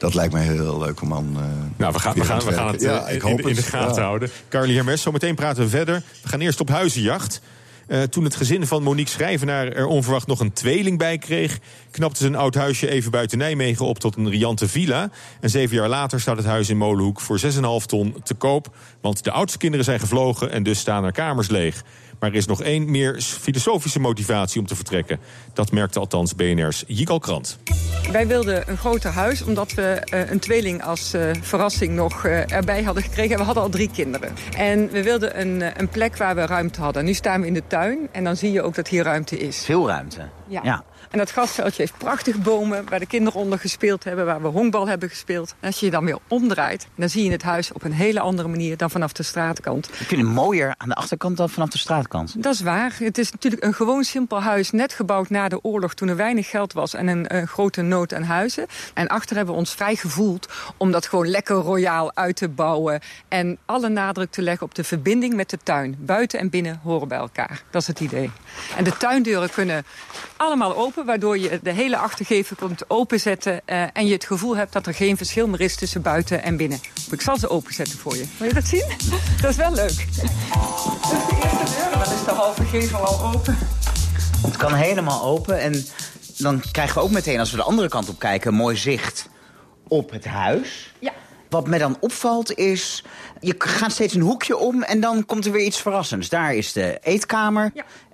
dat 0.04 0.14
lijkt 0.14 0.34
mij 0.34 0.44
heel 0.44 0.80
leuk 0.80 1.02
om 1.02 1.14
aan. 1.14 1.30
eh, 1.36 1.42
Nou, 1.78 1.94
we 1.94 2.00
gaan, 2.00 2.14
we 2.14 2.24
gaan, 2.24 2.40
aan 2.40 2.46
we 2.46 2.54
gaan 2.54 2.68
het 2.68 2.84
eh, 2.84 2.90
Ja, 2.92 3.08
in, 3.08 3.38
in 3.48 3.56
de 3.56 3.62
gaten 3.62 3.96
Ja. 3.96 4.02
houden. 4.08 4.30
Carly 4.50 4.74
Hermes, 4.76 5.02
zometeen 5.02 5.36
praten 5.36 5.64
we 5.64 5.70
verder. 5.70 6.04
We 6.22 6.28
gaan 6.30 6.40
eerst 6.40 6.60
op 6.60 6.70
huizenjacht. 6.70 7.42
Eh, 7.88 8.02
toen 8.02 8.24
het 8.24 8.36
gezin 8.36 8.68
van 8.68 8.84
Monique 8.84 9.12
Schrijvenaar 9.12 9.68
er 9.68 9.86
onverwacht 9.86 10.28
nog 10.28 10.40
een 10.40 10.54
tweeling 10.54 10.98
bij 10.98 11.18
kreeg... 11.18 11.60
knapte 11.92 12.22
ze 12.22 12.28
een 12.28 12.36
oud 12.36 12.56
huisje 12.56 12.90
even 12.90 13.12
buiten 13.12 13.38
Nijmegen 13.38 13.86
op 13.86 14.00
tot 14.00 14.16
een 14.16 14.30
riante 14.30 14.68
villa. 14.68 15.10
En 15.40 15.50
zeven 15.50 15.76
jaar 15.76 15.90
later 15.90 16.22
staat 16.22 16.38
het 16.38 16.46
huis 16.46 16.70
in 16.70 16.78
Molenhoek 16.78 17.20
voor 17.22 17.40
6,5 17.40 17.86
ton 17.86 18.16
te 18.24 18.34
koop. 18.34 18.76
Want 19.02 19.24
de 19.24 19.32
oudste 19.32 19.58
kinderen 19.58 19.86
zijn 19.86 20.00
gevlogen 20.00 20.52
en 20.52 20.64
dus 20.64 20.80
staan 20.80 21.04
er 21.04 21.12
kamers 21.12 21.50
leeg. 21.50 21.84
Maar 22.24 22.32
er 22.32 22.38
is 22.38 22.46
nog 22.46 22.62
één 22.62 22.92
meer 22.92 23.22
filosofische 23.22 24.00
motivatie 24.00 24.62
om 24.62 24.68
te 24.68 24.76
vertrekken. 24.76 25.20
Dat 25.54 25.72
merkte 25.72 26.00
althans 26.00 26.36
BNR's 26.36 26.84
Jikal 26.88 27.20
Krant. 27.20 27.60
Wij 28.12 28.28
wilden 28.28 28.70
een 28.70 28.78
groter 28.78 29.12
huis 29.12 29.42
omdat 29.42 29.74
we 29.74 29.84
eh, 29.84 30.30
een 30.30 30.40
tweeling 30.40 30.84
als 30.84 31.14
eh, 31.14 31.30
verrassing 31.42 31.94
nog 31.94 32.26
eh, 32.26 32.52
erbij 32.52 32.84
hadden 32.84 33.04
gekregen. 33.04 33.38
We 33.38 33.44
hadden 33.44 33.64
al 33.64 33.70
drie 33.70 33.90
kinderen. 33.92 34.34
En 34.58 34.90
we 34.90 35.04
wilden 35.04 35.40
een, 35.40 35.80
een 35.80 35.90
plek 35.90 36.18
waar 36.18 36.36
we 36.36 36.46
ruimte 36.46 36.82
hadden. 36.82 37.06
Nu 37.06 37.14
staan 37.14 37.42
we 37.42 37.48
in 37.48 37.54
de 37.54 37.68
tuin 37.68 38.08
en 38.12 38.24
dan 38.24 38.36
zie 38.36 38.52
je 38.52 38.62
ook 38.62 38.76
dat 38.76 38.88
hier 38.88 39.04
ruimte 39.04 39.38
is. 39.38 39.66
Veel 39.66 39.88
ruimte. 39.88 40.22
Ja. 40.48 40.62
Ja. 40.64 40.84
En 41.14 41.20
dat 41.20 41.32
grasveldje 41.32 41.82
heeft 41.82 41.98
prachtige 41.98 42.40
bomen 42.40 42.90
waar 42.90 43.00
de 43.00 43.06
kinderen 43.06 43.40
onder 43.40 43.60
gespeeld 43.60 44.04
hebben, 44.04 44.26
waar 44.26 44.42
we 44.42 44.48
honkbal 44.48 44.88
hebben 44.88 45.10
gespeeld. 45.10 45.56
En 45.60 45.68
als 45.68 45.80
je 45.80 45.86
je 45.86 45.92
dan 45.92 46.06
weer 46.06 46.18
omdraait, 46.28 46.88
dan 46.96 47.10
zie 47.10 47.24
je 47.24 47.32
het 47.32 47.44
huis 47.44 47.72
op 47.72 47.84
een 47.84 47.94
hele 47.94 48.20
andere 48.20 48.48
manier 48.48 48.78
dan 48.78 48.90
vanaf 48.90 49.12
de 49.12 49.24
straatkant. 49.24 49.90
Je 50.00 50.06
kunt 50.06 50.22
het 50.22 50.30
mooier 50.30 50.74
aan 50.78 50.90
de 50.90 50.96
achterkant 50.96 51.38
dan 51.38 51.50
vanaf 51.50 51.70
de 51.70 51.78
straatkant. 51.78 52.44
Dat 52.44 52.54
is 52.54 52.62
waar. 52.62 52.96
Het 52.98 53.18
is 53.18 53.32
natuurlijk 53.32 53.64
een 53.64 53.74
gewoon 53.74 54.04
simpel 54.04 54.42
huis, 54.42 54.72
net 54.72 54.94
gebouwd 54.94 55.30
na 55.30 55.48
de 55.48 55.64
oorlog 55.64 55.94
toen 55.94 56.08
er 56.08 56.16
weinig 56.16 56.50
geld 56.50 56.74
was 56.74 56.94
en 56.94 57.08
een, 57.08 57.36
een 57.36 57.48
grote 57.48 57.82
nood 57.82 58.14
aan 58.14 58.24
huizen. 58.24 58.66
En 58.94 59.08
achter 59.08 59.36
hebben 59.36 59.54
we 59.54 59.60
ons 59.60 59.74
vrij 59.74 59.96
gevoeld 59.96 60.48
om 60.78 60.92
dat 60.92 61.08
gewoon 61.08 61.28
lekker 61.28 61.56
royaal 61.56 62.16
uit 62.16 62.36
te 62.36 62.50
bouwen 62.50 63.00
en 63.28 63.58
alle 63.66 63.90
nadruk 63.90 64.32
te 64.32 64.42
leggen 64.42 64.66
op 64.66 64.76
de 64.76 64.84
verbinding 64.84 65.34
met 65.34 65.50
de 65.50 65.58
tuin. 65.64 65.96
Buiten 66.00 66.40
en 66.40 66.50
binnen 66.50 66.80
horen 66.84 67.08
bij 67.08 67.18
elkaar. 67.18 67.64
Dat 67.70 67.82
is 67.82 67.88
het 67.88 68.00
idee. 68.00 68.32
En 68.78 68.84
de 68.84 68.98
tuindeuren 68.98 69.50
kunnen 69.50 69.86
allemaal 70.38 70.76
open, 70.76 71.03
waardoor 71.06 71.38
je 71.38 71.60
de 71.64 71.72
hele 71.72 71.98
achtergevel 71.98 72.56
kunt 72.56 72.90
openzetten 72.90 73.62
eh, 73.66 73.84
en 73.94 74.06
je 74.06 74.14
het 74.14 74.26
gevoel 74.26 74.56
hebt 74.56 74.74
dat 74.74 74.88
er 74.88 74.94
geen 74.94 75.18
verschil 75.18 75.48
meer 75.48 75.62
is 75.62 75.76
tussen 75.76 76.02
buiten 76.02 76.44
en 76.44 76.58
binnen. 76.58 76.80
Ik 77.12 77.22
zal 77.22 77.38
ze 77.38 77.50
openzetten 77.50 78.00
voor 78.00 78.16
je. 78.16 78.26
Wil 78.38 78.48
je 78.48 78.54
dat 78.54 78.68
zien? 78.68 78.86
Dat 79.42 79.50
is 79.50 79.56
wel 79.56 79.74
leuk. 79.74 80.08
Dat 80.16 80.24
is 80.24 81.28
de 81.30 81.38
eerste 81.44 81.78
deur, 81.78 81.92
dan 81.92 82.14
is 82.14 82.24
de 82.26 82.32
halve 82.32 82.64
gevel 82.64 83.00
al 83.00 83.34
open. 83.34 83.58
Het 84.42 84.58
kan 84.58 84.74
helemaal 84.74 85.24
open 85.24 85.60
en 85.60 85.86
dan 86.38 86.62
krijgen 86.72 86.96
we 86.96 87.02
ook 87.02 87.12
meteen, 87.12 87.40
als 87.40 87.52
we 87.52 87.58
de 87.58 87.64
andere 87.64 87.88
kant 87.88 88.10
op 88.10 88.20
kijken... 88.20 88.52
een 88.52 88.58
mooi 88.58 88.76
zicht 88.76 89.30
op 89.88 90.12
het 90.12 90.26
huis. 90.26 90.94
Ja. 91.00 91.12
Wat 91.50 91.68
mij 91.68 91.80
dan 91.80 91.98
opvalt 92.00 92.54
is, 92.54 93.04
je 93.40 93.56
gaat 93.58 93.92
steeds 93.92 94.14
een 94.14 94.22
hoekje 94.22 94.58
om... 94.58 94.84
en 94.84 95.00
dan 95.00 95.26
komt 95.26 95.46
er 95.46 95.52
weer 95.52 95.66
iets 95.66 95.82
verrassends. 95.82 96.30
Daar 96.30 96.56
is 96.56 96.72
de 96.72 97.00
eetkamer 97.02 97.72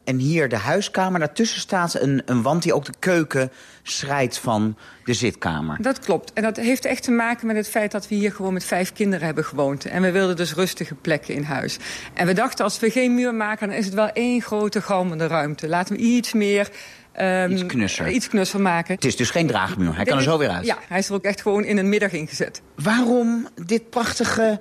en 0.09 0.17
hier 0.17 0.49
de 0.49 0.57
huiskamer. 0.57 1.19
Daartussen 1.19 1.59
staat 1.59 2.01
een, 2.01 2.21
een 2.25 2.41
wand 2.41 2.63
die 2.63 2.73
ook 2.73 2.85
de 2.85 2.93
keuken 2.99 3.51
scheidt 3.83 4.37
van 4.37 4.77
de 5.03 5.13
zitkamer. 5.13 5.77
Dat 5.81 5.99
klopt. 5.99 6.33
En 6.33 6.43
dat 6.43 6.57
heeft 6.57 6.85
echt 6.85 7.03
te 7.03 7.11
maken 7.11 7.47
met 7.47 7.55
het 7.55 7.69
feit 7.69 7.91
dat 7.91 8.07
we 8.07 8.15
hier 8.15 8.31
gewoon 8.31 8.53
met 8.53 8.63
vijf 8.63 8.93
kinderen 8.93 9.25
hebben 9.25 9.45
gewoond. 9.45 9.85
En 9.85 10.01
we 10.01 10.11
wilden 10.11 10.35
dus 10.35 10.53
rustige 10.53 10.95
plekken 10.95 11.33
in 11.33 11.43
huis. 11.43 11.77
En 12.13 12.25
we 12.27 12.33
dachten, 12.33 12.63
als 12.65 12.79
we 12.79 12.89
geen 12.89 13.13
muur 13.15 13.33
maken, 13.33 13.67
dan 13.67 13.77
is 13.77 13.85
het 13.85 13.93
wel 13.93 14.09
één 14.09 14.41
grote 14.41 14.81
galmende 14.81 15.27
ruimte. 15.27 15.67
Laten 15.67 15.95
we 15.95 16.01
iets 16.01 16.33
meer... 16.33 16.69
ehm, 17.11 17.51
Iets 17.51 17.65
knusser. 17.65 18.07
Iets 18.09 18.27
knusser 18.27 18.61
maken. 18.61 18.95
Het 18.95 19.05
is 19.05 19.15
dus 19.15 19.29
geen 19.29 19.47
draagmuur, 19.47 19.95
hij 19.95 20.05
kan 20.05 20.17
er 20.17 20.23
zo 20.23 20.37
weer 20.37 20.49
uit. 20.49 20.65
Ja, 20.65 20.77
hij 20.87 20.99
is 20.99 21.07
er 21.07 21.13
ook 21.13 21.23
echt 21.23 21.41
gewoon 21.41 21.63
in 21.63 21.77
een 21.77 21.89
middag 21.89 22.11
ingezet. 22.11 22.61
Waarom 22.75 23.47
dit 23.65 23.89
prachtige 23.89 24.59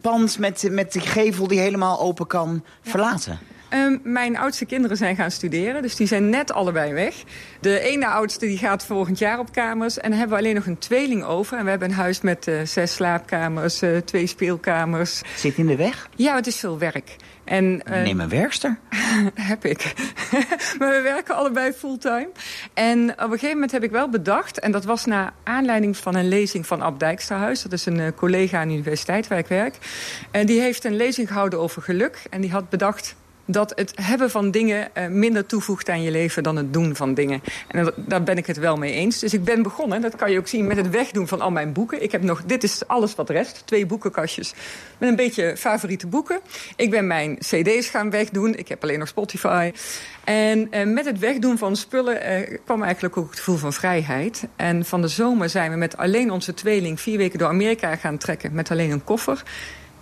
pand 0.00 0.38
met, 0.38 0.68
met 0.70 0.92
die 0.92 1.02
gevel 1.02 1.46
die 1.48 1.58
helemaal 1.60 2.00
open 2.00 2.26
kan 2.26 2.64
verlaten? 2.82 3.38
Ehm, 3.72 3.98
mijn 4.02 4.36
oudste 4.38 4.64
kinderen 4.64 4.96
zijn 4.96 5.16
gaan 5.16 5.30
studeren, 5.30 5.82
dus 5.82 5.96
die 5.96 6.06
zijn 6.06 6.28
net 6.28 6.52
allebei 6.52 6.92
weg. 6.92 7.14
De 7.60 7.80
ene 7.80 8.06
oudste 8.06 8.46
die 8.46 8.58
gaat 8.58 8.84
volgend 8.84 9.18
jaar 9.18 9.38
op 9.38 9.52
kamers. 9.52 9.98
En 9.98 10.10
dan 10.10 10.18
hebben 10.18 10.36
we 10.36 10.42
alleen 10.42 10.54
nog 10.54 10.66
een 10.66 10.78
tweeling 10.78 11.24
over. 11.24 11.58
En 11.58 11.64
we 11.64 11.70
hebben 11.70 11.88
een 11.88 11.94
huis 11.94 12.20
met 12.20 12.48
eh, 12.48 12.54
zes 12.64 12.94
slaapkamers, 12.94 13.82
eh, 13.82 13.96
twee 13.96 14.26
speelkamers. 14.26 15.22
Zit 15.36 15.56
in 15.56 15.66
de 15.66 15.76
weg? 15.76 16.08
Ja, 16.16 16.34
het 16.34 16.46
is 16.46 16.56
veel 16.56 16.78
werk. 16.78 17.16
En, 17.44 17.82
eh, 17.84 18.02
Neem 18.02 18.20
een 18.20 18.28
werkster. 18.28 18.78
heb 19.34 19.64
ik. 19.64 19.92
maar 20.78 20.90
we 20.90 21.00
werken 21.02 21.34
allebei 21.34 21.72
fulltime. 21.72 22.30
En 22.74 23.10
op 23.10 23.18
een 23.18 23.30
gegeven 23.30 23.50
moment 23.50 23.72
heb 23.72 23.82
ik 23.82 23.90
wel 23.90 24.08
bedacht... 24.08 24.58
en 24.58 24.72
dat 24.72 24.84
was 24.84 25.04
na 25.04 25.32
aanleiding 25.44 25.96
van 25.96 26.14
een 26.14 26.28
lezing 26.28 26.66
van 26.66 26.82
Ab 26.82 26.98
Dijksterhuis... 26.98 27.62
dat 27.62 27.72
is 27.72 27.86
een 27.86 28.14
collega 28.14 28.60
aan 28.60 28.68
de 28.68 28.74
universiteit 28.74 29.28
waar 29.28 29.38
ik 29.38 29.46
werk. 29.46 29.78
En 30.30 30.46
die 30.46 30.60
heeft 30.60 30.84
een 30.84 30.96
lezing 30.96 31.28
gehouden 31.28 31.58
over 31.58 31.82
geluk. 31.82 32.22
En 32.30 32.40
die 32.40 32.50
had 32.50 32.68
bedacht 32.68 33.14
dat 33.44 33.72
het 33.74 33.92
hebben 33.94 34.30
van 34.30 34.50
dingen 34.50 34.94
eh, 34.94 35.06
minder 35.06 35.46
toevoegt 35.46 35.88
aan 35.88 36.02
je 36.02 36.10
leven 36.10 36.42
dan 36.42 36.56
het 36.56 36.72
doen 36.72 36.96
van 36.96 37.14
dingen. 37.14 37.42
En 37.68 37.92
daar 37.96 38.22
ben 38.22 38.36
ik 38.36 38.46
het 38.46 38.56
wel 38.56 38.76
mee 38.76 38.92
eens. 38.92 39.18
Dus 39.18 39.34
ik 39.34 39.44
ben 39.44 39.62
begonnen, 39.62 40.00
dat 40.00 40.16
kan 40.16 40.30
je 40.30 40.38
ook 40.38 40.48
zien, 40.48 40.66
met 40.66 40.76
het 40.76 40.90
wegdoen 40.90 41.28
van 41.28 41.40
al 41.40 41.50
mijn 41.50 41.72
boeken. 41.72 42.02
Ik 42.02 42.12
heb 42.12 42.22
nog, 42.22 42.44
dit 42.44 42.62
is 42.62 42.86
alles 42.86 43.14
wat 43.14 43.30
rest, 43.30 43.62
twee 43.64 43.86
boekenkastjes 43.86 44.54
met 44.98 45.08
een 45.08 45.16
beetje 45.16 45.56
favoriete 45.56 46.06
boeken. 46.06 46.40
Ik 46.76 46.90
ben 46.90 47.06
mijn 47.06 47.38
cd's 47.38 47.88
gaan 47.88 48.10
wegdoen, 48.10 48.54
ik 48.54 48.68
heb 48.68 48.82
alleen 48.82 48.98
nog 48.98 49.08
Spotify. 49.08 49.72
En 50.24 50.70
eh, 50.70 50.86
met 50.86 51.04
het 51.04 51.18
wegdoen 51.18 51.58
van 51.58 51.76
spullen 51.76 52.22
eh, 52.22 52.58
kwam 52.64 52.82
eigenlijk 52.82 53.16
ook 53.16 53.30
het 53.30 53.38
gevoel 53.38 53.56
van 53.56 53.72
vrijheid. 53.72 54.46
En 54.56 54.84
van 54.84 55.00
de 55.00 55.08
zomer 55.08 55.48
zijn 55.48 55.70
we 55.70 55.76
met 55.76 55.96
alleen 55.96 56.30
onze 56.30 56.54
tweeling 56.54 57.00
vier 57.00 57.18
weken 57.18 57.38
door 57.38 57.48
Amerika 57.48 57.96
gaan 57.96 58.18
trekken 58.18 58.52
met 58.54 58.70
alleen 58.70 58.90
een 58.90 59.04
koffer. 59.04 59.42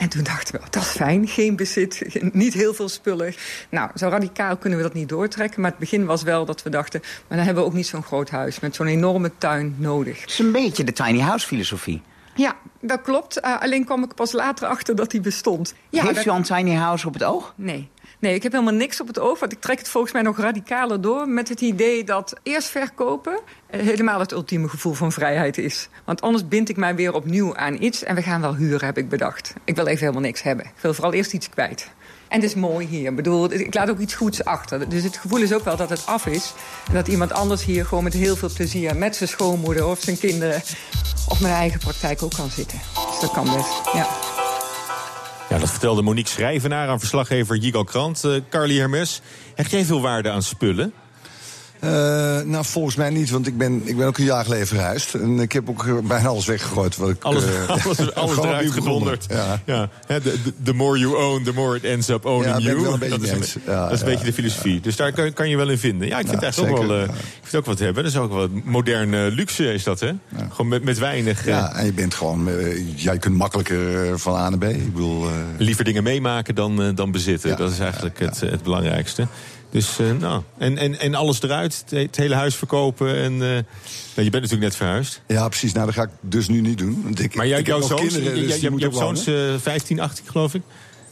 En 0.00 0.08
toen 0.08 0.22
dachten 0.22 0.54
we, 0.54 0.60
dat 0.70 0.82
is 0.82 0.88
fijn, 0.88 1.28
geen 1.28 1.56
bezit, 1.56 2.02
niet 2.32 2.54
heel 2.54 2.74
veel 2.74 2.88
spullen. 2.88 3.34
Nou, 3.70 3.90
zo 3.94 4.08
radicaal 4.08 4.56
kunnen 4.56 4.78
we 4.78 4.84
dat 4.84 4.94
niet 4.94 5.08
doortrekken. 5.08 5.60
Maar 5.60 5.70
het 5.70 5.78
begin 5.80 6.04
was 6.06 6.22
wel 6.22 6.44
dat 6.44 6.62
we 6.62 6.70
dachten... 6.70 7.00
maar 7.28 7.36
dan 7.36 7.46
hebben 7.46 7.62
we 7.64 7.68
ook 7.68 7.74
niet 7.76 7.86
zo'n 7.86 8.02
groot 8.02 8.30
huis 8.30 8.60
met 8.60 8.74
zo'n 8.74 8.86
enorme 8.86 9.30
tuin 9.38 9.74
nodig. 9.78 10.20
Het 10.20 10.30
is 10.30 10.38
een 10.38 10.52
beetje 10.52 10.84
de 10.84 10.92
tiny 10.92 11.18
house 11.20 11.46
filosofie. 11.46 12.02
Ja, 12.34 12.56
dat 12.80 13.00
klopt. 13.02 13.40
Uh, 13.44 13.60
alleen 13.60 13.84
kwam 13.84 14.02
ik 14.02 14.14
pas 14.14 14.32
later 14.32 14.68
achter 14.68 14.94
dat 14.96 15.10
die 15.10 15.20
bestond. 15.20 15.74
Ja, 15.88 16.02
Heeft 16.02 16.14
dat- 16.14 16.24
u 16.26 16.28
al 16.30 16.36
een 16.36 16.42
tiny 16.42 16.74
house 16.74 17.06
op 17.06 17.12
het 17.14 17.24
oog? 17.24 17.52
Nee. 17.56 17.88
Nee, 18.20 18.34
ik 18.34 18.42
heb 18.42 18.52
helemaal 18.52 18.74
niks 18.74 19.00
op 19.00 19.06
het 19.06 19.18
oog. 19.18 19.38
Want 19.38 19.52
ik 19.52 19.60
trek 19.60 19.78
het 19.78 19.88
volgens 19.88 20.12
mij 20.12 20.22
nog 20.22 20.38
radicaler 20.38 21.00
door 21.00 21.28
met 21.28 21.48
het 21.48 21.60
idee 21.60 22.04
dat 22.04 22.34
eerst 22.42 22.68
verkopen 22.68 23.40
eh, 23.66 23.80
helemaal 23.80 24.20
het 24.20 24.32
ultieme 24.32 24.68
gevoel 24.68 24.92
van 24.92 25.12
vrijheid 25.12 25.58
is. 25.58 25.88
Want 26.04 26.20
anders 26.20 26.48
bind 26.48 26.68
ik 26.68 26.76
mij 26.76 26.94
weer 26.94 27.14
opnieuw 27.14 27.56
aan 27.56 27.82
iets 27.82 28.02
en 28.02 28.14
we 28.14 28.22
gaan 28.22 28.40
wel 28.40 28.56
huren, 28.56 28.86
heb 28.86 28.98
ik 28.98 29.08
bedacht. 29.08 29.54
Ik 29.64 29.76
wil 29.76 29.86
even 29.86 30.00
helemaal 30.00 30.22
niks 30.22 30.42
hebben. 30.42 30.64
Ik 30.64 30.80
wil 30.80 30.94
vooral 30.94 31.12
eerst 31.12 31.32
iets 31.32 31.48
kwijt. 31.48 31.90
En 32.28 32.40
het 32.40 32.50
is 32.50 32.54
mooi 32.54 32.86
hier. 32.86 33.10
Ik 33.10 33.16
bedoel, 33.16 33.52
ik 33.52 33.74
laat 33.74 33.90
ook 33.90 33.98
iets 33.98 34.14
goeds 34.14 34.44
achter. 34.44 34.88
Dus 34.88 35.02
het 35.02 35.16
gevoel 35.16 35.38
is 35.38 35.52
ook 35.52 35.64
wel 35.64 35.76
dat 35.76 35.90
het 35.90 36.06
af 36.06 36.26
is. 36.26 36.54
En 36.88 36.94
dat 36.94 37.08
iemand 37.08 37.32
anders 37.32 37.64
hier 37.64 37.86
gewoon 37.86 38.04
met 38.04 38.12
heel 38.12 38.36
veel 38.36 38.50
plezier... 38.54 38.96
met 38.96 39.16
zijn 39.16 39.28
schoonmoeder 39.28 39.86
of 39.86 40.00
zijn 40.00 40.18
kinderen... 40.18 40.62
of 41.28 41.40
mijn 41.40 41.54
eigen 41.54 41.80
praktijk 41.80 42.22
ook 42.22 42.34
kan 42.34 42.50
zitten. 42.50 42.78
Dus 43.10 43.20
dat 43.20 43.30
kan 43.30 43.44
best, 43.44 43.92
ja. 43.92 44.06
Ja, 45.50 45.58
dat 45.58 45.70
vertelde 45.70 46.02
Monique 46.02 46.30
Schrijvenaar 46.30 46.88
aan 46.88 46.98
verslaggever 46.98 47.56
Jigal 47.56 47.84
Krant. 47.84 48.24
Eh 48.24 48.32
Carly 48.50 48.76
Hermes, 48.76 49.20
hecht 49.54 49.70
jij 49.70 49.84
veel 49.84 50.00
waarde 50.00 50.30
aan 50.30 50.42
spullen? 50.42 50.92
Eh, 51.80 51.90
nou, 52.44 52.64
volgens 52.64 52.96
mij 52.96 53.10
niet, 53.10 53.30
want 53.30 53.46
ik 53.46 53.58
ben, 53.58 53.82
ik 53.84 53.96
ben 53.96 54.06
ook 54.06 54.18
een 54.18 54.24
jaar 54.24 54.44
geleden 54.44 54.66
verhuisd. 54.66 55.14
En 55.14 55.40
ik 55.40 55.52
heb 55.52 55.68
ook 55.68 55.86
eh, 55.86 55.94
bijna 56.04 56.28
alles 56.28 56.46
weggegooid. 56.46 56.96
Wat 56.96 57.08
ik, 57.08 57.22
Alles, 57.22 57.44
eh, 57.44 57.68
alles, 57.84 58.14
alles 58.14 58.36
eruit 58.36 58.70
gedonderd. 58.70 59.26
Ja. 59.66 59.88
The, 60.62 60.72
more 60.72 60.98
you 60.98 61.16
own, 61.16 61.44
the 61.44 61.52
more 61.52 61.76
it 61.76 61.84
ends 61.84 62.08
up 62.08 62.24
owning 62.24 62.58
Ja, 62.58 62.70
you. 62.70 62.98
dat 62.98 63.22
is, 63.22 63.30
een, 63.30 63.36
eens. 63.36 63.56
Ja, 63.66 63.82
dat 63.82 63.92
is 63.92 64.00
een 64.00 64.06
ja, 64.06 64.12
beetje 64.12 64.26
de 64.26 64.32
filosofie. 64.32 64.80
Dus 64.80 64.96
daar 64.96 65.12
kan, 65.12 65.32
kan 65.32 65.48
je 65.48 65.56
wel 65.56 65.68
in 65.68 65.78
vinden. 65.78 66.08
Ja, 66.08 66.18
ik 66.18 66.28
vind 66.28 66.34
het 66.34 66.42
eigenlijk 66.42 66.76
ook 66.78 66.86
wel, 66.86 67.02
ik 67.02 67.10
vind 67.42 67.56
ook 67.56 67.66
wat 67.66 67.78
hebben. 67.78 68.02
Dat 68.02 68.12
is 68.12 68.18
ook 68.18 68.32
wel 68.32 68.48
moderne 68.64 69.30
luxe 69.30 69.72
is 69.72 69.84
dat, 69.84 70.00
hè? 70.00 70.12
Gewoon 70.50 70.68
met, 70.68 70.84
met 70.84 70.98
weinig... 70.98 71.46
Ja, 71.46 71.74
en 71.74 71.84
je 71.84 71.92
bent 71.92 72.14
gewoon, 72.14 72.48
jij 72.94 73.18
kunt 73.18 73.36
makkelijker 73.36 74.18
van 74.18 74.34
A 74.34 74.48
naar 74.48 74.58
B. 74.58 74.64
Ik 74.64 74.92
bedoel, 74.92 75.26
liever 75.58 75.84
dingen 75.84 76.02
meemaken 76.02 76.54
dan, 76.54 76.94
dan 76.94 77.10
bezitten. 77.10 77.56
Dat 77.56 77.70
is 77.70 77.78
eigenlijk 77.78 78.18
Het, 78.18 78.40
het 78.40 78.62
belangrijkste. 78.62 79.26
Dus, 79.70 79.98
eh, 79.98 80.06
nou, 80.18 80.42
en, 80.58 80.78
en, 80.78 80.98
en 80.98 81.14
alles 81.14 81.42
eruit, 81.42 81.84
het, 81.88 82.16
hele 82.16 82.34
huis 82.34 82.54
verkopen. 82.54 83.16
En, 83.16 83.32
eh, 83.32 83.38
nou, 83.38 83.62
je 84.14 84.30
bent 84.30 84.32
natuurlijk 84.32 84.60
net 84.62 84.76
verhuisd. 84.76 85.22
ja, 85.26 85.48
precies. 85.48 85.72
Nou, 85.72 85.86
dat 85.86 85.94
ga 85.94 86.02
ik 86.02 86.08
dus 86.20 86.48
nu 86.48 86.60
niet 86.60 86.78
doen. 86.78 87.00
Want 87.04 87.20
ik, 87.20 87.34
Maar 87.34 87.46
jij, 87.46 87.58
ik 87.58 87.66
jouw 87.66 87.80
zoons, 87.80 88.00
kinderen, 88.00 88.40
je, 88.40 88.46
dus 88.46 88.60
je, 88.60 88.68
hebt 88.68 88.94
zoons 88.94 89.24
wonen. 89.24 89.54
eh, 89.54 89.60
15, 89.60 90.00
18 90.00 90.24
geloof 90.30 90.54
ik. 90.54 90.62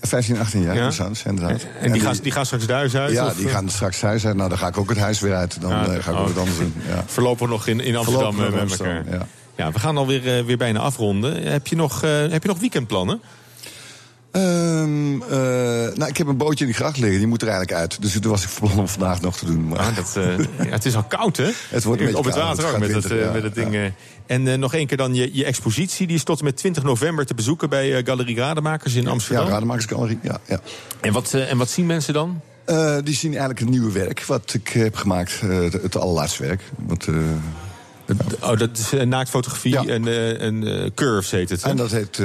15, 0.03 0.39
18 0.39 0.63
jaar, 0.63 0.77
Ja. 0.77 0.91
zoons, 0.91 1.23
inderdaad. 1.23 1.67
En 1.81 1.93
die, 1.93 2.01
gaan, 2.01 2.17
die 2.23 2.33
gaan 2.33 2.47
straks 2.47 2.67
thuis 2.67 2.95
uit? 2.97 3.13
Ja, 3.13 3.27
of, 3.27 3.35
die 3.35 3.47
eh? 3.47 3.53
gaan 3.53 3.69
straks 3.69 3.99
thuis 3.99 4.27
uit. 4.27 4.37
Nou, 4.37 4.49
dan 4.49 4.59
ga 4.59 4.67
ik 4.69 4.79
ook 4.79 4.89
het 4.89 4.99
huis 4.99 5.21
weer 5.21 5.35
uit. 5.35 5.61
Dan 5.61 5.71
eh, 5.73 5.85
ga 5.85 6.11
ik 6.11 6.17
oh. 6.17 6.21
ook 6.21 6.27
wat 6.27 6.39
anders 6.39 6.59
doen. 6.59 6.75
Ja. 6.89 7.05
Voorlopig 7.15 7.49
nog 7.49 7.67
in, 7.67 7.81
in 7.81 7.97
Amsterdam 7.97 8.31
eh, 8.35 8.37
met 8.39 8.47
elkaar. 8.47 8.61
Amsterdam, 8.61 9.05
Ja. 9.57 9.73
we 9.73 9.79
gaan 9.79 9.97
alweer 9.97 10.39
eh, 10.39 10.45
weer 10.45 10.57
bijna 10.57 10.79
afronden. 10.79 11.43
Heb 11.43 11.67
je 11.67 11.77
nog, 11.77 12.03
eh, 12.03 12.11
heb 12.29 12.43
je 12.43 12.49
nog 12.49 12.59
weekendplannen? 12.59 13.21
Ehm, 14.39 15.23
eh, 15.23 15.97
nou, 15.97 16.07
ik 16.07 16.17
heb 16.17 16.27
een 16.27 16.37
bootje 16.37 16.65
in 16.65 16.71
de 16.71 16.77
gracht 16.77 16.99
liggen. 16.99 17.19
Die 17.19 17.27
moet 17.27 17.43
er 17.43 17.49
eigenlijk 17.49 17.79
uit. 17.79 18.03
Dus 18.03 18.13
toen 18.13 18.31
was 18.31 18.43
ik 18.43 18.49
van 18.49 18.69
plan 18.69 18.81
om 18.81 18.89
vandaag 18.89 19.21
nog 19.21 19.37
te 19.37 19.47
doen. 19.47 19.69
Maar 19.69 19.79
Ah, 19.79 19.97
dat, 19.97 20.17
eh, 20.17 20.39
ja, 20.67 20.71
het 20.71 20.85
is 20.85 20.97
al 20.97 21.03
koud, 21.03 21.37
hè? 21.37 21.51
Het 21.69 21.85
wordt 21.85 22.01
een 22.03 22.17
Op 22.17 22.25
het 22.25 22.35
water 22.35 22.65
het 22.65 22.75
ook, 22.75 22.81
met, 22.81 22.93
dat, 22.93 23.03
winter, 23.03 23.19
eh, 23.19 23.27
ja, 23.27 23.33
met 23.33 23.43
dat 23.43 23.55
ding. 23.55 23.93
En 24.27 24.61
nog 24.61 24.75
één 24.75 24.87
keer 24.87 24.97
dan 24.97 25.15
je, 25.15 25.31
je 25.33 25.45
expositie. 25.45 26.07
Die 26.07 26.17
is 26.17 26.23
tot 26.23 26.39
en 26.39 26.45
met 26.45 26.57
20 26.57 26.83
november 26.83 27.27
te 27.27 27.35
bezoeken 27.35 27.69
bij 27.69 28.03
Galerie 28.05 28.37
Rademakers 28.37 28.95
in 28.95 29.03
ja, 29.03 29.11
Amsterdam. 29.11 29.49
Rademakersgalerie. 29.49 30.19
Ja, 30.23 30.41
ja. 30.47 30.61
en, 31.01 31.13
wat, 31.13 31.35
en 31.35 31.57
wat 31.57 31.71
zien 31.71 31.87
mensen 31.87 32.15
dan? 32.15 32.41
Die 33.05 33.15
zien 33.15 33.31
eigenlijk 33.31 33.59
het 33.59 33.69
nieuwe 33.69 33.93
werk 33.93 34.25
wat 34.25 34.55
ik 34.55 34.69
heb 34.69 34.97
gemaakt. 34.97 35.41
het, 35.41 35.73
het 35.73 35.97
allerlaatste 35.97 36.43
werk. 36.43 36.63
Wat, 36.77 37.09
eh, 38.09 38.51
Oh, 38.51 38.59
dat 38.59 38.79
is 38.79 38.93
eh, 38.93 39.03
naaktfotografie 39.07 39.73
Ja. 39.73 39.87
en, 39.87 40.39
en 40.41 40.83
eh, 40.83 40.91
Curves 40.95 41.31
heet 41.31 41.51
het. 41.51 41.63
hè? 41.63 41.71
en 41.71 41.77
dat 41.77 41.91
heet 41.91 42.19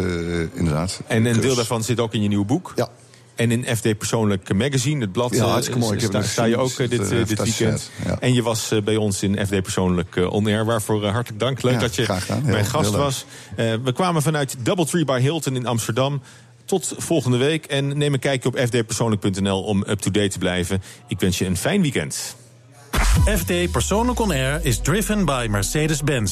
inderdaad. 0.53 1.01
En 1.07 1.25
een 1.25 1.39
deel 1.41 1.55
daarvan 1.55 1.83
zit 1.83 1.99
ook 1.99 2.13
in 2.13 2.21
je 2.21 2.27
nieuwe 2.27 2.45
boek. 2.45 2.73
Ja. 2.75 2.89
En 3.35 3.51
in 3.51 3.75
FD 3.77 3.97
Persoonlijk 3.97 4.53
Magazine, 4.53 5.01
het 5.01 5.11
blad, 5.11 5.35
Ja, 5.35 5.45
hartstikke 5.45 5.79
mooi. 5.79 5.97
Ik 5.97 6.11
heb 6.11 6.23
sta, 6.23 6.43
je 6.43 6.57
ook 6.57 6.77
dit, 6.77 7.09
weekend. 7.09 7.89
ja. 8.05 8.19
En 8.19 8.33
je 8.33 8.41
was 8.43 8.71
bij 8.83 8.95
ons 8.95 9.23
in 9.23 9.45
FD 9.45 9.61
Persoonlijk 9.61 10.15
On 10.29 10.47
Air. 10.47 10.65
Waarvoor 10.65 11.05
hartelijk 11.05 11.39
dank. 11.39 11.61
Leuk 11.61 11.73
Ja, 11.73 11.79
dat 11.79 11.95
je 11.95 12.05
mijn 12.43 12.65
gast 12.65 12.89
heel 12.89 12.99
was. 12.99 13.25
We 13.55 13.91
kwamen 13.93 14.21
vanuit 14.21 14.55
Doubletree 14.59 15.05
by 15.05 15.19
Hilton 15.19 15.55
in 15.55 15.65
Amsterdam. 15.65 16.21
Tot 16.65 16.93
volgende 16.97 17.37
week. 17.37 17.65
En 17.65 17.97
neem 17.97 18.13
een 18.13 18.19
kijkje 18.19 18.49
op 18.49 18.57
fdpersoonlijk.nl 18.59 19.63
om 19.63 19.83
up-to-date 19.87 20.27
te 20.29 20.37
blijven. 20.37 20.81
Ik 21.07 21.19
wens 21.19 21.37
je 21.37 21.45
een 21.45 21.57
fijn 21.57 21.81
weekend. 21.81 22.35
FD 23.25 23.71
Persoonlijk 23.71 24.19
On 24.19 24.31
Air 24.31 24.59
is 24.63 24.81
driven 24.81 25.25
by 25.25 25.47
Mercedes-Benz. 25.49 26.31